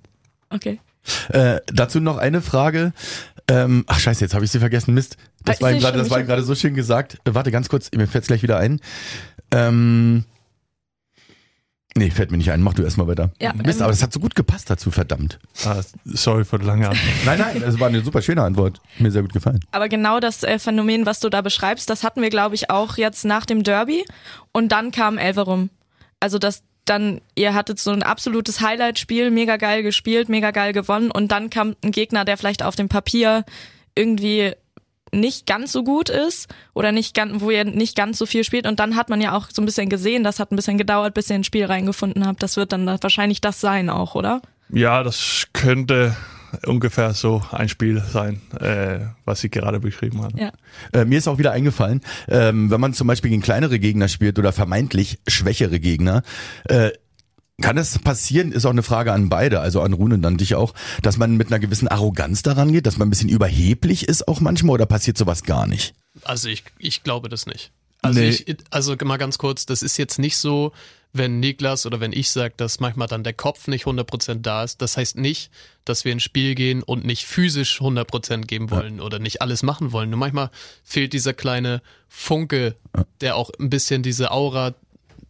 Okay. 0.51 0.81
Äh, 1.29 1.61
dazu 1.67 2.01
noch 2.01 2.19
eine 2.19 2.43
Frage. 2.43 2.93
Ähm, 3.47 3.85
ach 3.87 3.99
scheiße, 3.99 4.23
jetzt 4.25 4.35
habe 4.35 4.45
ich 4.45 4.51
sie 4.51 4.59
vergessen. 4.59 4.93
Mist. 4.95 5.17
Das 5.45 5.59
Ah, 5.59 5.63
war 5.63 5.73
ihm 5.73 5.81
das 5.81 6.11
war 6.11 6.21
ihm 6.21 6.27
gerade 6.27 6.43
so 6.43 6.55
schön 6.55 6.75
gesagt. 6.75 7.19
Äh, 7.25 7.35
warte 7.35 7.51
ganz 7.51 7.69
kurz, 7.69 7.91
mir 7.93 8.07
fällt's 8.09 8.27
gleich 8.27 8.43
wieder 8.43 8.59
ein. 8.59 8.81
Ähm, 9.51 10.25
nee, 11.97 12.11
fällt 12.11 12.31
mir 12.31 12.39
nicht 12.39 12.51
ein. 12.51 12.63
Mach 12.63 12.75
du 12.75 12.83
erstmal 12.83 13.07
weiter. 13.07 13.31
Ja, 13.41 13.53
Mist, 13.53 13.79
ähm, 13.79 13.85
aber 13.85 13.93
das 13.93 14.03
hat 14.03 14.13
so 14.13 14.21
gut 14.21 14.35
gepasst 14.35 14.71
dazu, 14.71 14.91
verdammt. 14.91 15.39
Ah, 15.65 15.81
sorry 16.05 16.45
für 16.45 16.59
die 16.59 16.67
lange 16.67 16.89
Antwort. 16.89 17.15
Nein, 17.25 17.39
nein, 17.39 17.61
das 17.61 17.79
war 17.81 17.89
eine 17.89 18.03
super 18.03 18.23
schöne 18.23 18.43
Antwort. 18.43 18.81
Mir 18.99 19.11
sehr 19.11 19.23
gut 19.23 19.33
gefallen. 19.33 19.61
Aber 19.73 19.89
genau 19.89 20.21
das 20.21 20.43
äh, 20.43 20.59
Phänomen, 20.59 21.07
was 21.07 21.21
du 21.21 21.29
da 21.29 21.41
beschreibst, 21.43 21.91
das 21.91 22.05
hatten 22.05 22.23
wir, 22.23 22.31
glaube 22.31 22.55
ich, 22.55 22.71
auch 22.71 22.97
jetzt 22.97 23.25
nach 23.25 23.47
dem 23.47 23.63
Derby. 23.63 24.05
Und 24.53 24.71
dann 24.73 24.91
kam 24.91 25.19
Elverum. 25.19 25.71
Also 26.21 26.39
das 26.39 26.63
dann, 26.89 27.21
ihr 27.35 27.55
hattet 27.55 27.79
so 27.79 27.91
ein 27.91 28.03
absolutes 28.03 28.61
Highlight-Spiel, 28.61 29.31
mega 29.31 29.57
geil 29.57 29.83
gespielt, 29.83 30.29
mega 30.29 30.51
geil 30.51 30.73
gewonnen. 30.73 31.11
Und 31.11 31.31
dann 31.33 31.51
kam 31.51 31.77
ein 31.85 31.91
Gegner, 31.91 32.25
der 32.25 32.37
vielleicht 32.37 32.63
auf 32.63 32.77
dem 32.77 32.89
Papier 32.89 33.45
irgendwie 33.95 34.53
nicht 35.13 35.47
ganz 35.47 35.73
so 35.73 35.85
gut 35.85 36.09
ist 36.09 36.49
oder 36.75 36.93
nicht 36.93 37.15
ganz, 37.15 37.41
wo 37.41 37.51
ihr 37.51 37.65
nicht 37.65 37.97
ganz 37.97 38.19
so 38.19 38.27
viel 38.27 38.45
spielt. 38.45 38.67
Und 38.67 38.81
dann 38.81 38.97
hat 38.97 39.09
man 39.09 39.21
ja 39.21 39.37
auch 39.37 39.49
so 39.53 39.63
ein 39.63 39.67
bisschen 39.67 39.89
gesehen, 39.89 40.25
das 40.25 40.41
hat 40.41 40.53
ein 40.53 40.57
bisschen 40.57 40.79
gedauert, 40.79 41.15
bis 41.15 41.31
ihr 41.31 41.37
ins 41.37 41.47
Spiel 41.47 41.67
reingefunden 41.67 42.27
habt. 42.27 42.43
Das 42.43 42.57
wird 42.57 42.73
dann 42.73 42.87
wahrscheinlich 42.87 43.41
das 43.41 43.61
sein 43.61 43.91
auch, 43.91 44.15
oder? 44.15 44.43
Ja, 44.71 45.03
das 45.03 45.47
könnte 45.53 46.15
ungefähr 46.67 47.13
so 47.15 47.43
ein 47.51 47.69
Spiel 47.69 48.03
sein, 48.11 48.41
äh, 48.61 49.01
was 49.25 49.45
ich 49.45 49.51
gerade 49.51 49.81
beschrieben 49.81 50.23
habe. 50.23 50.39
Ja. 50.41 50.53
Äh, 50.93 51.05
mir 51.05 51.19
ist 51.19 51.29
auch 51.29 51.39
wieder 51.39 51.53
eingefallen, 51.53 52.01
ähm, 52.29 52.71
wenn 52.71 52.81
man 52.81 52.95
zum 52.95 53.07
Beispiel 53.07 53.31
gegen 53.31 53.43
kleinere 53.43 53.79
Gegner 53.79 54.09
spielt 54.09 54.39
oder 54.39 54.53
vermeintlich 54.53 55.19
schwächere 55.27 55.81
Gegner, 55.81 56.23
äh, 56.65 56.91
kann 57.61 57.77
es 57.77 57.99
passieren, 57.99 58.53
ist 58.53 58.65
auch 58.67 58.71
eine 58.71 58.83
Frage 58.83 59.13
an 59.13 59.29
beide, 59.29 59.61
also 59.61 59.81
an 59.83 59.93
Rune 59.93 60.15
und 60.15 60.25
an 60.25 60.37
dich 60.37 60.55
auch, 60.55 60.75
dass 61.03 61.17
man 61.19 61.37
mit 61.37 61.49
einer 61.49 61.59
gewissen 61.59 61.89
Arroganz 61.89 62.43
daran 62.43 62.73
geht, 62.73 62.87
dass 62.87 62.99
man 62.99 63.09
ein 63.09 63.11
bisschen 63.11 63.29
überheblich 63.29 64.09
ist 64.09 64.29
auch 64.29 64.41
manchmal 64.41 64.75
oder 64.75 64.87
passiert 64.87 65.19
sowas 65.19 65.43
gar 65.43 65.67
nicht? 65.67 65.95
Also 66.23 66.49
ich, 66.49 66.65
ich 66.79 67.03
glaube 67.03 67.29
das 67.29 67.47
nicht. 67.47 67.73
Also 68.03 68.21
Nee. 68.21 68.29
ich, 68.29 68.57
also 68.71 68.95
mal 69.05 69.17
ganz 69.17 69.39
kurz, 69.39 69.67
das 69.67 69.83
ist 69.83 69.97
jetzt 69.97 70.19
nicht 70.19 70.37
so, 70.37 70.73
wenn 71.13 71.41
Niklas 71.41 71.87
oder 71.87 72.01
wenn 72.01 72.13
ich 72.13 72.31
sage, 72.31 72.55
dass 72.57 72.81
manchmal 72.81 73.09
dann 73.09 73.25
der 73.25 73.33
Kopf 73.33 73.67
nicht 73.67 73.87
100% 73.87 74.41
da 74.43 74.63
ist. 74.63 74.81
Das 74.83 74.97
heißt 74.97 75.17
nicht, 75.17 75.51
dass 75.85 76.05
wir 76.05 76.13
ins 76.13 76.23
Spiel 76.23 76.55
gehen 76.55 76.83
und 76.83 77.05
nicht 77.05 77.25
physisch 77.25 77.81
100% 77.81 78.43
geben 78.43 78.71
wollen 78.71 79.01
oder 79.01 79.19
nicht 79.19 79.43
alles 79.43 79.63
machen 79.63 79.91
wollen. 79.93 80.11
Nur 80.11 80.19
manchmal 80.19 80.51
fehlt 80.85 81.13
dieser 81.13 81.33
kleine 81.33 81.83
Funke, 82.09 82.77
der 83.21 83.37
auch 83.37 83.51
ein 83.59 83.71
bisschen 83.71 84.03
diese 84.03 84.31
Aura 84.31 84.75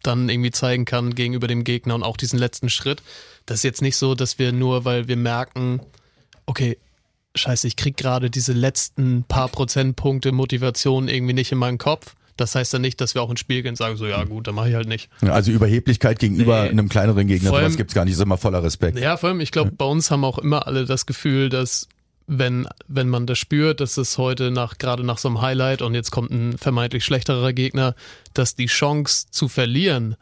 dann 0.03 0.29
irgendwie 0.29 0.51
zeigen 0.51 0.85
kann 0.85 1.15
gegenüber 1.15 1.47
dem 1.47 1.63
Gegner 1.63 1.95
und 1.95 2.03
auch 2.03 2.17
diesen 2.17 2.39
letzten 2.39 2.69
Schritt. 2.69 3.01
Das 3.45 3.57
ist 3.57 3.63
jetzt 3.63 3.81
nicht 3.81 3.95
so, 3.97 4.15
dass 4.15 4.39
wir 4.39 4.51
nur, 4.51 4.85
weil 4.85 5.07
wir 5.07 5.17
merken, 5.17 5.81
okay, 6.45 6.77
scheiße, 7.35 7.67
ich 7.67 7.75
krieg 7.75 7.97
gerade 7.97 8.29
diese 8.29 8.53
letzten 8.53 9.23
paar 9.23 9.49
Prozentpunkte 9.49 10.31
Motivation 10.31 11.07
irgendwie 11.07 11.33
nicht 11.33 11.51
in 11.51 11.57
meinen 11.57 11.77
Kopf. 11.77 12.15
Das 12.37 12.55
heißt 12.55 12.73
dann 12.73 12.81
nicht, 12.81 13.01
dass 13.01 13.15
wir 13.15 13.21
auch 13.21 13.29
ins 13.29 13.41
Spiel 13.41 13.61
gehen 13.61 13.71
und 13.71 13.75
sagen, 13.75 13.97
so 13.97 14.05
ja 14.07 14.23
gut, 14.23 14.47
dann 14.47 14.55
mache 14.55 14.69
ich 14.69 14.75
halt 14.75 14.87
nicht. 14.87 15.09
Ja, 15.21 15.33
Also 15.33 15.51
Überheblichkeit 15.51 16.19
gegenüber 16.19 16.63
Nee. 16.63 16.69
einem 16.69 16.87
kleineren 16.87 17.27
Gegner, 17.27 17.51
allem- 17.51 17.65
sowas 17.65 17.77
gibt's 17.77 17.93
gar 17.93 18.05
nicht, 18.05 18.13
ist 18.13 18.21
immer 18.21 18.37
voller 18.37 18.63
Respekt. 18.63 18.97
Ja, 18.97 19.17
vor 19.17 19.29
allem, 19.29 19.41
ich 19.41 19.51
glaube, 19.51 19.71
bei 19.71 19.83
uns 19.85 20.09
haben 20.09 20.23
auch 20.23 20.37
immer 20.37 20.65
alle 20.65 20.85
das 20.85 21.05
Gefühl, 21.05 21.49
dass 21.49 21.89
wenn, 22.29 22.67
wenn 22.87 23.09
man 23.09 23.25
das 23.25 23.39
spürt, 23.39 23.79
dass 23.79 23.97
es 23.97 24.17
heute 24.17 24.51
nach, 24.51 24.77
gerade 24.77 25.03
nach 25.03 25.17
so 25.17 25.27
einem 25.27 25.41
Highlight 25.41 25.81
und 25.81 25.95
jetzt 25.95 26.11
kommt 26.11 26.29
ein 26.29 26.57
vermeintlich 26.57 27.03
schlechterer 27.03 27.53
Gegner, 27.53 27.95
dass 28.33 28.55
die 28.55 28.67
Chance 28.67 29.27
zu 29.31 29.47
verlieren 29.47 30.15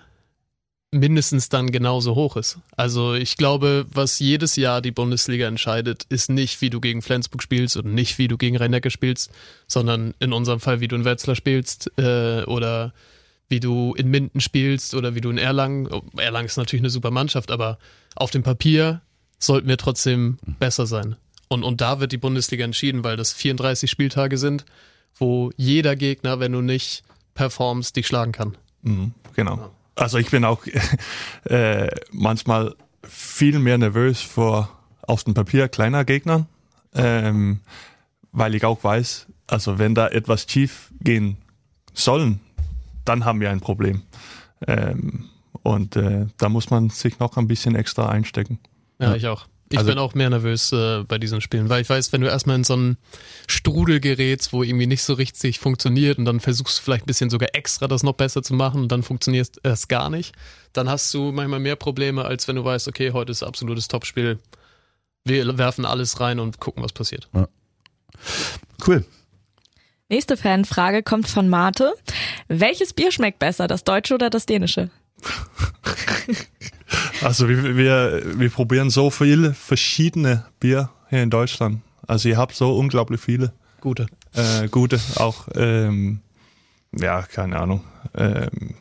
mindestens 0.92 1.50
dann 1.50 1.70
genauso 1.70 2.16
hoch 2.16 2.38
ist. 2.38 2.60
Also 2.78 3.14
ich 3.14 3.36
glaube, 3.36 3.86
was 3.92 4.20
jedes 4.20 4.56
Jahr 4.56 4.82
die 4.82 4.92
Bundesliga 4.92 5.46
entscheidet, 5.46 6.06
ist 6.08 6.30
nicht, 6.30 6.62
wie 6.62 6.70
du 6.70 6.80
gegen 6.80 7.02
Flensburg 7.02 7.44
spielst 7.44 7.76
und 7.76 7.94
nicht, 7.94 8.18
wie 8.18 8.30
du 8.30 8.38
gegen 8.38 8.56
rhein 8.56 8.80
spielst, 8.88 9.32
sondern 9.68 10.14
in 10.20 10.32
unserem 10.32 10.62
Fall, 10.62 10.80
wie 10.80 10.88
du 10.88 10.96
in 10.96 11.04
Wetzlar 11.04 11.36
spielst 11.36 11.92
äh, 11.98 12.44
oder 12.44 12.94
wie 13.50 13.60
du 13.60 13.94
in 13.96 14.10
Minden 14.10 14.40
spielst 14.40 14.94
oder 14.94 15.14
wie 15.14 15.22
du 15.22 15.30
in 15.30 15.38
Erlangen. 15.38 15.90
Erlangen 16.16 16.48
ist 16.48 16.58
natürlich 16.58 16.82
eine 16.82 16.90
super 16.90 17.12
Mannschaft, 17.12 17.52
aber 17.52 17.80
auf 18.16 18.32
dem 18.32 18.44
Papier 18.44 19.02
sollten 19.40 19.68
wir 19.68 19.78
trotzdem 19.78 20.38
besser 20.58 20.88
sein. 20.88 21.18
Und, 21.50 21.64
und 21.64 21.82
da 21.82 22.00
wird 22.00 22.12
die 22.12 22.18
Bundesliga 22.18 22.66
entschieden, 22.66 23.04
weil 23.04 23.18
das 23.18 23.34
34 23.34 23.90
Spieltage 23.90 24.38
sind, 24.38 24.66
wo 25.16 25.52
jeder 25.56 25.96
Gegner, 25.96 26.40
wenn 26.40 26.52
du 26.52 26.62
nicht 26.62 27.04
performst, 27.34 27.96
dich 27.96 28.08
schlagen 28.08 28.32
kann. 28.32 28.58
Mhm, 28.82 29.14
genau. 29.36 29.72
Also 29.96 30.18
ich 30.18 30.30
bin 30.30 30.44
auch 30.46 30.64
äh, 31.46 31.90
manchmal 32.12 32.76
viel 33.04 33.60
mehr 33.60 33.78
nervös 33.78 34.22
vor 34.22 34.70
auf 35.02 35.24
dem 35.24 35.34
Papier 35.34 35.70
kleiner 35.70 36.04
Gegnern, 36.06 36.48
ähm, 36.94 37.62
weil 38.32 38.54
ich 38.56 38.66
auch 38.66 38.84
weiß, 38.84 39.28
also 39.48 39.80
wenn 39.80 39.96
da 39.96 40.08
etwas 40.10 40.46
schief 40.50 40.92
gehen 41.00 41.38
sollen, 41.94 42.42
dann 43.06 43.24
haben 43.24 43.40
wir 43.40 43.50
ein 43.50 43.62
Problem. 43.62 44.02
Ähm, 44.68 45.30
und 45.64 45.96
äh, 45.96 46.28
da 46.38 46.50
muss 46.50 46.70
man 46.70 46.90
sich 46.90 47.20
noch 47.20 47.38
ein 47.38 47.48
bisschen 47.48 47.76
extra 47.76 48.10
einstecken. 48.10 48.60
Ja, 49.00 49.10
Ja. 49.12 49.16
ich 49.16 49.28
auch. 49.28 49.46
Ich 49.70 49.78
Also- 49.78 49.90
bin 49.90 49.98
auch 50.00 50.14
mehr 50.14 50.30
nervös 50.30 50.72
äh, 50.72 51.04
bei 51.06 51.18
diesen 51.18 51.42
Spielen, 51.42 51.68
weil 51.68 51.82
ich 51.82 51.90
weiß, 51.90 52.14
wenn 52.14 52.22
du 52.22 52.28
erstmal 52.28 52.56
in 52.56 52.64
so 52.64 52.74
einen 52.74 52.98
Strudel 53.48 54.00
gerätst, 54.00 54.54
wo 54.54 54.64
irgendwie 54.64 54.88
nicht 54.88 55.04
so 55.04 55.14
richtig 55.14 55.60
funktioniert 55.60 56.18
und 56.18 56.26
dann 56.26 56.40
versuchst 56.40 56.80
du 56.80 56.84
vielleicht 56.84 57.04
ein 57.04 57.08
bisschen 57.08 57.30
sogar 57.30 57.50
extra 57.54 57.88
das 57.88 58.02
noch 58.04 58.14
besser 58.14 58.42
zu 58.44 58.54
machen 58.54 58.82
und 58.82 58.92
dann 58.92 59.04
funktioniert 59.04 59.52
es 59.64 59.88
gar 59.90 60.10
nicht, 60.10 60.34
dann 60.72 60.90
hast 60.90 61.14
du 61.14 61.34
manchmal 61.34 61.60
mehr 61.60 61.76
Probleme, 61.76 62.24
als 62.24 62.48
wenn 62.48 62.56
du 62.56 62.64
weißt, 62.64 62.88
okay, 62.88 63.12
heute 63.12 63.32
ist 63.34 63.44
absolutes 63.44 63.90
Topspiel. 63.90 64.40
Wir 65.26 65.58
werfen 65.58 65.84
alles 65.84 66.22
rein 66.22 66.40
und 66.40 66.60
gucken, 66.62 66.82
was 66.82 66.94
passiert. 66.94 67.28
Cool. 68.88 69.04
Nächste 70.08 70.38
Fanfrage 70.38 71.04
kommt 71.04 71.28
von 71.28 71.50
Marte. 71.50 71.94
Welches 72.48 72.94
Bier 72.94 73.12
schmeckt 73.12 73.40
besser, 73.40 73.68
das 73.68 73.84
deutsche 73.84 74.14
oder 74.14 74.30
das 74.30 74.46
dänische? 74.46 74.90
Also 77.22 77.50
wir, 77.50 77.76
wir, 77.76 78.40
wir 78.40 78.50
probieren 78.50 78.90
so 78.90 79.10
viele 79.10 79.54
verschiedene 79.54 80.46
Bier 80.60 80.90
hier 81.10 81.24
in 81.24 81.30
Deutschland. 81.30 81.82
Also 82.08 82.30
ihr 82.30 82.38
habt 82.38 82.56
so 82.56 82.78
unglaublich 82.78 83.20
viele. 83.20 83.52
Gute. 83.82 84.08
äh, 84.34 84.68
gute 84.70 85.00
auch. 85.16 85.48
Ähm, 85.56 86.22
ja, 86.98 87.24
keine 87.24 87.60
Ahnung. 87.60 87.84
Ähm, 88.16 88.76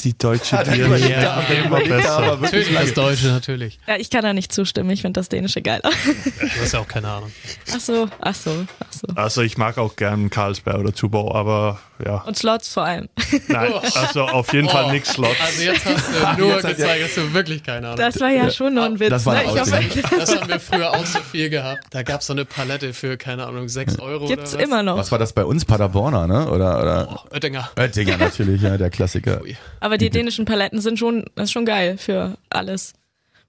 die 0.00 0.16
deutsche 0.16 0.56
Ja, 0.56 0.62
Bier 0.62 0.88
der 0.88 1.64
immer 1.64 1.80
besser. 1.80 2.36
Natürlich 2.40 2.72
das 2.74 2.94
Deutsche, 2.94 3.28
natürlich. 3.28 3.78
Ja, 3.86 3.96
ich 3.96 4.10
kann 4.10 4.22
da 4.22 4.32
nicht 4.34 4.52
zustimmen. 4.52 4.90
Ich 4.90 5.00
finde 5.02 5.18
das 5.18 5.28
Dänische 5.28 5.62
geiler. 5.62 5.90
Du 6.24 6.60
hast 6.60 6.72
ja 6.72 6.80
auch 6.80 6.88
keine 6.88 7.08
Ahnung. 7.08 7.32
Ach 7.74 7.80
so, 7.80 8.08
ach 8.20 8.34
so, 8.34 8.66
ach 8.80 8.92
so. 8.92 9.06
Also 9.14 9.42
ich 9.42 9.56
mag 9.56 9.78
auch 9.78 9.96
gern 9.96 10.28
Carlsberg 10.30 10.78
oder 10.78 10.92
Tuborg, 10.92 11.34
aber 11.34 11.80
ja, 12.04 12.22
Und 12.22 12.36
Slots 12.36 12.72
vor 12.72 12.84
allem. 12.84 13.08
nein, 13.48 13.72
also 13.94 14.22
auf 14.22 14.52
jeden 14.52 14.68
Fall 14.68 14.90
nichts 14.92 15.12
Slots. 15.12 15.36
Also 15.40 15.62
jetzt 15.62 15.84
hast 15.84 16.36
du 16.36 16.42
nur 16.42 16.56
gezeigt, 16.56 17.02
dass 17.02 17.14
du 17.14 17.32
wirklich 17.34 17.62
keine 17.62 17.88
Ahnung 17.88 17.98
Das 17.98 18.20
war 18.20 18.30
ja 18.30 18.50
schon 18.50 18.74
nur 18.74 18.84
ein 18.84 18.98
Witz. 18.98 19.10
das 19.10 19.26
war 19.26 19.34
ne? 19.34 19.46
hoffe. 19.46 19.80
Das 20.18 20.34
haben 20.36 20.48
wir 20.48 20.60
früher 20.60 20.90
auch 20.90 21.06
so 21.06 21.20
viel 21.20 21.50
gehabt. 21.50 21.84
Da 21.90 22.02
gab 22.02 22.20
es 22.20 22.26
so 22.26 22.32
eine 22.32 22.44
Palette 22.44 22.92
für, 22.94 23.16
keine 23.16 23.46
Ahnung, 23.46 23.68
6 23.68 23.98
Euro 24.00 24.26
gibt's 24.26 24.54
oder 24.54 24.62
was. 24.62 24.68
immer 24.68 24.82
noch. 24.82 24.96
Was 24.96 25.12
war 25.12 25.18
das 25.18 25.32
bei 25.32 25.44
uns? 25.44 25.64
Paderborner, 25.64 26.26
ne? 26.26 26.50
Oder, 26.50 26.80
oder? 26.82 27.24
Oettinger. 27.32 27.70
Oettinger 27.76 28.16
natürlich, 28.16 28.62
ja, 28.62 28.76
der 28.76 28.90
Klassiker. 28.90 29.40
Ui. 29.42 29.56
Aber 29.80 29.98
die 29.98 30.10
dänischen 30.10 30.44
Paletten 30.44 30.80
sind 30.80 30.98
schon, 30.98 31.24
das 31.36 31.44
ist 31.44 31.52
schon 31.52 31.64
geil 31.64 31.96
für 31.98 32.36
alles. 32.50 32.94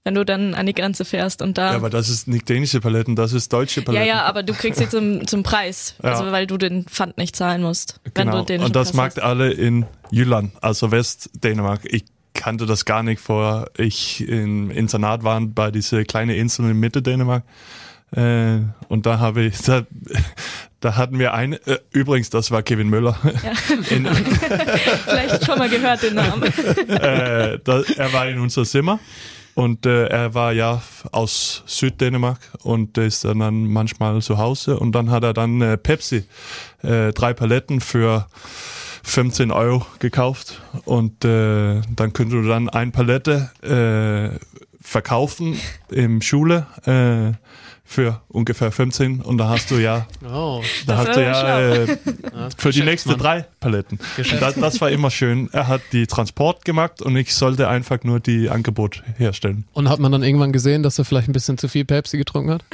Wenn 0.06 0.14
du 0.14 0.24
dann 0.24 0.54
an 0.54 0.66
die 0.66 0.72
Grenze 0.72 1.04
fährst 1.04 1.42
und 1.42 1.58
da. 1.58 1.72
Ja, 1.72 1.76
aber 1.78 1.90
das 1.90 2.08
ist 2.08 2.28
nicht 2.28 2.48
dänische 2.48 2.80
Paletten, 2.80 3.16
das 3.16 3.32
ist 3.32 3.52
deutsche 3.52 3.80
Ja, 3.80 3.86
Paletten. 3.86 4.06
ja, 4.06 4.22
aber 4.22 4.44
du 4.44 4.52
kriegst 4.52 4.78
sie 4.78 4.88
zum, 4.88 5.26
zum 5.26 5.42
Preis. 5.42 5.96
Ja. 6.00 6.10
Also 6.10 6.30
weil 6.30 6.46
du 6.46 6.58
den 6.58 6.84
Pfand 6.84 7.18
nicht 7.18 7.34
zahlen 7.34 7.60
musst. 7.60 7.98
Genau. 8.14 8.38
Und 8.38 8.76
das 8.76 8.90
Pass 8.90 8.94
mag 8.96 9.12
hast. 9.16 9.22
alle 9.24 9.50
in 9.50 9.84
Jylland, 10.12 10.52
also 10.60 10.92
Westdänemark. 10.92 11.80
Ich 11.86 12.04
kannte 12.34 12.66
das 12.66 12.84
gar 12.84 13.02
nicht, 13.02 13.20
vor 13.20 13.66
ich 13.76 14.28
im 14.28 14.70
Internat 14.70 15.24
war 15.24 15.40
bei 15.40 15.72
dieser 15.72 16.04
kleinen 16.04 16.36
Insel 16.36 16.70
in 16.70 16.78
Mitte 16.78 17.02
Dänemark. 17.02 17.42
Äh, 18.12 18.58
und 18.86 19.06
da 19.06 19.18
habe 19.18 19.42
ich, 19.42 19.58
da, 19.62 19.82
da 20.78 20.94
hatten 20.96 21.18
wir 21.18 21.34
eine, 21.34 21.56
äh, 21.66 21.78
übrigens, 21.90 22.30
das 22.30 22.52
war 22.52 22.62
Kevin 22.62 22.90
Müller. 22.90 23.18
In, 23.90 24.06
Vielleicht 25.04 25.44
schon 25.44 25.58
mal 25.58 25.68
gehört 25.68 26.04
den 26.04 26.14
Namen. 26.14 26.44
äh, 26.44 27.58
da, 27.64 27.82
er 27.96 28.12
war 28.12 28.28
in 28.28 28.38
unser 28.38 28.64
Zimmer 28.64 29.00
und 29.56 29.86
äh, 29.86 30.08
er 30.08 30.34
war 30.34 30.52
ja 30.52 30.82
aus 31.12 31.62
Süddänemark 31.64 32.40
und 32.62 32.98
ist 32.98 33.24
dann, 33.24 33.38
dann 33.38 33.64
manchmal 33.64 34.20
zu 34.20 34.36
Hause. 34.36 34.78
Und 34.78 34.92
dann 34.92 35.10
hat 35.10 35.24
er 35.24 35.32
dann 35.32 35.62
äh, 35.62 35.78
Pepsi, 35.78 36.24
äh, 36.82 37.14
drei 37.14 37.32
Paletten 37.32 37.80
für 37.80 38.26
15 39.02 39.50
Euro 39.50 39.86
gekauft. 39.98 40.60
Und 40.84 41.24
äh, 41.24 41.80
dann 41.88 42.12
könntest 42.12 42.34
du 42.34 42.46
dann 42.46 42.68
ein 42.68 42.92
Palette 42.92 43.50
äh, 43.62 44.38
verkaufen 44.82 45.58
im 45.90 46.20
Schule 46.20 46.66
äh, 46.84 47.32
für 47.86 48.20
ungefähr 48.28 48.72
15 48.72 49.20
und 49.20 49.38
da 49.38 49.48
hast 49.48 49.70
du 49.70 49.76
ja 49.76 50.06
Oh, 50.28 50.62
da 50.86 50.98
hast 50.98 51.16
du 51.16 51.22
ja 51.22 51.60
äh, 51.60 51.96
für 52.56 52.70
die 52.70 52.82
nächsten 52.82 53.16
drei 53.16 53.46
Paletten. 53.60 53.98
Das, 54.40 54.54
das 54.54 54.80
war 54.80 54.90
immer 54.90 55.10
schön. 55.10 55.48
Er 55.52 55.68
hat 55.68 55.82
die 55.92 56.06
Transport 56.06 56.64
gemacht 56.64 57.00
und 57.00 57.16
ich 57.16 57.34
sollte 57.34 57.68
einfach 57.68 58.02
nur 58.02 58.20
die 58.20 58.50
Angebot 58.50 59.02
herstellen. 59.16 59.64
Und 59.72 59.88
hat 59.88 60.00
man 60.00 60.12
dann 60.12 60.22
irgendwann 60.22 60.52
gesehen, 60.52 60.82
dass 60.82 60.98
er 60.98 61.04
vielleicht 61.04 61.28
ein 61.28 61.32
bisschen 61.32 61.58
zu 61.58 61.68
viel 61.68 61.84
Pepsi 61.84 62.18
getrunken 62.18 62.50
hat? 62.50 62.64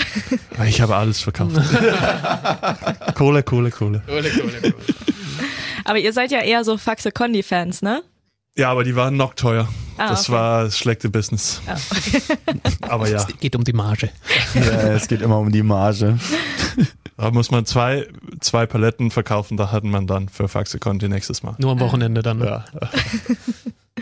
Ich 0.67 0.81
habe 0.81 0.97
alles 0.97 1.21
verkauft. 1.21 1.57
Kohle, 3.15 3.43
Kohle, 3.43 3.71
Kohle. 3.71 4.03
Coole, 4.07 4.31
coole, 4.31 4.61
coole. 4.61 4.75
Aber 5.85 5.99
ihr 5.99 6.13
seid 6.13 6.31
ja 6.31 6.41
eher 6.41 6.65
so 6.65 6.79
Faxe 6.79 7.11
Condi-Fans, 7.11 7.83
ne? 7.83 8.03
Ja, 8.57 8.71
aber 8.71 8.85
die 8.85 8.95
waren 8.97 9.17
noch 9.17 9.35
teuer. 9.35 9.67
Ah, 9.97 10.11
das 10.11 10.29
okay. 10.29 10.33
war 10.33 10.65
das 10.65 10.77
schlechte 10.77 11.09
Business. 11.09 11.63
Ja. 11.67 11.77
aber 12.89 13.09
ja, 13.09 13.25
Geht 13.41 13.57
um 13.57 13.65
die 13.65 13.73
Marge. 13.73 14.11
Ja, 14.55 14.93
es 14.93 15.09
geht 15.09 15.23
immer 15.23 15.39
um 15.39 15.51
die 15.51 15.63
Marge. 15.63 16.19
da 17.17 17.31
muss 17.31 17.51
man 17.51 17.65
zwei, 17.65 18.07
zwei 18.41 18.67
Paletten 18.67 19.11
verkaufen, 19.11 19.57
da 19.57 19.73
hatten 19.73 19.91
man 19.91 20.07
dann 20.07 20.29
für 20.29 20.49
Faxe 20.49 20.79
Conti 20.79 21.09
nächstes 21.09 21.43
Mal. 21.43 21.55
Nur 21.59 21.73
am 21.73 21.81
Wochenende 21.81 22.23
dann. 22.23 22.39
ne? 22.39 22.47
Ja. 22.47 22.65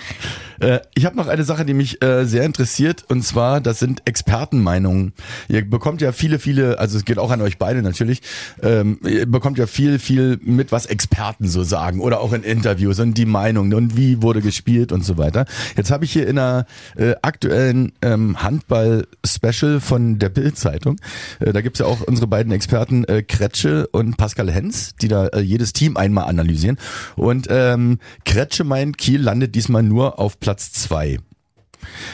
Äh, 0.61 0.81
ich 0.95 1.07
habe 1.07 1.17
noch 1.17 1.27
eine 1.27 1.45
Sache, 1.45 1.65
die 1.65 1.75
mich 1.75 2.03
äh, 2.03 2.25
sehr 2.25 2.45
interessiert, 2.45 3.05
und 3.09 3.23
zwar, 3.23 3.61
das 3.61 3.79
sind 3.79 4.07
Expertenmeinungen. 4.07 5.13
Ihr 5.49 5.69
bekommt 5.69 6.03
ja 6.03 6.13
viele, 6.13 6.39
viele, 6.39 6.79
also 6.79 6.99
es 6.99 7.05
geht 7.05 7.19
auch 7.19 7.31
an 7.31 7.41
euch 7.41 7.59
beide 7.59 7.83
natürlich, 7.83 8.21
ähm, 8.63 8.99
ihr 9.03 9.27
bekommt 9.27 9.59
ja 9.59 9.67
viel, 9.67 9.99
viel 9.99 10.39
mit, 10.43 10.71
was 10.71 10.87
Experten 10.87 11.49
so 11.49 11.65
sagen 11.65 12.01
oder 12.01 12.21
auch 12.21 12.33
in 12.33 12.43
Interviews 12.43 13.01
und 13.01 13.15
die 13.15 13.27
Meinungen 13.27 13.73
und 13.75 13.97
wie 13.97 14.23
wurde 14.23 14.43
gespielt 14.43 14.93
und 14.93 15.05
so 15.05 15.17
weiter. 15.17 15.47
Jetzt 15.77 15.91
habe 15.91 16.05
ich 16.05 16.13
hier 16.13 16.29
in 16.29 16.39
einer 16.39 16.67
äh, 16.97 17.15
aktuellen 17.23 17.93
ähm, 18.03 18.43
Handball-Special 18.43 19.81
von 19.81 20.19
der 20.19 20.29
Bild-Zeitung, 20.29 21.01
äh, 21.41 21.53
da 21.53 21.63
gibt's 21.63 21.79
ja 21.79 21.87
auch 21.87 22.03
unsere 22.03 22.27
beiden 22.27 22.53
Experten 22.53 23.05
äh, 23.05 23.23
Kretsche 23.23 23.87
und 23.89 24.19
Pascal 24.19 24.51
Hens, 24.51 24.95
die 25.01 25.09
da 25.09 25.29
äh, 25.29 25.41
jedes 25.41 25.73
Team 25.73 25.97
einmal 25.97 26.27
analysieren. 26.29 26.77
Und 27.17 27.47
ähm, 27.49 27.99
Kretsche 28.27 28.65
meint, 28.65 28.99
Kiel 28.99 29.23
landet 29.23 29.55
diesmal 29.55 29.83
nur 29.91 30.19
auf 30.19 30.39
Platz 30.41 30.73
zwei. 30.73 31.19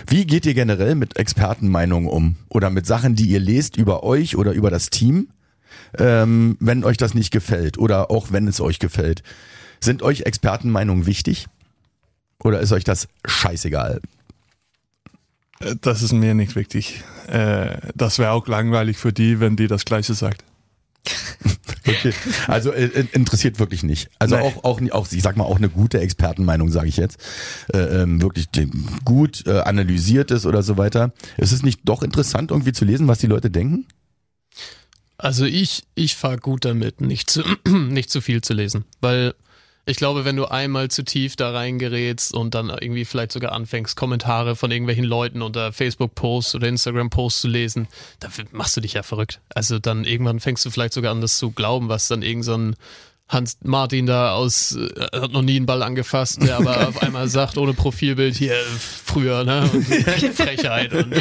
Wie 0.06 0.26
geht 0.26 0.46
ihr 0.46 0.54
generell 0.54 0.94
mit 0.94 1.18
Expertenmeinungen 1.18 2.08
um? 2.08 2.36
Oder 2.48 2.70
mit 2.70 2.86
Sachen, 2.86 3.14
die 3.14 3.26
ihr 3.26 3.40
lest 3.40 3.76
über 3.76 4.02
euch 4.02 4.36
oder 4.36 4.52
über 4.52 4.70
das 4.70 4.90
Team, 4.90 5.28
ähm, 5.98 6.56
wenn 6.58 6.84
euch 6.84 6.96
das 6.96 7.14
nicht 7.14 7.30
gefällt 7.30 7.76
oder 7.78 8.10
auch 8.10 8.32
wenn 8.32 8.48
es 8.48 8.60
euch 8.60 8.78
gefällt? 8.78 9.22
Sind 9.80 10.02
euch 10.02 10.22
Expertenmeinungen 10.22 11.04
wichtig? 11.06 11.46
Oder 12.42 12.60
ist 12.60 12.72
euch 12.72 12.84
das 12.84 13.08
scheißegal? 13.26 14.00
Äh, 15.60 15.74
Das 15.80 16.02
ist 16.02 16.12
mir 16.12 16.34
nicht 16.34 16.56
wichtig. 16.56 17.02
Äh, 17.28 17.78
das 17.94 18.18
wäre 18.18 18.30
auch 18.32 18.46
langweilig 18.46 18.96
für 18.96 19.12
die, 19.12 19.38
wenn 19.40 19.56
die 19.56 19.66
das 19.66 19.84
Gleiche 19.84 20.14
sagt. 20.14 20.44
Okay. 21.86 22.12
Also 22.48 22.72
äh, 22.72 22.86
äh, 22.86 23.06
interessiert 23.12 23.58
wirklich 23.58 23.82
nicht. 23.82 24.08
Also 24.18 24.36
Nee. 24.36 24.42
auch, 24.42 24.64
auch, 24.64 24.80
auch, 24.90 25.06
ich 25.10 25.22
sag 25.22 25.36
mal, 25.36 25.44
auch 25.44 25.56
eine 25.56 25.68
gute 25.68 26.00
Expertenmeinung, 26.00 26.70
sage 26.70 26.88
ich 26.88 26.96
jetzt, 26.96 27.18
äh, 27.72 27.78
ähm, 27.78 28.20
wirklich 28.20 28.48
gut 29.04 29.46
äh, 29.46 29.60
analysiert 29.60 30.30
ist 30.30 30.46
oder 30.46 30.62
so 30.62 30.76
weiter. 30.76 31.12
Ist 31.36 31.52
es 31.52 31.62
nicht 31.62 31.80
doch 31.84 32.02
interessant, 32.02 32.50
irgendwie 32.50 32.72
zu 32.72 32.84
lesen, 32.84 33.08
was 33.08 33.18
die 33.18 33.26
Leute 33.26 33.50
denken? 33.50 33.86
Also 35.18 35.44
ich, 35.44 35.84
ich 35.94 36.14
fahre 36.14 36.38
gut 36.38 36.64
damit, 36.64 37.00
nicht 37.00 37.30
zu, 37.30 37.42
nicht 37.68 38.10
zu 38.10 38.20
viel 38.20 38.42
zu 38.42 38.52
lesen. 38.52 38.84
Weil 39.00 39.34
ich 39.88 39.96
glaube, 39.96 40.24
wenn 40.24 40.34
du 40.34 40.46
einmal 40.46 40.90
zu 40.90 41.04
tief 41.04 41.36
da 41.36 41.52
reingerätst 41.52 42.34
und 42.34 42.56
dann 42.56 42.70
irgendwie 42.70 43.04
vielleicht 43.04 43.30
sogar 43.30 43.52
anfängst, 43.52 43.96
Kommentare 43.96 44.56
von 44.56 44.72
irgendwelchen 44.72 45.04
Leuten 45.04 45.42
unter 45.42 45.72
Facebook-Posts 45.72 46.56
oder 46.56 46.66
Instagram-Posts 46.66 47.42
zu 47.42 47.48
lesen, 47.48 47.86
dann 48.18 48.32
machst 48.50 48.76
du 48.76 48.80
dich 48.80 48.94
ja 48.94 49.04
verrückt. 49.04 49.40
Also 49.54 49.78
dann 49.78 50.04
irgendwann 50.04 50.40
fängst 50.40 50.66
du 50.66 50.70
vielleicht 50.70 50.92
sogar 50.92 51.12
an, 51.12 51.20
das 51.20 51.38
zu 51.38 51.52
glauben, 51.52 51.88
was 51.88 52.08
dann 52.08 52.22
irgend 52.22 52.44
so 52.44 52.56
ein 52.56 52.76
Hans 53.28 53.58
Martin 53.64 54.06
da 54.06 54.34
aus, 54.34 54.76
äh, 54.76 55.18
hat 55.20 55.32
noch 55.32 55.42
nie 55.42 55.56
einen 55.56 55.66
Ball 55.66 55.82
angefasst, 55.82 56.40
der 56.42 56.58
aber 56.58 56.88
auf 56.88 57.02
einmal 57.02 57.28
sagt, 57.28 57.58
ohne 57.58 57.74
Profilbild 57.74 58.36
hier, 58.36 58.54
früher, 59.04 59.42
ne? 59.44 59.68
Und 59.72 59.84
Frechheit 60.34 60.92
und 60.92 61.12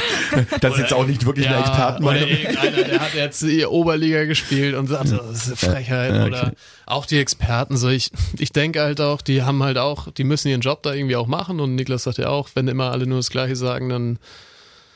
Das 0.62 0.74
ist 0.74 0.80
jetzt 0.82 0.94
auch 0.94 1.08
nicht 1.08 1.26
wirklich 1.26 1.48
eine 1.48 1.58
oder 1.58 1.68
Expertenmeinung. 1.68 2.30
irgendeiner, 2.30 2.84
der 2.84 3.00
hat 3.00 3.14
jetzt 3.16 3.44
Oberliga 3.68 4.26
gespielt 4.26 4.76
und 4.76 4.88
sagt, 4.88 5.12
das 5.12 5.48
ist 5.48 5.48
eine 5.48 5.56
Frechheit. 5.74 6.12
Ja, 6.14 6.22
okay. 6.22 6.28
Oder 6.28 6.52
auch 6.86 7.08
die 7.08 7.18
Experten, 7.18 7.76
so 7.76 7.90
ich, 7.90 8.12
ich 8.38 8.52
denke 8.52 8.82
halt 8.82 9.02
auch, 9.02 9.22
die 9.22 9.42
haben 9.42 9.64
halt 9.64 9.80
auch, 9.80 10.12
die 10.12 10.24
müssen 10.24 10.50
ihren 10.50 10.62
Job 10.62 10.84
da 10.84 10.94
irgendwie 10.94 11.16
auch 11.16 11.28
machen 11.28 11.60
und 11.60 11.74
Niklas 11.74 12.04
sagt 12.04 12.20
ja 12.20 12.30
auch, 12.30 12.50
wenn 12.54 12.68
immer 12.68 12.92
alle 12.92 13.08
nur 13.08 13.18
das 13.18 13.32
Gleiche 13.32 13.56
sagen, 13.56 13.90
dann, 13.90 14.20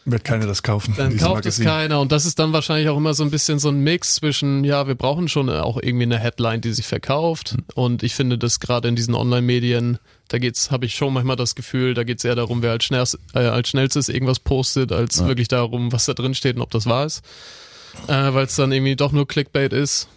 Wird 0.05 0.23
keiner 0.23 0.47
das 0.47 0.63
kaufen. 0.63 0.93
dann 0.97 1.17
kauft 1.17 1.45
es 1.45 1.59
Magazin. 1.59 1.65
keiner. 1.65 1.99
Und 1.99 2.11
das 2.11 2.25
ist 2.25 2.39
dann 2.39 2.53
wahrscheinlich 2.53 2.89
auch 2.89 2.97
immer 2.97 3.13
so 3.13 3.23
ein 3.23 3.31
bisschen 3.31 3.59
so 3.59 3.69
ein 3.69 3.81
Mix 3.81 4.15
zwischen, 4.15 4.63
ja, 4.63 4.87
wir 4.87 4.95
brauchen 4.95 5.27
schon 5.27 5.49
auch 5.49 5.77
irgendwie 5.81 6.03
eine 6.03 6.17
Headline, 6.17 6.61
die 6.61 6.71
sich 6.73 6.87
verkauft. 6.87 7.55
Und 7.75 8.01
ich 8.01 8.15
finde, 8.15 8.37
dass 8.37 8.59
gerade 8.59 8.87
in 8.87 8.95
diesen 8.95 9.13
Online-Medien, 9.13 9.99
da 10.29 10.37
geht's, 10.37 10.71
habe 10.71 10.85
ich 10.85 10.95
schon 10.95 11.13
manchmal 11.13 11.35
das 11.35 11.53
Gefühl, 11.55 11.93
da 11.93 12.03
geht's 12.03 12.23
eher 12.23 12.35
darum, 12.35 12.61
wer 12.61 12.71
als, 12.71 12.85
schnellst, 12.85 13.19
äh, 13.33 13.39
als 13.39 13.69
schnellstes 13.69 14.09
irgendwas 14.09 14.39
postet, 14.39 14.91
als 14.91 15.23
wirklich 15.25 15.47
darum, 15.47 15.91
was 15.91 16.05
da 16.05 16.13
drin 16.13 16.33
steht 16.33 16.55
und 16.55 16.61
ob 16.61 16.71
das 16.71 16.85
wahr 16.85 17.05
ist. 17.05 17.23
Äh, 18.07 18.33
Weil 18.33 18.45
es 18.45 18.55
dann 18.55 18.71
irgendwie 18.71 18.95
doch 18.95 19.11
nur 19.11 19.27
Clickbait 19.27 19.73
ist. 19.73 20.07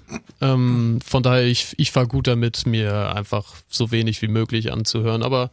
Ähm, 0.41 1.01
von 1.05 1.23
daher, 1.23 1.45
ich, 1.45 1.75
ich 1.79 1.91
fahre 1.91 2.07
gut 2.07 2.27
damit, 2.27 2.67
mir 2.67 3.15
einfach 3.15 3.45
so 3.69 3.91
wenig 3.91 4.23
wie 4.23 4.29
möglich 4.29 4.71
anzuhören. 4.73 5.23
Aber 5.23 5.51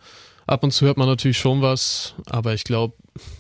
ab 0.50 0.64
und 0.64 0.72
zu 0.72 0.86
hört 0.86 0.98
man 0.98 1.08
natürlich 1.08 1.38
schon 1.38 1.62
was, 1.62 2.16
aber 2.26 2.54
ich 2.54 2.64
glaube, 2.64 2.96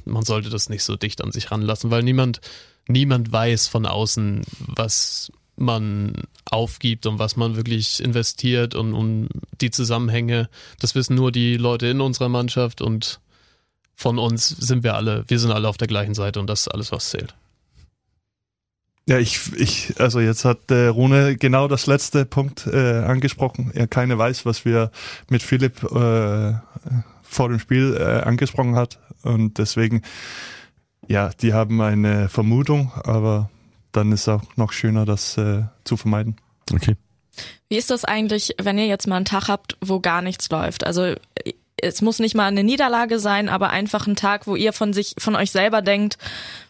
man 0.05 0.23
sollte 0.23 0.49
das 0.49 0.69
nicht 0.69 0.83
so 0.83 0.95
dicht 0.95 1.23
an 1.23 1.31
sich 1.31 1.51
ranlassen, 1.51 1.91
weil 1.91 2.03
niemand, 2.03 2.39
niemand 2.87 3.31
weiß 3.31 3.67
von 3.67 3.85
außen, 3.85 4.43
was 4.67 5.31
man 5.55 6.13
aufgibt 6.45 7.05
und 7.05 7.19
was 7.19 7.35
man 7.35 7.55
wirklich 7.55 8.01
investiert 8.01 8.75
und, 8.75 8.93
und 8.93 9.29
die 9.59 9.71
Zusammenhänge. 9.71 10.49
Das 10.79 10.95
wissen 10.95 11.15
nur 11.15 11.31
die 11.31 11.57
Leute 11.57 11.87
in 11.87 11.99
unserer 11.99 12.29
Mannschaft 12.29 12.81
und 12.81 13.19
von 13.95 14.17
uns 14.17 14.47
sind 14.47 14.83
wir 14.83 14.95
alle, 14.95 15.25
wir 15.27 15.39
sind 15.39 15.51
alle 15.51 15.67
auf 15.67 15.77
der 15.77 15.89
gleichen 15.89 16.13
Seite 16.13 16.39
und 16.39 16.47
das 16.47 16.61
ist 16.61 16.67
alles, 16.69 16.91
was 16.91 17.09
zählt. 17.09 17.35
Ja, 19.09 19.17
ich, 19.17 19.39
ich, 19.55 19.99
also 19.99 20.19
jetzt 20.19 20.45
hat 20.45 20.69
äh, 20.69 20.85
Rune 20.85 21.35
genau 21.35 21.67
das 21.67 21.87
letzte 21.87 22.25
Punkt 22.25 22.67
äh, 22.67 22.99
angesprochen. 22.99 23.71
Er 23.73 23.87
keine 23.87 24.19
weiß, 24.19 24.45
was 24.45 24.65
wir 24.65 24.91
mit 25.29 25.41
Philipp 25.41 25.81
äh, 25.81 26.53
vor 27.23 27.49
dem 27.49 27.57
Spiel 27.57 27.97
äh, 27.99 28.21
angesprochen 28.21 28.75
hat. 28.75 28.99
Und 29.23 29.57
deswegen, 29.57 30.03
ja, 31.07 31.31
die 31.41 31.53
haben 31.53 31.81
eine 31.81 32.29
Vermutung, 32.29 32.91
aber 33.03 33.49
dann 33.91 34.11
ist 34.11 34.29
auch 34.29 34.43
noch 34.57 34.71
schöner, 34.71 35.05
das 35.05 35.39
äh, 35.39 35.63
zu 35.85 35.97
vermeiden. 35.97 36.35
Okay. 36.71 36.95
Wie 37.67 37.77
ist 37.77 37.89
das 37.89 38.05
eigentlich, 38.05 38.53
wenn 38.61 38.77
ihr 38.77 38.85
jetzt 38.85 39.07
mal 39.07 39.15
einen 39.15 39.25
Tag 39.25 39.47
habt, 39.47 39.75
wo 39.81 39.99
gar 39.99 40.21
nichts 40.21 40.51
läuft? 40.51 40.85
Also 40.85 41.15
es 41.81 42.03
muss 42.03 42.19
nicht 42.19 42.35
mal 42.35 42.45
eine 42.45 42.63
Niederlage 42.63 43.17
sein, 43.17 43.49
aber 43.49 43.71
einfach 43.71 44.05
ein 44.05 44.15
Tag, 44.15 44.45
wo 44.45 44.55
ihr 44.55 44.71
von 44.71 44.93
sich, 44.93 45.15
von 45.17 45.35
euch 45.35 45.49
selber 45.49 45.81
denkt, 45.81 46.19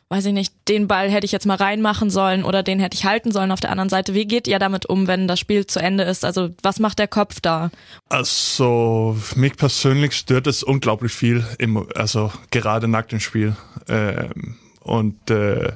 weiß 0.10 0.26
ich 0.26 0.34
nicht, 0.34 0.54
den 0.68 0.88
Ball 0.88 1.10
hätte 1.12 1.26
ich 1.26 1.32
jetzt 1.32 1.46
mal 1.46 1.56
reinmachen 1.56 2.10
sollen 2.10 2.44
oder 2.44 2.64
den 2.64 2.80
hätte 2.80 2.96
ich 2.96 3.06
halten 3.06 3.32
sollen 3.32 3.52
auf 3.52 3.60
der 3.60 3.70
anderen 3.72 3.90
Seite. 3.90 4.16
Wie 4.16 4.26
geht 4.26 4.48
ihr 4.48 4.58
damit 4.58 4.88
um, 4.88 5.06
wenn 5.08 5.28
das 5.28 5.40
Spiel 5.40 5.68
zu 5.68 5.80
Ende 5.80 6.04
ist? 6.04 6.26
Also 6.26 6.50
was 6.64 6.80
macht 6.80 6.98
der 6.98 7.08
Kopf 7.08 7.40
da? 7.42 7.70
Also 8.10 9.16
mich 9.36 9.56
persönlich 9.56 10.14
stört 10.14 10.48
es 10.48 10.64
unglaublich 10.64 11.12
viel, 11.12 11.46
im, 11.60 11.88
also 11.96 12.32
gerade 12.50 12.88
nach 12.88 13.04
dem 13.04 13.20
Spiel. 13.20 13.56
Ähm, 13.88 14.58
und 14.82 15.30
äh, 15.30 15.74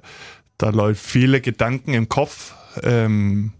da 0.57 0.69
läuft 0.69 1.05
viele 1.05 1.39
Gedanken 1.39 1.93
im 1.93 2.09
Kopf. 2.09 2.55
Ähm, 2.81 3.53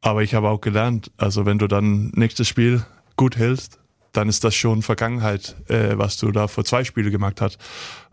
aber 0.00 0.22
ich 0.22 0.34
habe 0.34 0.48
auch 0.48 0.60
gelernt, 0.60 1.10
also 1.16 1.44
wenn 1.44 1.58
du 1.58 1.66
dann 1.66 2.12
nächstes 2.14 2.46
Spiel 2.46 2.84
gut 3.16 3.36
hältst, 3.36 3.80
dann 4.12 4.28
ist 4.28 4.44
das 4.44 4.54
schon 4.54 4.82
Vergangenheit, 4.82 5.56
äh, 5.68 5.98
was 5.98 6.16
du 6.18 6.30
da 6.30 6.46
vor 6.46 6.64
zwei 6.64 6.84
Spielen 6.84 7.10
gemacht 7.10 7.40
hast. 7.40 7.58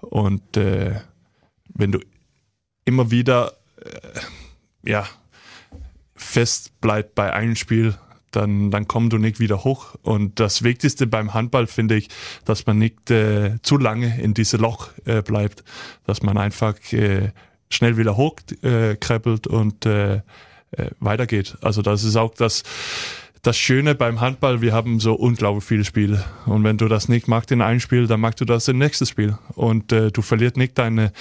Und 0.02 0.58
äh, 0.58 0.96
wenn 1.78 1.92
du 1.92 2.00
immer 2.86 3.12
wieder 3.12 3.54
äh, 3.84 4.90
ja, 4.90 5.08
fest 6.16 6.80
bleibst 6.82 7.16
bei 7.16 7.34
einem 7.34 7.56
Spiel, 7.56 7.96
dann, 8.32 8.72
dann 8.72 8.88
kommst 8.88 9.14
du 9.14 9.18
nicht 9.18 9.40
wieder 9.40 9.64
hoch. 9.64 9.96
Und 10.02 10.40
das 10.40 10.64
Wichtigste 10.64 11.08
beim 11.08 11.34
Handball 11.34 11.68
finde 11.68 11.96
ich, 11.96 12.10
dass 12.46 12.66
man 12.66 12.78
nicht 12.78 13.10
äh, 13.10 13.62
zu 13.62 13.78
lange 13.78 14.20
in 14.22 14.34
diese 14.34 14.58
Loch 14.58 14.90
äh, 15.06 15.22
bleibt, 15.22 15.64
dass 16.06 16.22
man 16.22 16.38
einfach 16.38 16.76
äh, 16.92 17.32
schnell 17.70 17.98
wieder 17.98 18.18
hochkreppelt 18.18 19.48
äh, 19.48 19.50
und 19.50 19.86
äh, 19.86 20.22
weitergeht. 21.00 21.58
Also 21.62 21.82
das 21.82 22.04
ist 22.04 22.18
auch 22.18 22.34
das, 22.36 22.64
das 23.42 23.58
Schöne 23.58 23.96
beim 23.96 24.22
Handball, 24.22 24.62
wir 24.62 24.74
haben 24.74 25.00
so 25.00 25.14
unglaublich 25.14 25.64
viele 25.64 25.86
Spiele. 25.86 26.24
Und 26.46 26.64
wenn 26.64 26.78
du 26.78 26.88
das 26.88 27.08
nicht 27.08 27.28
magst 27.28 27.52
in 27.52 27.62
einem 27.62 27.80
Spiel, 27.80 28.08
dann 28.08 28.20
magst 28.20 28.42
du 28.42 28.46
das 28.46 28.68
im 28.68 28.78
nächsten 28.78 29.06
Spiel. 29.06 29.38
Und 29.56 29.92
äh, 29.92 30.12
du 30.12 30.22
verlierst 30.22 30.58
nicht 30.58 30.78
deine, 30.78 31.12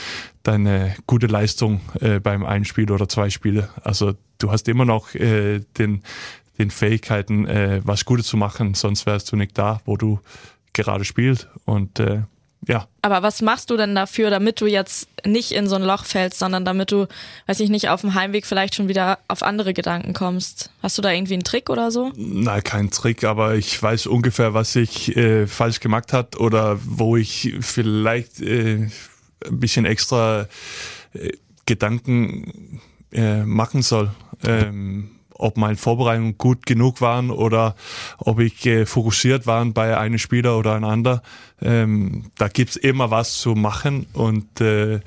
deine 0.42 0.94
gute 1.06 1.26
Leistung 1.26 1.80
äh, 2.00 2.20
beim 2.20 2.44
einen 2.44 2.64
Spiel 2.64 2.90
oder 2.90 3.08
zwei 3.08 3.30
Spiele. 3.30 3.68
Also 3.82 4.14
du 4.38 4.50
hast 4.50 4.68
immer 4.68 4.84
noch 4.84 5.14
äh, 5.14 5.60
den, 5.78 6.02
den 6.58 6.70
Fähigkeiten, 6.70 7.46
äh, 7.46 7.80
was 7.84 8.04
Gutes 8.04 8.26
zu 8.26 8.36
machen, 8.36 8.74
sonst 8.74 9.06
wärst 9.06 9.30
du 9.32 9.36
nicht 9.36 9.56
da, 9.56 9.80
wo 9.84 9.96
du 9.96 10.20
gerade 10.72 11.04
spielst. 11.04 11.48
Und 11.64 12.00
äh, 12.00 12.22
ja. 12.66 12.88
Aber 13.02 13.22
was 13.22 13.42
machst 13.42 13.70
du 13.70 13.76
denn 13.76 13.94
dafür, 13.94 14.30
damit 14.30 14.60
du 14.60 14.66
jetzt 14.66 15.08
nicht 15.24 15.52
in 15.52 15.68
so 15.68 15.76
ein 15.76 15.82
Loch 15.82 16.04
fällst, 16.04 16.38
sondern 16.38 16.64
damit 16.64 16.90
du, 16.90 17.06
weiß 17.46 17.60
ich 17.60 17.70
nicht, 17.70 17.88
auf 17.88 18.00
dem 18.00 18.14
Heimweg 18.14 18.46
vielleicht 18.46 18.74
schon 18.74 18.88
wieder 18.88 19.18
auf 19.28 19.42
andere 19.42 19.72
Gedanken 19.72 20.14
kommst? 20.14 20.70
Hast 20.82 20.98
du 20.98 21.02
da 21.02 21.12
irgendwie 21.12 21.34
einen 21.34 21.44
Trick 21.44 21.70
oder 21.70 21.90
so? 21.90 22.12
Nein, 22.16 22.62
kein 22.64 22.90
Trick, 22.90 23.24
aber 23.24 23.54
ich 23.54 23.80
weiß 23.80 24.06
ungefähr, 24.06 24.54
was 24.54 24.74
ich 24.74 25.16
äh, 25.16 25.46
falsch 25.46 25.80
gemacht 25.80 26.12
hat 26.12 26.36
oder 26.36 26.78
wo 26.82 27.16
ich 27.16 27.54
vielleicht 27.60 28.40
äh, 28.40 28.88
ein 29.44 29.60
bisschen 29.60 29.84
extra 29.84 30.48
äh, 31.14 31.32
Gedanken 31.66 32.80
äh, 33.12 33.44
machen 33.44 33.82
soll. 33.82 34.10
Ähm, 34.44 35.15
ob 35.38 35.56
meine 35.56 35.76
Vorbereitungen 35.76 36.38
gut 36.38 36.66
genug 36.66 37.00
waren 37.00 37.30
oder 37.30 37.74
ob 38.18 38.40
ich 38.40 38.64
äh, 38.66 38.86
fokussiert 38.86 39.46
war 39.46 39.64
bei 39.66 39.96
einem 39.96 40.18
Spieler 40.18 40.58
oder 40.58 40.74
einem 40.74 40.84
anderen. 40.84 41.20
Ähm, 41.60 42.30
da 42.36 42.48
gibt's 42.48 42.76
immer 42.76 43.10
was 43.10 43.38
zu 43.38 43.54
machen 43.54 44.06
und 44.12 44.60
äh, 44.60 45.00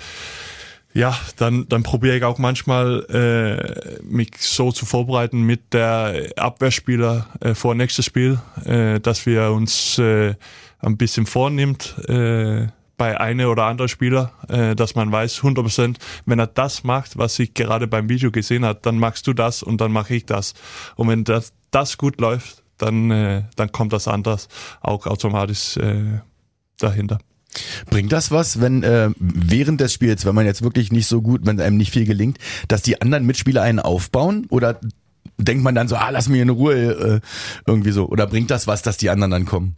ja, 0.94 1.16
dann, 1.38 1.68
dann 1.70 1.84
probiere 1.84 2.18
ich 2.18 2.24
auch 2.24 2.40
manchmal 2.40 3.06
äh, 3.10 4.02
mich 4.04 4.32
so 4.40 4.72
zu 4.72 4.86
vorbereiten 4.86 5.44
mit 5.44 5.74
der 5.74 6.32
Abwehrspieler 6.36 7.28
äh, 7.42 7.54
vor 7.54 7.76
nächstes 7.76 8.06
Spiel, 8.06 8.40
äh, 8.66 9.00
dass 9.00 9.26
wir 9.26 9.52
uns 9.52 10.00
äh, 10.00 10.34
ein 10.80 10.98
bisschen 10.98 11.26
vornimmt. 11.26 11.96
Äh, 12.08 12.68
bei 13.00 13.20
eine 13.20 13.50
oder 13.50 13.64
anderen 13.64 13.89
Spieler, 13.89 14.34
äh, 14.50 14.76
dass 14.76 14.93
man 14.93 15.12
weiß 15.12 15.39
100%, 15.39 15.95
wenn 16.28 16.38
er 16.38 16.45
das 16.45 16.84
macht, 16.84 17.18
was 17.18 17.39
ich 17.39 17.56
gerade 17.56 17.88
beim 17.88 18.10
Video 18.10 18.30
gesehen 18.30 18.64
hat, 18.64 18.86
dann 18.86 19.00
machst 19.00 19.26
du 19.26 19.34
das 19.34 19.64
und 19.64 19.82
dann 19.82 19.91
mache 19.91 20.14
ich 20.14 20.28
das. 20.28 20.54
Und 20.95 21.08
wenn 21.08 21.24
das, 21.24 21.54
das 21.72 21.97
gut 21.97 22.20
läuft, 22.22 22.62
dann, 22.78 23.10
äh, 23.10 23.43
dann 23.56 23.72
kommt 23.72 23.93
das 23.93 24.08
anders 24.08 24.50
auch 24.82 25.08
automatisch 25.08 25.78
äh, 25.78 26.20
dahinter. 26.78 27.20
Bringt 27.89 28.12
das 28.12 28.32
was, 28.32 28.62
wenn 28.62 28.84
äh, 28.84 29.10
während 29.18 29.82
des 29.82 29.93
Spiels, 29.93 30.26
wenn 30.26 30.36
man 30.36 30.45
jetzt 30.45 30.62
wirklich 30.62 30.91
nicht 30.91 31.08
so 31.08 31.22
gut, 31.22 31.41
wenn 31.45 31.60
einem 31.60 31.78
nicht 31.78 31.91
viel 31.91 32.06
gelingt, 32.06 32.38
dass 32.68 32.82
die 32.84 33.02
anderen 33.02 33.26
Mitspieler 33.26 33.64
einen 33.64 33.80
aufbauen 33.80 34.45
oder 34.50 34.80
denkt 35.38 35.64
man 35.64 35.74
dann 35.74 35.88
so, 35.88 35.95
ah, 35.95 36.10
lass 36.10 36.30
mich 36.30 36.41
in 36.41 36.50
Ruhe 36.50 36.76
äh, 36.76 37.20
irgendwie 37.66 37.91
so 37.91 38.08
oder 38.08 38.28
bringt 38.28 38.52
das 38.52 38.68
was, 38.68 38.82
dass 38.82 38.97
die 38.97 39.10
anderen 39.10 39.32
dann 39.32 39.45
kommen? 39.45 39.78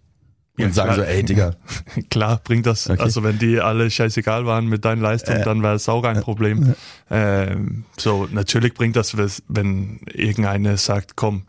Und 0.58 0.64
ja, 0.64 0.72
sagen 0.72 0.94
klar. 0.94 1.06
so, 1.06 1.12
ey 1.12 1.24
Digga. 1.24 1.56
klar, 2.10 2.42
bringt 2.44 2.66
das. 2.66 2.90
Okay. 2.90 3.02
Also 3.02 3.24
wenn 3.24 3.40
die 3.40 3.60
alle 3.62 3.90
scheißegal 3.90 4.46
waren 4.46 4.68
mit 4.68 4.84
deinen 4.84 5.02
Leistungen, 5.02 5.42
äh, 5.42 5.46
dann 5.46 5.64
wäre 5.64 5.76
es 5.76 5.88
auch 5.88 6.04
ein 6.04 6.22
Problem. 6.22 6.76
Äh, 7.10 7.56
so, 7.98 8.28
natürlich 8.32 8.74
bringt 8.74 8.96
das, 8.96 9.16
wenn 9.48 10.00
irgendeine 10.14 10.78
sagt, 10.78 11.16
komm, 11.16 11.44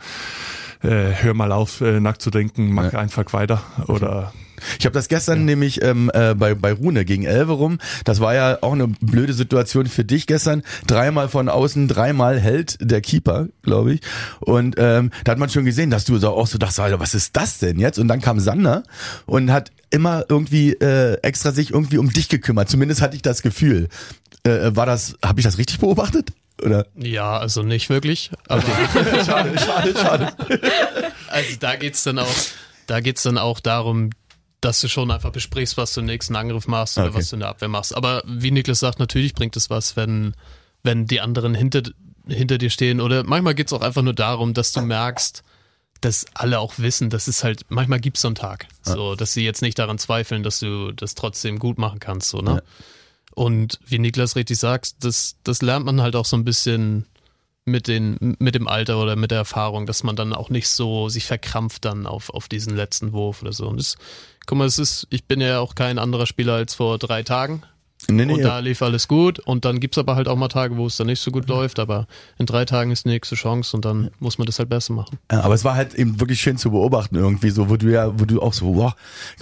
äh, 0.82 1.12
hör 1.20 1.34
mal 1.34 1.52
auf, 1.52 1.80
äh, 1.80 2.00
nachzudenken, 2.00 2.72
mach 2.72 2.92
ja. 2.92 2.98
einfach 2.98 3.32
weiter. 3.32 3.62
Oder 3.88 4.32
ich 4.78 4.84
habe 4.84 4.94
das 4.94 5.08
gestern 5.08 5.40
ja. 5.40 5.44
nämlich 5.44 5.82
ähm, 5.82 6.10
äh, 6.14 6.34
bei, 6.34 6.54
bei 6.54 6.72
Rune 6.72 7.04
gegen 7.04 7.24
Elverum. 7.24 7.78
Das 8.04 8.20
war 8.20 8.34
ja 8.34 8.58
auch 8.60 8.72
eine 8.72 8.88
blöde 8.88 9.32
Situation 9.32 9.86
für 9.86 10.04
dich 10.04 10.26
gestern. 10.26 10.62
Dreimal 10.86 11.28
von 11.28 11.48
außen, 11.48 11.88
dreimal 11.88 12.38
hält 12.38 12.78
der 12.80 13.00
Keeper, 13.00 13.48
glaube 13.62 13.94
ich. 13.94 14.00
Und 14.40 14.76
ähm, 14.78 15.10
da 15.24 15.32
hat 15.32 15.38
man 15.38 15.48
schon 15.48 15.64
gesehen, 15.64 15.90
dass 15.90 16.04
du 16.04 16.18
so 16.18 16.30
auch 16.30 16.46
so 16.46 16.58
dachtest, 16.58 16.80
Alter, 16.80 17.00
was 17.00 17.14
ist 17.14 17.36
das 17.36 17.58
denn 17.58 17.78
jetzt? 17.78 17.98
Und 17.98 18.08
dann 18.08 18.20
kam 18.20 18.40
Sander 18.40 18.82
und 19.26 19.50
hat 19.50 19.70
immer 19.90 20.24
irgendwie 20.28 20.72
äh, 20.72 21.18
extra 21.22 21.52
sich 21.52 21.70
irgendwie 21.70 21.98
um 21.98 22.10
dich 22.10 22.28
gekümmert. 22.28 22.68
Zumindest 22.68 23.02
hatte 23.02 23.16
ich 23.16 23.22
das 23.22 23.42
Gefühl. 23.42 23.88
Äh, 24.44 24.74
war 24.74 24.86
das, 24.86 25.16
habe 25.24 25.40
ich 25.40 25.44
das 25.44 25.58
richtig 25.58 25.78
beobachtet? 25.78 26.32
Oder? 26.62 26.86
Ja, 26.96 27.38
also 27.38 27.62
nicht 27.62 27.90
wirklich. 27.90 28.30
Aber 28.48 28.62
okay. 28.62 29.24
schade, 29.26 29.58
schade, 29.58 29.94
schade. 29.98 30.32
Also 31.28 31.56
da 31.60 31.76
geht's 31.76 32.04
dann 32.04 32.18
auch, 32.18 32.34
da 32.86 33.00
geht's 33.00 33.22
dann 33.22 33.38
auch 33.38 33.60
darum, 33.60 34.10
dass 34.62 34.80
du 34.80 34.88
schon 34.88 35.10
einfach 35.10 35.32
besprichst, 35.32 35.76
was 35.76 35.92
du 35.92 36.00
im 36.00 36.06
nächsten 36.06 36.36
Angriff 36.36 36.68
machst 36.68 36.96
oder 36.96 37.08
okay. 37.08 37.18
was 37.18 37.30
du 37.30 37.36
in 37.36 37.40
der 37.40 37.48
Abwehr 37.48 37.68
machst. 37.68 37.94
Aber 37.94 38.22
wie 38.26 38.52
Niklas 38.52 38.78
sagt, 38.78 39.00
natürlich 39.00 39.34
bringt 39.34 39.56
es 39.56 39.68
was, 39.70 39.96
wenn, 39.96 40.34
wenn 40.84 41.06
die 41.06 41.20
anderen 41.20 41.54
hinter, 41.54 41.82
hinter 42.28 42.58
dir 42.58 42.70
stehen. 42.70 43.00
Oder 43.00 43.24
manchmal 43.24 43.54
geht 43.54 43.66
es 43.66 43.72
auch 43.72 43.82
einfach 43.82 44.02
nur 44.02 44.14
darum, 44.14 44.54
dass 44.54 44.72
du 44.72 44.80
merkst, 44.80 45.42
dass 46.00 46.26
alle 46.34 46.60
auch 46.60 46.74
wissen, 46.78 47.10
dass 47.10 47.26
es 47.26 47.42
halt, 47.42 47.66
manchmal 47.70 47.98
gibt 47.98 48.18
es 48.18 48.22
so 48.22 48.28
einen 48.28 48.36
Tag. 48.36 48.68
So, 48.82 49.16
dass 49.16 49.32
sie 49.32 49.44
jetzt 49.44 49.62
nicht 49.62 49.78
daran 49.78 49.98
zweifeln, 49.98 50.44
dass 50.44 50.60
du 50.60 50.92
das 50.92 51.16
trotzdem 51.16 51.58
gut 51.58 51.78
machen 51.78 51.98
kannst. 51.98 52.28
So, 52.28 52.38
ne? 52.38 52.54
Ja. 52.54 52.62
Und 53.34 53.80
wie 53.84 53.98
Niklas 53.98 54.36
richtig 54.36 54.58
sagt, 54.58 55.04
das, 55.04 55.36
das 55.42 55.60
lernt 55.60 55.86
man 55.86 56.02
halt 56.02 56.14
auch 56.14 56.26
so 56.26 56.36
ein 56.36 56.44
bisschen 56.44 57.06
mit, 57.64 57.88
den, 57.88 58.36
mit 58.38 58.54
dem 58.54 58.68
Alter 58.68 59.00
oder 59.00 59.16
mit 59.16 59.30
der 59.30 59.38
Erfahrung, 59.38 59.86
dass 59.86 60.02
man 60.02 60.16
dann 60.16 60.32
auch 60.32 60.50
nicht 60.50 60.68
so 60.68 61.08
sich 61.08 61.24
verkrampft 61.24 61.84
dann 61.84 62.06
auf, 62.06 62.30
auf 62.30 62.48
diesen 62.48 62.76
letzten 62.76 63.12
Wurf 63.12 63.42
oder 63.42 63.52
so. 63.52 63.68
Und 63.68 63.78
das 63.78 63.96
guck 64.46 64.58
mal, 64.58 64.66
es 64.66 64.78
ist, 64.78 65.06
ich 65.10 65.24
bin 65.24 65.40
ja 65.40 65.60
auch 65.60 65.74
kein 65.74 65.98
anderer 65.98 66.26
Spieler 66.26 66.54
als 66.54 66.74
vor 66.74 66.98
drei 66.98 67.22
Tagen. 67.22 67.62
Nee, 68.10 68.26
nee, 68.26 68.34
und 68.34 68.42
da 68.42 68.58
lief 68.58 68.82
alles 68.82 69.06
gut 69.06 69.38
und 69.38 69.64
dann 69.64 69.78
gibt's 69.78 69.96
aber 69.96 70.16
halt 70.16 70.26
auch 70.26 70.36
mal 70.36 70.48
Tage, 70.48 70.76
wo 70.76 70.86
es 70.86 70.96
dann 70.96 71.06
nicht 71.06 71.20
so 71.20 71.30
gut 71.30 71.48
läuft, 71.48 71.78
aber 71.78 72.06
in 72.38 72.46
drei 72.46 72.64
Tagen 72.64 72.90
ist 72.90 73.04
die 73.04 73.10
nächste 73.10 73.36
Chance 73.36 73.76
und 73.76 73.84
dann 73.84 74.10
muss 74.18 74.38
man 74.38 74.46
das 74.46 74.58
halt 74.58 74.68
besser 74.68 74.92
machen. 74.92 75.18
Ja, 75.30 75.42
aber 75.42 75.54
es 75.54 75.64
war 75.64 75.76
halt 75.76 75.94
eben 75.94 76.20
wirklich 76.20 76.40
schön 76.40 76.56
zu 76.56 76.72
beobachten 76.72 77.14
irgendwie 77.14 77.50
so, 77.50 77.70
wo 77.70 77.76
du 77.76 77.92
ja, 77.92 78.18
wo 78.18 78.24
du 78.24 78.42
auch 78.42 78.52
so, 78.52 78.72
boah, 78.72 78.96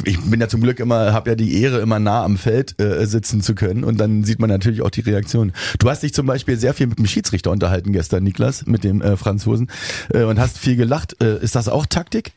ich 0.04 0.20
bin 0.20 0.40
ja 0.40 0.48
zum 0.48 0.60
Glück 0.60 0.78
immer, 0.78 1.12
habe 1.12 1.30
ja 1.30 1.36
die 1.36 1.62
Ehre, 1.62 1.80
immer 1.80 1.98
nah 1.98 2.22
am 2.22 2.36
Feld 2.36 2.78
äh, 2.80 3.06
sitzen 3.06 3.40
zu 3.40 3.54
können 3.54 3.82
und 3.82 3.98
dann 3.98 4.24
sieht 4.24 4.40
man 4.40 4.50
natürlich 4.50 4.82
auch 4.82 4.90
die 4.90 5.00
Reaktion. 5.00 5.52
Du 5.78 5.88
hast 5.88 6.02
dich 6.02 6.12
zum 6.12 6.26
Beispiel 6.26 6.58
sehr 6.58 6.74
viel 6.74 6.86
mit 6.86 6.98
dem 6.98 7.06
Schiedsrichter 7.06 7.50
unterhalten 7.50 7.92
gestern, 7.92 8.24
Niklas, 8.24 8.66
mit 8.66 8.84
dem 8.84 9.00
äh, 9.00 9.16
Franzosen 9.16 9.70
äh, 10.12 10.24
und 10.24 10.38
hast 10.38 10.58
viel 10.58 10.76
gelacht. 10.76 11.16
Äh, 11.22 11.42
ist 11.42 11.56
das 11.56 11.68
auch 11.68 11.86
Taktik? 11.86 12.32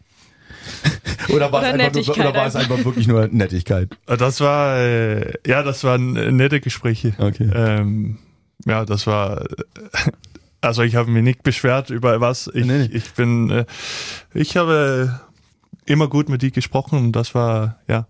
oder, 1.30 1.52
war 1.52 1.62
oder, 1.62 1.74
es 1.74 1.80
einfach 1.80 2.18
nur, 2.18 2.18
oder 2.18 2.34
war 2.34 2.48
es 2.48 2.56
einfach 2.56 2.86
wirklich 2.86 3.08
nur 3.08 3.28
Nettigkeit? 3.28 3.90
Das 4.06 4.42
war, 4.42 4.78
äh, 4.78 5.34
ja, 5.46 5.64
das 5.64 5.84
waren 5.84 6.14
nette 6.36 6.62
Gespräche. 6.62 7.14
Okay. 7.18 7.50
Ähm, 7.54 8.20
ja, 8.66 8.86
das 8.86 9.08
war, 9.08 9.46
also 10.62 10.84
ich 10.84 10.96
habe 10.96 11.12
mich 11.12 11.24
nicht 11.24 11.44
beschwert 11.44 11.90
über 11.90 12.22
was. 12.22 12.50
Ich, 12.54 12.66
nee. 12.66 12.90
ich 12.92 13.12
bin, 13.12 13.50
äh, 13.50 13.66
ich 14.34 14.58
habe 14.58 15.20
immer 15.86 16.08
gut 16.08 16.30
mit 16.30 16.42
dir 16.42 16.52
gesprochen 16.52 17.00
und 17.00 17.12
das 17.12 17.36
war, 17.36 17.80
ja. 17.88 18.08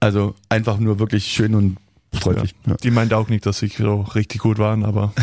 Also 0.00 0.34
einfach 0.48 0.78
nur 0.78 0.98
wirklich 0.98 1.26
schön 1.26 1.54
und 1.54 1.76
freundlich. 2.12 2.56
Ja. 2.66 2.72
Ja. 2.72 2.76
Die 2.82 2.90
meinte 2.90 3.16
auch 3.16 3.28
nicht, 3.28 3.46
dass 3.46 3.62
ich 3.62 3.76
so 3.76 4.00
richtig 4.00 4.40
gut 4.40 4.58
waren, 4.58 4.84
aber. 4.84 5.12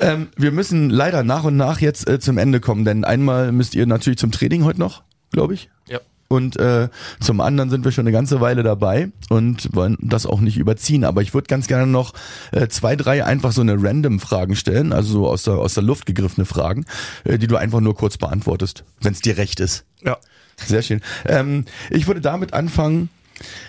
Ähm, 0.00 0.28
wir 0.36 0.52
müssen 0.52 0.90
leider 0.90 1.22
nach 1.22 1.44
und 1.44 1.56
nach 1.56 1.80
jetzt 1.80 2.08
äh, 2.08 2.18
zum 2.20 2.38
Ende 2.38 2.60
kommen, 2.60 2.84
denn 2.84 3.04
einmal 3.04 3.52
müsst 3.52 3.74
ihr 3.74 3.86
natürlich 3.86 4.18
zum 4.18 4.30
Training 4.30 4.64
heute 4.64 4.80
noch, 4.80 5.02
glaube 5.32 5.54
ich. 5.54 5.70
Ja. 5.88 6.00
Und 6.28 6.56
äh, 6.56 6.88
zum 7.20 7.40
anderen 7.40 7.70
sind 7.70 7.84
wir 7.86 7.92
schon 7.92 8.02
eine 8.02 8.12
ganze 8.12 8.40
Weile 8.42 8.62
dabei 8.62 9.10
und 9.30 9.74
wollen 9.74 9.96
das 10.00 10.26
auch 10.26 10.40
nicht 10.40 10.58
überziehen. 10.58 11.04
Aber 11.04 11.22
ich 11.22 11.32
würde 11.32 11.46
ganz 11.46 11.66
gerne 11.66 11.86
noch 11.86 12.12
äh, 12.52 12.68
zwei, 12.68 12.96
drei 12.96 13.24
einfach 13.24 13.52
so 13.52 13.62
eine 13.62 13.82
random 13.82 14.20
Fragen 14.20 14.54
stellen, 14.54 14.92
also 14.92 15.10
so 15.10 15.28
aus 15.28 15.44
der, 15.44 15.54
aus 15.54 15.72
der 15.72 15.82
Luft 15.82 16.04
gegriffene 16.04 16.44
Fragen, 16.44 16.84
äh, 17.24 17.38
die 17.38 17.46
du 17.46 17.56
einfach 17.56 17.80
nur 17.80 17.94
kurz 17.94 18.18
beantwortest, 18.18 18.84
wenn 19.00 19.14
es 19.14 19.22
dir 19.22 19.38
recht 19.38 19.58
ist. 19.60 19.86
Ja. 20.04 20.18
Sehr 20.66 20.82
schön. 20.82 21.00
Ähm, 21.24 21.64
ich 21.88 22.06
würde 22.06 22.20
damit 22.20 22.52
anfangen. 22.52 23.08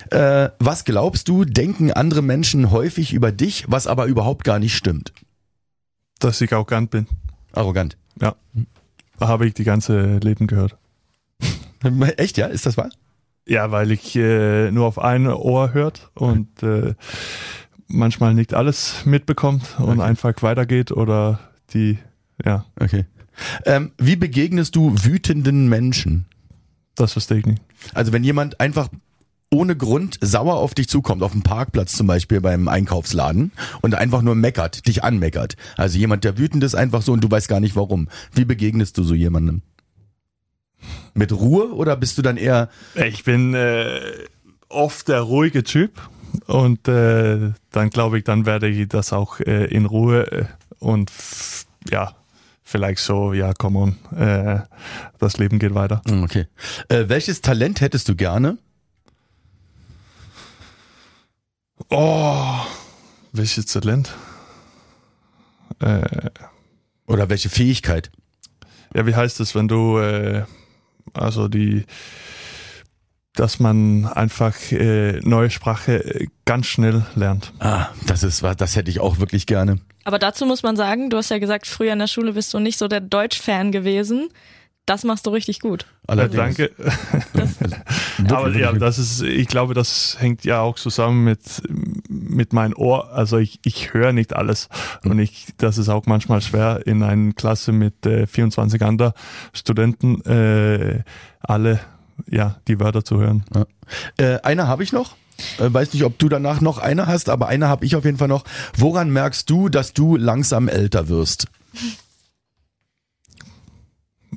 Äh, 0.09 0.49
was 0.57 0.84
glaubst 0.84 1.30
du, 1.30 1.45
denken 1.45 1.91
andere 1.93 2.23
Menschen 2.23 2.71
häufig 2.71 3.13
über 3.13 3.32
dich, 3.32 3.65
was 3.67 3.86
aber 3.86 4.07
überhaupt 4.07 4.43
gar 4.43 4.57
nicht 4.57 4.75
stimmt? 4.75 5.13
Dass 6.20 6.41
ich 6.41 6.53
arrogant 6.53 6.91
bin. 6.91 7.07
Arrogant. 7.53 7.97
Ja. 8.22 8.36
Habe 9.20 9.47
ich 9.47 9.53
die 9.53 9.63
ganze 9.63 10.17
Leben 10.17 10.47
gehört. 10.47 10.78
Echt, 12.17 12.38
ja? 12.38 12.47
Ist 12.47 12.65
das 12.65 12.78
wahr? 12.78 12.89
Ja, 13.47 13.72
weil 13.72 13.91
ich 13.91 14.15
äh, 14.15 14.70
nur 14.72 14.86
auf 14.86 14.99
ein 14.99 15.28
Ohr 15.28 15.74
hört 15.74 16.11
und 16.13 16.61
äh, 16.61 16.93
manchmal 17.88 18.34
nicht 18.34 18.53
alles 18.53 19.05
mitbekommt 19.05 19.78
und 19.80 19.99
Okay. 19.99 20.01
einfach 20.01 20.34
weitergeht 20.41 20.91
oder 20.91 21.39
die, 21.74 21.97
ja, 22.43 22.65
Okay. 22.80 23.05
Ähm, 23.65 23.93
wie 23.97 24.17
begegnest 24.17 24.76
du 24.76 24.93
wütenden 25.01 25.70
Menschen? 25.70 26.26
das 26.95 27.13
verstehe 27.13 27.38
ich 27.38 27.45
nicht. 27.45 27.61
Also 27.93 28.11
wenn 28.11 28.26
jemand 28.26 28.59
einfach 28.59 28.89
ohne 29.51 29.75
Grund 29.75 30.17
sauer 30.21 30.55
auf 30.55 30.73
dich 30.73 30.87
zukommt, 30.87 31.23
auf 31.23 31.31
dem 31.31 31.41
Parkplatz 31.41 31.93
zum 31.93 32.07
Beispiel 32.07 32.41
beim 32.41 32.67
Einkaufsladen 32.67 33.51
und 33.81 33.95
einfach 33.95 34.21
nur 34.21 34.35
meckert, 34.35 34.87
dich 34.87 35.03
anmeckert. 35.03 35.55
Also 35.75 35.97
jemand, 35.97 36.23
der 36.23 36.37
wütend 36.37 36.63
ist, 36.63 36.75
einfach 36.75 37.01
so 37.01 37.13
und 37.13 37.23
du 37.23 37.31
weißt 37.31 37.47
gar 37.47 37.59
nicht 37.59 37.75
warum. 37.75 38.09
Wie 38.33 38.45
begegnest 38.45 38.97
du 38.97 39.03
so 39.03 39.15
jemandem? 39.15 39.61
Mit 41.13 41.33
Ruhe 41.33 41.73
oder 41.73 41.95
bist 41.95 42.17
du 42.17 42.21
dann 42.21 42.37
eher, 42.37 42.69
Ich 42.95 43.23
bin 43.23 43.53
äh, 43.53 43.99
oft 44.69 45.07
der 45.07 45.21
ruhige 45.21 45.63
Typ 45.63 45.99
und 46.45 46.87
äh, 46.87 47.51
dann 47.71 47.89
glaube 47.89 48.19
ich, 48.19 48.23
dann 48.23 48.45
werde 48.45 48.69
ich 48.69 48.87
das 48.87 49.11
auch 49.13 49.39
äh, 49.39 49.65
in 49.65 49.85
Ruhe 49.85 50.31
äh, 50.31 50.45
und 50.77 51.11
ja, 51.89 52.13
vielleicht 52.63 53.01
so, 53.01 53.33
ja, 53.33 53.51
come 53.53 53.79
on, 53.79 54.17
äh, 54.17 54.59
das 55.17 55.37
Leben 55.37 55.59
geht 55.59 55.73
weiter. 55.73 56.01
Okay. 56.23 56.45
Äh, 56.87 57.05
welches 57.07 57.41
Talent 57.41 57.81
hättest 57.81 58.07
du 58.07 58.15
gerne? 58.15 58.57
Oh, 61.89 62.59
welches 63.32 63.65
Talent? 63.67 64.11
Äh, 65.80 66.30
Oder 67.07 67.30
welche 67.30 67.49
Fähigkeit? 67.49 68.11
ja, 68.95 69.05
wie 69.05 69.15
heißt 69.15 69.39
es, 69.39 69.55
wenn 69.55 69.67
du, 69.67 69.97
äh, 69.99 70.43
also 71.13 71.47
die, 71.47 71.86
dass 73.34 73.59
man 73.59 74.05
einfach 74.05 74.55
äh, 74.71 75.19
neue 75.21 75.49
Sprache 75.49 76.03
äh, 76.03 76.27
ganz 76.45 76.65
schnell 76.65 77.05
lernt. 77.15 77.53
Ah, 77.59 77.88
das 78.07 78.23
ist 78.23 78.43
was, 78.43 78.57
das 78.57 78.75
hätte 78.75 78.89
ich 78.91 78.99
auch 78.99 79.19
wirklich 79.19 79.45
gerne. 79.45 79.80
Aber 80.03 80.19
dazu 80.19 80.45
muss 80.45 80.63
man 80.63 80.75
sagen, 80.75 81.09
du 81.09 81.17
hast 81.17 81.30
ja 81.30 81.38
gesagt, 81.39 81.67
früher 81.67 81.93
in 81.93 81.99
der 81.99 82.07
Schule 82.07 82.34
bist 82.34 82.53
du 82.53 82.59
nicht 82.59 82.77
so 82.77 82.88
der 82.88 83.01
Deutsch-Fan 83.01 83.71
gewesen. 83.71 84.30
Das 84.89 85.03
machst 85.03 85.27
du 85.27 85.29
richtig 85.29 85.59
gut. 85.59 85.85
Allerdings. 86.07 86.57
danke. 86.57 86.71
Wirklich, 88.17 88.31
Aber 88.31 88.49
ja, 88.57 88.73
das 88.73 88.97
ist, 88.97 89.21
ich 89.21 89.47
glaube, 89.47 89.75
das 89.75 90.17
hängt 90.19 90.43
ja 90.45 90.61
auch 90.61 90.77
zusammen 90.77 91.23
mit, 91.23 91.61
mit 92.09 92.53
meinem 92.53 92.73
Ohr. 92.73 93.13
Also 93.13 93.37
ich, 93.37 93.59
ich 93.63 93.93
höre 93.93 94.13
nicht 94.13 94.35
alles. 94.35 94.67
Und 95.03 95.19
ich, 95.19 95.49
das 95.57 95.77
ist 95.77 95.89
auch 95.89 96.07
manchmal 96.07 96.41
schwer, 96.41 96.87
in 96.87 97.03
einer 97.03 97.33
Klasse 97.33 97.71
mit 97.71 98.03
äh, 98.07 98.25
24 98.25 98.81
anderen 98.81 99.13
Studenten 99.53 100.25
äh, 100.25 101.03
alle, 101.39 101.81
ja, 102.27 102.55
die 102.67 102.79
Wörter 102.79 103.05
zu 103.05 103.19
hören. 103.19 103.43
Äh, 104.17 104.39
eine 104.41 104.67
habe 104.67 104.81
ich 104.81 104.91
noch. 104.91 105.15
Äh, 105.59 105.71
weiß 105.71 105.93
nicht, 105.93 106.03
ob 106.03 106.17
du 106.17 106.29
danach 106.29 106.61
noch 106.61 106.79
eine 106.79 107.05
hast, 107.05 107.29
aber 107.29 107.47
eine 107.47 107.67
habe 107.67 107.85
ich 107.85 107.95
auf 107.95 108.05
jeden 108.05 108.17
Fall 108.17 108.27
noch. 108.27 108.43
Woran 108.75 109.11
merkst 109.11 109.47
du, 109.51 109.69
dass 109.69 109.93
du 109.93 110.15
langsam 110.15 110.67
älter 110.67 111.09
wirst? 111.09 111.45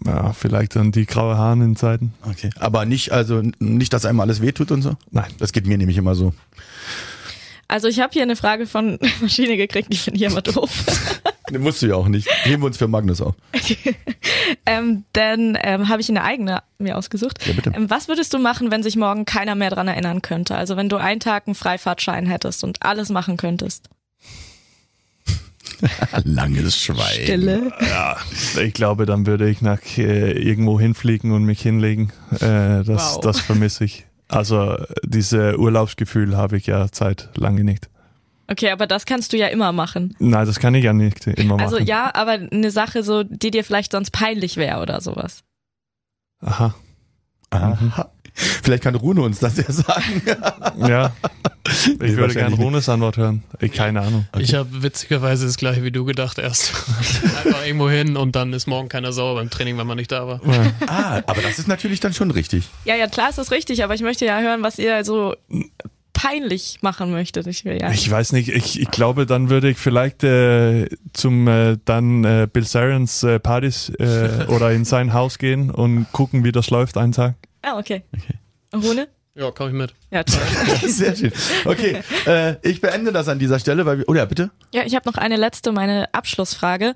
Ja, 0.06 0.32
vielleicht 0.32 0.76
dann 0.76 0.92
die 0.92 1.06
graue 1.06 1.36
Haare 1.36 1.62
in 1.62 1.76
Zeiten. 1.76 2.14
Okay. 2.22 2.50
Aber 2.58 2.84
nicht, 2.84 3.12
also 3.12 3.42
nicht, 3.58 3.92
dass 3.92 4.04
einem 4.04 4.20
alles 4.20 4.40
wehtut 4.40 4.70
und 4.70 4.82
so? 4.82 4.96
Nein. 5.10 5.30
Das 5.38 5.52
geht 5.52 5.66
mir 5.66 5.78
nämlich 5.78 5.96
immer 5.96 6.14
so. 6.14 6.32
Also 7.68 7.88
ich 7.88 8.00
habe 8.00 8.12
hier 8.12 8.22
eine 8.22 8.36
Frage 8.36 8.66
von 8.66 8.98
Maschine 9.20 9.56
gekriegt, 9.56 9.92
die 9.92 9.96
finde 9.96 10.18
ich 10.18 10.30
immer 10.30 10.42
doof. 10.42 10.70
Ne, 11.50 11.58
musst 11.58 11.82
du 11.82 11.86
ja 11.86 11.96
auch 11.96 12.08
nicht. 12.08 12.28
Heben 12.44 12.62
wir 12.62 12.66
uns 12.68 12.78
für 12.78 12.88
Magnus 12.88 13.20
auf. 13.20 13.34
ähm, 14.66 15.04
dann 15.12 15.58
ähm, 15.60 15.88
habe 15.88 16.00
ich 16.00 16.08
eine 16.08 16.24
eigene 16.24 16.62
mir 16.78 16.96
ausgesucht. 16.96 17.46
Ja, 17.46 17.52
bitte. 17.52 17.72
Ähm, 17.74 17.90
was 17.90 18.08
würdest 18.08 18.32
du 18.32 18.38
machen, 18.38 18.70
wenn 18.70 18.82
sich 18.82 18.96
morgen 18.96 19.26
keiner 19.26 19.54
mehr 19.54 19.68
dran 19.68 19.86
erinnern 19.86 20.22
könnte? 20.22 20.54
Also 20.54 20.78
wenn 20.78 20.88
du 20.88 20.96
einen 20.96 21.20
Tag 21.20 21.46
einen 21.46 21.54
Freifahrtschein 21.54 22.24
hättest 22.24 22.64
und 22.64 22.82
alles 22.82 23.10
machen 23.10 23.36
könntest. 23.36 23.90
Langes 26.24 26.76
Schwein. 26.76 27.22
Stille. 27.22 27.72
Ja, 27.80 28.16
ich 28.60 28.72
glaube, 28.74 29.06
dann 29.06 29.26
würde 29.26 29.48
ich 29.48 29.62
nach 29.62 29.80
äh, 29.98 30.32
irgendwo 30.32 30.78
hinfliegen 30.80 31.32
und 31.32 31.44
mich 31.44 31.60
hinlegen. 31.62 32.12
Äh, 32.34 32.84
das, 32.84 33.14
Wow. 33.16 33.20
das 33.20 33.40
vermisse 33.40 33.84
ich. 33.84 34.06
Also 34.28 34.76
diese 35.04 35.58
Urlaubsgefühl 35.58 36.36
habe 36.36 36.56
ich 36.56 36.66
ja 36.66 36.86
seit 36.92 37.30
lange 37.36 37.64
nicht. 37.64 37.88
Okay, 38.48 38.70
aber 38.70 38.86
das 38.86 39.06
kannst 39.06 39.32
du 39.32 39.36
ja 39.36 39.46
immer 39.48 39.72
machen. 39.72 40.14
Nein, 40.18 40.46
das 40.46 40.58
kann 40.58 40.74
ich 40.74 40.84
ja 40.84 40.92
nicht 40.92 41.26
immer 41.26 41.56
machen. 41.56 41.64
Also 41.64 41.78
ja, 41.78 42.10
aber 42.14 42.32
eine 42.50 42.70
Sache 42.70 43.02
so, 43.02 43.22
die 43.24 43.50
dir 43.50 43.64
vielleicht 43.64 43.92
sonst 43.92 44.10
peinlich 44.10 44.56
wäre 44.56 44.80
oder 44.80 45.00
sowas. 45.00 45.42
Aha. 46.40 46.74
Aha. 47.50 48.10
Vielleicht 48.34 48.82
kann 48.82 48.94
Rune 48.94 49.22
uns 49.22 49.38
das 49.38 49.56
ja 49.56 49.70
sagen. 49.70 50.22
Ja. 50.88 51.12
Ich 51.68 51.98
Nee, 51.98 52.16
würde 52.16 52.34
gerne. 52.34 52.56
Runes 52.56 52.88
Antwort 52.88 53.16
hören. 53.16 53.44
Ich, 53.60 53.72
keine 53.72 54.00
Ahnung. 54.00 54.26
Ich 54.38 54.54
habe 54.54 54.82
witzigerweise 54.82 55.46
das 55.46 55.56
gleiche 55.56 55.84
wie 55.84 55.92
du 55.92 56.04
gedacht 56.04 56.38
erst. 56.38 56.72
Einfach 57.44 57.64
irgendwo 57.64 57.88
hin 57.88 58.16
und 58.16 58.34
dann 58.34 58.52
ist 58.52 58.66
morgen 58.66 58.88
keiner 58.88 59.12
sauer 59.12 59.36
beim 59.36 59.48
Training, 59.50 59.78
wenn 59.78 59.86
man 59.86 59.96
nicht 59.96 60.10
da 60.10 60.26
war. 60.26 60.40
ah, 60.86 61.22
aber 61.26 61.42
das 61.42 61.58
ist 61.58 61.68
natürlich 61.68 62.00
dann 62.00 62.14
schon 62.14 62.30
richtig. 62.30 62.68
Ja, 62.84 62.96
ja, 62.96 63.06
klar 63.06 63.28
ist 63.28 63.38
das 63.38 63.50
richtig, 63.52 63.84
aber 63.84 63.94
ich 63.94 64.02
möchte 64.02 64.24
ja 64.24 64.40
hören, 64.40 64.62
was 64.62 64.78
ihr 64.78 65.04
so 65.04 65.36
peinlich 66.12 66.78
machen 66.82 67.10
möchtet. 67.10 67.46
Ich 67.46 67.64
will 67.64 67.78
ja. 67.80 67.90
Ich 67.90 68.10
weiß 68.10 68.32
nicht, 68.32 68.48
ich, 68.48 68.80
ich 68.80 68.90
glaube, 68.90 69.26
dann 69.26 69.50
würde 69.50 69.70
ich 69.70 69.78
vielleicht 69.78 70.24
äh, 70.24 70.88
zum 71.12 71.48
äh, 71.48 71.78
dann 71.84 72.24
äh, 72.24 72.48
Bill 72.52 72.64
Sarens 72.64 73.22
äh, 73.22 73.38
Partys 73.38 73.88
äh, 73.98 74.46
oder 74.48 74.72
in 74.72 74.84
sein 74.84 75.12
Haus 75.12 75.38
gehen 75.38 75.70
und 75.70 76.06
gucken, 76.12 76.44
wie 76.44 76.52
das 76.52 76.70
läuft 76.70 76.96
einen 76.96 77.12
Tag. 77.12 77.34
Ah, 77.62 77.78
okay. 77.78 78.02
Und 78.72 78.84
Rune? 78.84 79.08
Ja, 79.34 79.50
komm 79.50 79.68
ich 79.68 79.72
mit. 79.74 79.94
Ja, 80.10 80.24
toll. 80.24 80.40
Sehr 80.88 81.16
schön. 81.16 81.32
Okay, 81.64 82.02
äh, 82.26 82.56
ich 82.68 82.80
beende 82.82 83.12
das 83.12 83.28
an 83.28 83.38
dieser 83.38 83.58
Stelle, 83.58 83.86
weil 83.86 83.98
wir, 83.98 84.08
oder 84.08 84.26
bitte? 84.26 84.50
Ja, 84.74 84.82
ich 84.84 84.94
habe 84.94 85.08
noch 85.08 85.16
eine 85.16 85.36
letzte, 85.36 85.72
meine 85.72 86.12
Abschlussfrage. 86.12 86.94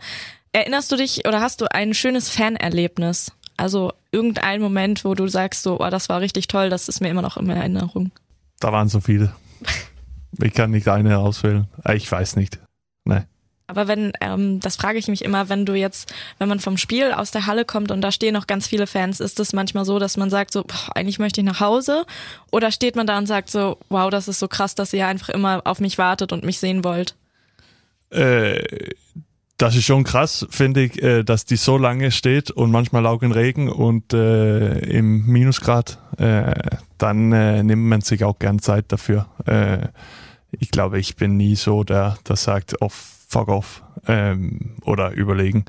Erinnerst 0.52 0.92
du 0.92 0.96
dich 0.96 1.26
oder 1.26 1.40
hast 1.40 1.60
du 1.60 1.66
ein 1.70 1.94
schönes 1.94 2.28
Fanerlebnis? 2.28 3.32
Also 3.56 3.92
irgendein 4.12 4.60
Moment, 4.60 5.04
wo 5.04 5.14
du 5.14 5.28
sagst, 5.28 5.62
so, 5.62 5.80
oh, 5.80 5.88
das 5.88 6.08
war 6.10 6.20
richtig 6.20 6.46
toll, 6.48 6.68
das 6.68 6.88
ist 6.88 7.00
mir 7.00 7.08
immer 7.08 7.22
noch 7.22 7.38
in 7.38 7.48
Erinnerung. 7.48 8.10
Da 8.60 8.70
waren 8.72 8.88
so 8.88 9.00
viele. 9.00 9.32
Ich 10.42 10.52
kann 10.52 10.70
nicht 10.70 10.88
eine 10.88 11.18
auswählen. 11.18 11.66
Äh, 11.84 11.96
Ich 11.96 12.10
weiß 12.10 12.36
nicht. 12.36 12.58
Aber 13.68 13.88
wenn, 13.88 14.12
ähm, 14.20 14.60
das 14.60 14.76
frage 14.76 14.98
ich 14.98 15.08
mich 15.08 15.24
immer, 15.24 15.48
wenn 15.48 15.66
du 15.66 15.74
jetzt, 15.74 16.14
wenn 16.38 16.48
man 16.48 16.60
vom 16.60 16.76
Spiel 16.76 17.10
aus 17.12 17.32
der 17.32 17.46
Halle 17.46 17.64
kommt 17.64 17.90
und 17.90 18.00
da 18.00 18.12
stehen 18.12 18.34
noch 18.34 18.46
ganz 18.46 18.68
viele 18.68 18.86
Fans, 18.86 19.18
ist 19.18 19.40
es 19.40 19.52
manchmal 19.52 19.84
so, 19.84 19.98
dass 19.98 20.16
man 20.16 20.30
sagt 20.30 20.52
so, 20.52 20.62
boah, 20.62 20.94
eigentlich 20.94 21.18
möchte 21.18 21.40
ich 21.40 21.46
nach 21.46 21.60
Hause? 21.60 22.06
Oder 22.52 22.70
steht 22.70 22.94
man 22.94 23.06
da 23.06 23.18
und 23.18 23.26
sagt 23.26 23.50
so, 23.50 23.78
wow, 23.88 24.08
das 24.08 24.28
ist 24.28 24.38
so 24.38 24.46
krass, 24.46 24.76
dass 24.76 24.92
ihr 24.92 25.06
einfach 25.06 25.30
immer 25.30 25.62
auf 25.64 25.80
mich 25.80 25.98
wartet 25.98 26.32
und 26.32 26.44
mich 26.44 26.60
sehen 26.60 26.84
wollt? 26.84 27.16
Äh, 28.10 28.62
das 29.58 29.74
ist 29.74 29.84
schon 29.84 30.04
krass, 30.04 30.46
finde 30.50 30.82
ich, 30.82 31.02
äh, 31.02 31.24
dass 31.24 31.44
die 31.44 31.56
so 31.56 31.76
lange 31.76 32.12
steht 32.12 32.52
und 32.52 32.70
manchmal 32.70 33.06
auch 33.06 33.22
in 33.22 33.32
Regen 33.32 33.68
und 33.68 34.12
äh, 34.12 34.78
im 34.78 35.26
Minusgrad. 35.26 35.98
Äh, 36.18 36.54
dann 36.98 37.32
äh, 37.32 37.62
nimmt 37.64 37.84
man 37.84 38.00
sich 38.00 38.22
auch 38.22 38.38
gern 38.38 38.60
Zeit 38.60 38.86
dafür. 38.88 39.26
Äh, 39.44 39.88
ich 40.52 40.70
glaube, 40.70 41.00
ich 41.00 41.16
bin 41.16 41.36
nie 41.36 41.56
so 41.56 41.84
der, 41.84 42.16
der 42.28 42.36
sagt, 42.36 42.80
off, 42.80 43.15
fuck 43.26 43.48
off 43.48 43.82
ähm, 44.06 44.76
oder 44.84 45.12
überlegen. 45.12 45.64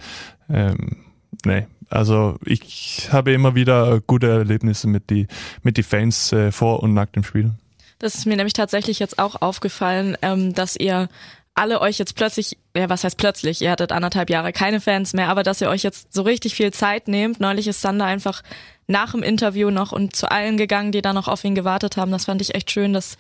Ähm, 0.50 1.06
nee, 1.46 1.68
also 1.90 2.38
ich 2.46 3.10
habe 3.12 3.34
immer 3.34 3.56
wieder 3.56 4.00
gute 4.02 4.30
Erlebnisse 4.30 4.88
mit 4.88 5.10
die 5.10 5.28
mit 5.64 5.78
die 5.78 5.84
Fans 5.84 6.32
äh, 6.32 6.52
vor 6.52 6.84
und 6.84 6.94
nach 6.94 7.08
dem 7.08 7.24
Spiel. 7.24 7.52
Das 8.00 8.16
ist 8.16 8.26
mir 8.26 8.38
nämlich 8.38 8.54
tatsächlich 8.54 9.00
jetzt 9.00 9.18
auch 9.18 9.42
aufgefallen, 9.42 10.18
ähm, 10.22 10.54
dass 10.54 10.76
ihr 10.76 11.10
alle 11.56 11.82
euch 11.82 11.98
jetzt 11.98 12.16
plötzlich, 12.16 12.58
ja, 12.76 12.88
was 12.88 13.04
heißt 13.04 13.18
plötzlich, 13.18 13.62
ihr 13.62 13.72
hattet 13.72 13.92
anderthalb 13.92 14.30
Jahre 14.30 14.54
keine 14.54 14.80
Fans 14.80 15.14
mehr, 15.14 15.30
aber 15.30 15.42
dass 15.42 15.60
ihr 15.60 15.70
euch 15.70 15.82
jetzt 15.82 16.14
so 16.14 16.22
richtig 16.22 16.54
viel 16.54 16.72
Zeit 16.72 17.08
nehmt. 17.08 17.40
Neulich 17.40 17.68
ist 17.68 17.82
Sander 17.82 18.06
einfach 18.06 18.44
nach 18.86 19.12
dem 19.12 19.24
Interview 19.24 19.72
noch 19.72 19.92
und 19.92 20.16
zu 20.16 20.30
allen 20.30 20.58
gegangen, 20.58 20.92
die 20.92 21.02
da 21.02 21.14
noch 21.14 21.28
auf 21.28 21.44
ihn 21.44 21.56
gewartet 21.56 21.98
haben. 21.98 22.12
Das 22.12 22.26
fand 22.26 22.42
ich 22.42 22.54
echt 22.54 22.70
schön, 22.70 22.94
dass, 22.94 23.18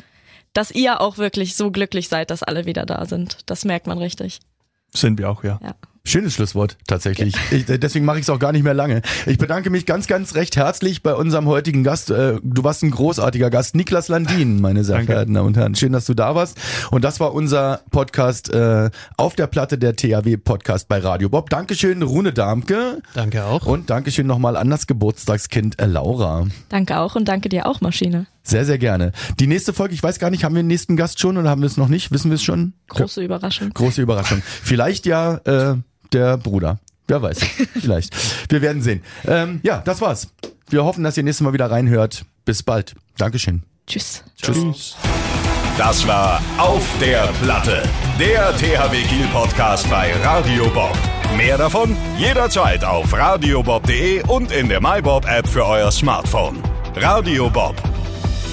dass 0.58 0.72
ihr 0.72 1.02
auch 1.02 1.20
wirklich 1.20 1.56
so 1.56 1.70
glücklich 1.70 2.10
seid, 2.10 2.32
dass 2.32 2.42
alle 2.42 2.66
wieder 2.66 2.88
da 2.88 3.06
sind. 3.06 3.38
Das 3.46 3.64
merkt 3.64 3.86
man 3.86 4.00
richtig. 4.00 4.40
Sind 4.92 5.20
wir 5.20 5.30
auch, 5.30 5.44
ja. 5.44 5.60
Ja. 5.62 5.76
Schönes 6.08 6.36
Schlusswort, 6.36 6.78
tatsächlich. 6.88 7.36
Ich, 7.52 7.66
deswegen 7.66 8.06
mache 8.06 8.18
ich 8.18 8.24
es 8.24 8.30
auch 8.30 8.40
gar 8.40 8.54
nicht 8.54 8.64
mehr 8.64 8.74
lange. 8.74 9.02
Ich 9.26 9.38
bedanke 9.38 9.70
mich 9.70 9.86
ganz, 9.86 10.08
ganz 10.08 10.36
recht 10.36 10.56
herzlich 10.56 11.04
bei 11.04 11.14
unserem 11.14 11.48
heutigen 11.48 11.84
Gast. 11.84 12.10
Äh, 12.12 12.38
Du 12.44 12.64
warst 12.64 12.82
ein 12.82 12.92
großartiger 12.92 13.50
Gast, 13.50 13.76
Niklas 13.76 14.08
Landin, 14.08 14.62
meine 14.62 14.86
sehr 14.86 14.96
Danke. 14.96 15.12
verehrten 15.12 15.34
Damen 15.34 15.48
und 15.48 15.58
Herren. 15.58 15.76
Schön, 15.76 15.92
dass 15.92 16.06
du 16.06 16.14
da 16.14 16.34
warst. 16.34 16.58
Und 16.92 17.04
das 17.04 17.20
war 17.20 17.34
unser 17.34 17.82
Podcast 17.92 18.50
äh, 18.54 18.90
auf 19.18 19.36
der 19.36 19.48
Platte 19.48 19.78
der 19.78 19.98
THW 19.98 20.38
Podcast 20.38 20.88
bei 20.88 21.00
Radio 21.00 21.28
Bob. 21.28 21.50
Dankeschön, 21.50 22.02
Rune 22.02 22.32
Darmke. 22.32 23.02
Danke 23.14 23.44
auch. 23.44 23.66
Und 23.66 23.90
Dankeschön 23.90 24.28
nochmal 24.28 24.56
an 24.56 24.70
das 24.70 24.88
Geburtstagskind 24.88 25.78
äh, 25.82 25.88
Laura. 25.88 26.48
Danke 26.70 27.00
auch 27.00 27.16
und 27.16 27.28
danke 27.28 27.50
dir 27.50 27.66
auch, 27.66 27.82
Maschine. 27.82 28.28
Sehr, 28.44 28.64
sehr 28.64 28.78
gerne. 28.78 29.12
Die 29.42 29.48
nächste 29.48 29.74
Folge, 29.74 29.94
ich 29.94 30.02
weiß 30.02 30.20
gar 30.20 30.30
nicht, 30.30 30.46
haben 30.46 30.56
wir 30.56 30.64
den 30.64 30.68
nächsten 30.68 30.96
Gast 30.96 31.20
schon 31.20 31.36
oder 31.38 31.50
haben 31.50 31.62
wir 31.62 31.66
es 31.68 31.76
noch 31.76 31.90
nicht? 31.90 32.12
Wissen 32.14 32.32
wir 32.32 32.36
es 32.36 32.44
schon? 32.44 32.72
Große 32.88 33.22
Überraschung. 33.22 33.72
Große 33.74 34.02
Überraschung. 34.02 34.42
Vielleicht 34.64 35.06
ja 35.06 35.36
äh, 35.44 35.76
der 36.14 36.38
Bruder. 36.38 36.80
Wer 37.08 37.22
weiß. 37.22 37.40
Vielleicht. 37.74 38.16
Wir 38.52 38.62
werden 38.62 38.82
sehen. 38.82 39.04
Ähm, 39.26 39.60
ja, 39.64 39.82
das 39.86 40.02
war's. 40.02 40.28
Wir 40.70 40.84
hoffen, 40.84 41.04
dass 41.04 41.16
ihr 41.18 41.24
nächstes 41.24 41.44
Mal 41.44 41.54
wieder 41.54 41.72
reinhört. 41.72 42.26
Bis 42.46 42.64
bald. 42.64 42.96
Dankeschön. 43.18 43.64
Tschüss. 43.88 44.24
Tschüss. 44.42 44.98
Das 45.78 46.06
war 46.08 46.42
Auf 46.58 46.84
der 47.00 47.28
Platte, 47.44 47.84
der 48.20 48.52
THW 48.58 49.04
Kiel 49.04 49.28
Podcast 49.32 49.88
bei 49.90 50.12
Radio 50.24 50.68
Bob. 50.70 50.98
Mehr 51.38 51.58
davon 51.58 51.96
jederzeit 52.18 52.84
auf 52.84 53.14
radiobob.de 53.14 54.24
und 54.28 54.52
in 54.52 54.70
der 54.70 54.82
MyBob 54.82 55.26
App 55.28 55.48
für 55.48 55.66
euer 55.66 55.92
Smartphone. 55.92 56.64
Radio 56.96 57.50
Bob, 57.50 57.76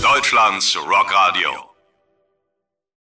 Deutschlands 0.02 0.76
Rockradio. 0.76 1.73